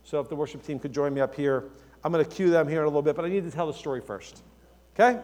So 0.04 0.20
if 0.20 0.28
the 0.28 0.36
worship 0.36 0.62
team 0.62 0.78
could 0.78 0.92
join 0.92 1.12
me 1.12 1.20
up 1.20 1.34
here, 1.34 1.70
I'm 2.02 2.12
going 2.12 2.24
to 2.24 2.30
cue 2.30 2.50
them 2.50 2.66
here 2.66 2.80
in 2.80 2.84
a 2.84 2.88
little 2.88 3.02
bit, 3.02 3.14
but 3.14 3.24
I 3.24 3.28
need 3.28 3.44
to 3.44 3.50
tell 3.50 3.66
the 3.66 3.74
story 3.74 4.00
first. 4.00 4.42
Okay? 4.94 5.20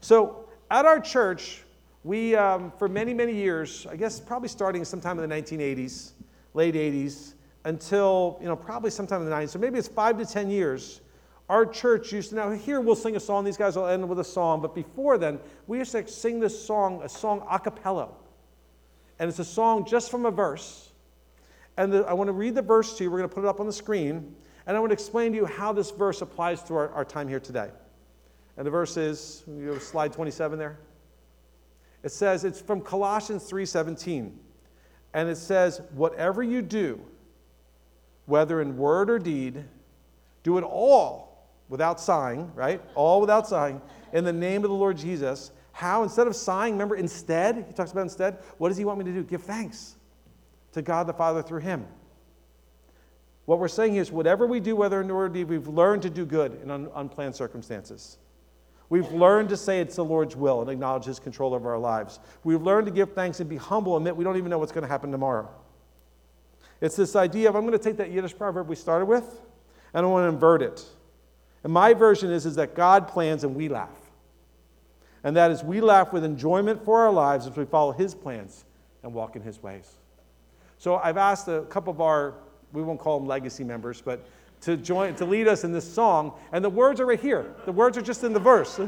So 0.00 0.41
at 0.72 0.86
our 0.86 0.98
church, 0.98 1.62
we, 2.02 2.34
um, 2.34 2.72
for 2.78 2.88
many, 2.88 3.12
many 3.12 3.34
years, 3.34 3.86
I 3.90 3.94
guess 3.94 4.18
probably 4.18 4.48
starting 4.48 4.86
sometime 4.86 5.18
in 5.18 5.28
the 5.28 5.34
1980s, 5.36 6.12
late 6.54 6.74
80s 6.74 7.34
until, 7.66 8.38
you 8.40 8.46
know, 8.46 8.56
probably 8.56 8.90
sometime 8.90 9.20
in 9.20 9.28
the 9.28 9.36
90s. 9.36 9.50
So 9.50 9.58
maybe 9.58 9.78
it's 9.78 9.86
five 9.86 10.16
to 10.18 10.24
10 10.24 10.50
years. 10.50 11.02
Our 11.50 11.66
church 11.66 12.10
used 12.10 12.30
to, 12.30 12.36
now 12.36 12.50
here 12.52 12.80
we'll 12.80 12.96
sing 12.96 13.16
a 13.16 13.20
song, 13.20 13.44
these 13.44 13.58
guys 13.58 13.76
will 13.76 13.86
end 13.86 14.08
with 14.08 14.18
a 14.18 14.24
song, 14.24 14.62
but 14.62 14.74
before 14.74 15.18
then, 15.18 15.38
we 15.66 15.76
used 15.76 15.92
to 15.92 16.08
sing 16.08 16.40
this 16.40 16.58
song, 16.58 17.02
a 17.04 17.08
song 17.08 17.46
a 17.50 17.58
cappella. 17.58 18.08
And 19.18 19.28
it's 19.28 19.40
a 19.40 19.44
song 19.44 19.84
just 19.84 20.10
from 20.10 20.24
a 20.24 20.30
verse. 20.30 20.90
And 21.76 21.92
the, 21.92 21.98
I 22.04 22.14
want 22.14 22.28
to 22.28 22.32
read 22.32 22.54
the 22.54 22.62
verse 22.62 22.96
to 22.96 23.04
you. 23.04 23.10
We're 23.10 23.18
going 23.18 23.28
to 23.28 23.34
put 23.34 23.44
it 23.44 23.48
up 23.48 23.60
on 23.60 23.66
the 23.66 23.72
screen. 23.74 24.34
And 24.66 24.74
I 24.74 24.80
want 24.80 24.88
to 24.88 24.94
explain 24.94 25.32
to 25.32 25.36
you 25.36 25.44
how 25.44 25.74
this 25.74 25.90
verse 25.90 26.22
applies 26.22 26.62
to 26.64 26.74
our, 26.74 26.88
our 26.90 27.04
time 27.04 27.28
here 27.28 27.40
today. 27.40 27.68
And 28.56 28.66
the 28.66 28.70
verse 28.70 28.96
is, 28.96 29.44
you 29.46 29.78
slide 29.80 30.12
27 30.12 30.58
there. 30.58 30.78
It 32.02 32.10
says, 32.10 32.44
it's 32.44 32.60
from 32.60 32.80
Colossians 32.80 33.50
3:17. 33.50 34.32
And 35.14 35.28
it 35.28 35.36
says, 35.36 35.80
Whatever 35.94 36.42
you 36.42 36.62
do, 36.62 37.00
whether 38.26 38.60
in 38.60 38.76
word 38.76 39.10
or 39.10 39.18
deed, 39.18 39.64
do 40.42 40.58
it 40.58 40.64
all 40.64 41.46
without 41.68 42.00
sighing, 42.00 42.50
right? 42.54 42.82
All 42.94 43.20
without 43.20 43.46
sighing, 43.46 43.80
in 44.12 44.24
the 44.24 44.32
name 44.32 44.64
of 44.64 44.70
the 44.70 44.76
Lord 44.76 44.96
Jesus. 44.96 45.52
How? 45.72 46.02
Instead 46.02 46.26
of 46.26 46.36
sighing, 46.36 46.74
remember, 46.74 46.96
instead, 46.96 47.64
he 47.66 47.72
talks 47.72 47.92
about 47.92 48.02
instead, 48.02 48.38
what 48.58 48.68
does 48.68 48.76
he 48.76 48.84
want 48.84 48.98
me 48.98 49.04
to 49.06 49.12
do? 49.12 49.22
Give 49.22 49.42
thanks 49.42 49.96
to 50.72 50.82
God 50.82 51.06
the 51.06 51.14
Father 51.14 51.42
through 51.42 51.60
him. 51.60 51.86
What 53.46 53.58
we're 53.58 53.68
saying 53.68 53.96
is, 53.96 54.12
whatever 54.12 54.46
we 54.46 54.60
do, 54.60 54.76
whether 54.76 55.00
in 55.00 55.08
word 55.08 55.30
or 55.30 55.34
deed, 55.34 55.48
we've 55.48 55.68
learned 55.68 56.02
to 56.02 56.10
do 56.10 56.24
good 56.24 56.60
in 56.62 56.70
un- 56.70 56.90
unplanned 56.94 57.34
circumstances. 57.34 58.18
We've 58.88 59.10
learned 59.12 59.48
to 59.48 59.56
say 59.56 59.80
it's 59.80 59.96
the 59.96 60.04
Lord's 60.04 60.36
will 60.36 60.60
and 60.60 60.70
acknowledge 60.70 61.04
His 61.04 61.18
control 61.18 61.54
over 61.54 61.70
our 61.70 61.78
lives. 61.78 62.20
We've 62.44 62.62
learned 62.62 62.86
to 62.86 62.92
give 62.92 63.12
thanks 63.12 63.40
and 63.40 63.48
be 63.48 63.56
humble 63.56 63.96
admit 63.96 64.16
we 64.16 64.24
don't 64.24 64.36
even 64.36 64.50
know 64.50 64.58
what's 64.58 64.72
going 64.72 64.82
to 64.82 64.88
happen 64.88 65.10
tomorrow. 65.10 65.48
It's 66.80 66.96
this 66.96 67.16
idea 67.16 67.48
of 67.48 67.56
I'm 67.56 67.62
going 67.62 67.78
to 67.78 67.82
take 67.82 67.96
that 67.98 68.10
Yiddish 68.10 68.36
proverb 68.36 68.68
we 68.68 68.76
started 68.76 69.06
with 69.06 69.40
and 69.94 70.04
I 70.04 70.08
want 70.08 70.24
to 70.24 70.34
invert 70.34 70.62
it. 70.62 70.84
And 71.64 71.72
my 71.72 71.94
version 71.94 72.30
is, 72.30 72.44
is 72.44 72.56
that 72.56 72.74
God 72.74 73.08
plans 73.08 73.44
and 73.44 73.54
we 73.54 73.68
laugh. 73.68 73.90
And 75.24 75.36
that 75.36 75.50
is, 75.50 75.62
we 75.62 75.80
laugh 75.80 76.12
with 76.12 76.24
enjoyment 76.24 76.84
for 76.84 77.00
our 77.00 77.12
lives 77.12 77.46
as 77.46 77.56
we 77.56 77.64
follow 77.64 77.92
His 77.92 78.14
plans 78.14 78.64
and 79.02 79.14
walk 79.14 79.36
in 79.36 79.42
His 79.42 79.62
ways. 79.62 79.88
So 80.78 80.96
I've 80.96 81.16
asked 81.16 81.46
a 81.46 81.62
couple 81.68 81.92
of 81.92 82.00
our, 82.00 82.34
we 82.72 82.82
won't 82.82 82.98
call 82.98 83.20
them 83.20 83.28
legacy 83.28 83.62
members, 83.62 84.00
but 84.00 84.26
to 84.62 84.76
join 84.76 85.14
to 85.16 85.24
lead 85.24 85.48
us 85.48 85.64
in 85.64 85.72
this 85.72 85.90
song. 85.92 86.32
And 86.52 86.64
the 86.64 86.70
words 86.70 87.00
are 87.00 87.06
right 87.06 87.20
here. 87.20 87.54
The 87.64 87.72
words 87.72 87.98
are 87.98 88.02
just 88.02 88.24
in 88.24 88.32
the 88.32 88.40
verse. 88.40 88.80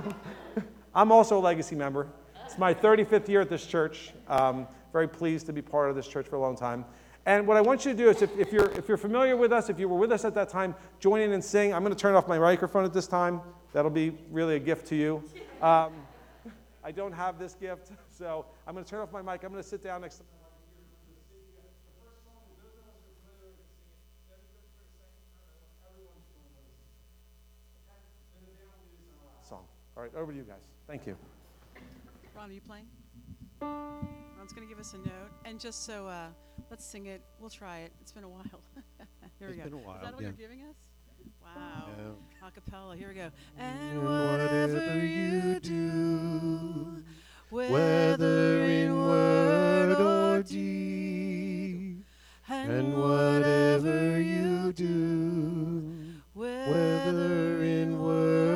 I'm 0.94 1.12
also 1.12 1.38
a 1.38 1.42
legacy 1.42 1.74
member. 1.76 2.08
It's 2.44 2.58
my 2.58 2.72
35th 2.72 3.28
year 3.28 3.40
at 3.40 3.50
this 3.50 3.66
church. 3.66 4.12
Um, 4.28 4.66
very 4.92 5.08
pleased 5.08 5.46
to 5.46 5.52
be 5.52 5.60
part 5.60 5.90
of 5.90 5.96
this 5.96 6.06
church 6.06 6.26
for 6.26 6.36
a 6.36 6.40
long 6.40 6.56
time. 6.56 6.84
And 7.26 7.46
what 7.46 7.56
I 7.56 7.60
want 7.62 7.84
you 7.84 7.92
to 7.92 7.96
do 7.96 8.10
is, 8.10 8.20
if, 8.22 8.36
if, 8.38 8.52
you're, 8.52 8.70
if 8.72 8.86
you're 8.86 8.98
familiar 8.98 9.36
with 9.36 9.50
us, 9.52 9.70
if 9.70 9.78
you 9.78 9.88
were 9.88 9.98
with 9.98 10.12
us 10.12 10.24
at 10.24 10.34
that 10.34 10.50
time, 10.50 10.74
join 11.00 11.22
in 11.22 11.32
and 11.32 11.42
sing. 11.42 11.72
I'm 11.72 11.82
going 11.82 11.94
to 11.94 11.98
turn 11.98 12.14
off 12.14 12.28
my 12.28 12.38
microphone 12.38 12.84
at 12.84 12.92
this 12.92 13.06
time. 13.06 13.40
That'll 13.72 13.90
be 13.90 14.12
really 14.30 14.56
a 14.56 14.60
gift 14.60 14.86
to 14.88 14.94
you. 14.94 15.24
Um, 15.62 15.94
I 16.84 16.92
don't 16.92 17.12
have 17.12 17.38
this 17.38 17.54
gift, 17.54 17.90
so 18.10 18.44
I'm 18.66 18.74
going 18.74 18.84
to 18.84 18.90
turn 18.90 19.00
off 19.00 19.10
my 19.10 19.22
mic. 19.22 19.42
I'm 19.42 19.50
going 19.50 19.62
to 19.62 19.68
sit 19.68 19.82
down 19.82 20.02
next 20.02 20.18
to 20.18 20.24
song. 29.48 29.64
All 29.96 30.02
right, 30.02 30.12
over 30.16 30.32
to 30.32 30.36
you 30.38 30.44
guys. 30.44 30.56
Thank 30.88 31.06
you. 31.06 31.16
Ron, 32.36 32.50
are 32.50 32.52
you 32.52 32.60
playing? 32.60 32.86
Ron's 33.60 34.52
going 34.52 34.66
to 34.66 34.68
give 34.68 34.80
us 34.80 34.94
a 34.94 34.98
note. 34.98 35.30
And 35.44 35.60
just 35.60 35.84
so, 35.86 36.08
uh, 36.08 36.26
let's 36.70 36.84
sing 36.84 37.06
it. 37.06 37.22
We'll 37.40 37.50
try 37.50 37.78
it. 37.80 37.92
It's 38.00 38.10
been 38.12 38.24
a 38.24 38.28
while. 38.28 38.42
Here 39.38 39.48
we 39.48 39.54
It's 39.54 39.56
go. 39.56 39.64
been 39.64 39.72
a 39.74 39.76
while, 39.76 39.96
Is 39.96 40.02
that 40.02 40.12
what 40.14 40.22
yeah. 40.22 40.28
you're 40.28 40.48
giving 40.48 40.62
us? 40.62 40.74
Wow. 41.42 41.84
Yeah. 41.96 42.48
A 42.48 42.50
cappella. 42.50 42.96
Here 42.96 43.08
we 43.08 43.14
go. 43.14 43.30
And 43.58 44.02
whatever 44.02 45.06
you 45.06 45.60
do, 45.60 47.02
whether 47.50 48.64
in 48.64 48.96
word 48.96 50.00
or 50.00 50.42
deed, 50.42 52.02
and 52.48 52.94
whatever 52.98 54.20
you 54.20 54.72
do, 54.72 55.92
whether 56.34 57.62
in 57.62 57.98
word 57.98 58.02
or 58.02 58.48
deed, 58.48 58.53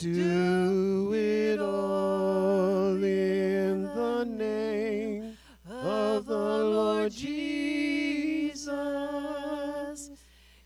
do 0.00 1.12
it 1.12 1.60
all 1.60 2.94
in 3.04 3.82
the 3.82 4.24
name 4.24 5.36
of 5.68 6.24
the 6.24 6.34
Lord 6.34 7.12
Jesus, 7.12 8.70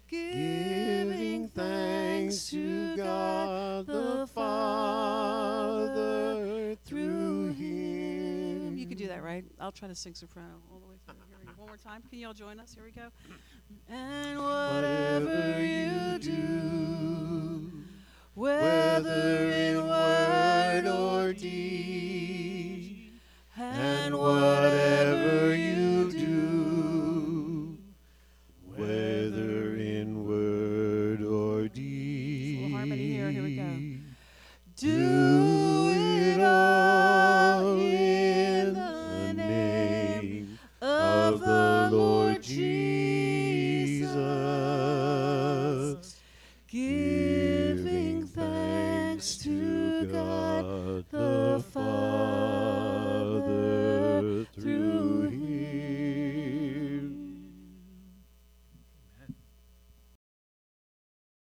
giving 0.07 1.49
thanks 1.49 2.49
to 2.51 2.97
God 2.97 3.87
the 3.87 4.28
Father 4.32 4.76
through 6.85 7.55
him. 7.55 8.78
You 8.78 8.87
can 8.87 8.97
do 8.97 9.09
that, 9.09 9.24
right? 9.24 9.45
I'll 9.59 9.72
try 9.72 9.89
to 9.89 9.97
sing 9.97 10.14
soprano 10.14 10.62
all 10.70 10.78
the 10.78 10.87
way 10.87 10.95
through. 11.05 11.16
Here. 11.28 11.39
One 11.57 11.66
more 11.66 11.76
time. 11.76 12.05
Can 12.09 12.20
you 12.20 12.28
all 12.28 12.35
join 12.35 12.61
us? 12.61 12.72
Here 12.72 12.85
we 12.85 12.93
go. 12.93 13.09
And 13.89 14.39
whatever 14.39 15.61
you 15.61 16.20
do, 16.20 17.14
whether 19.03 19.44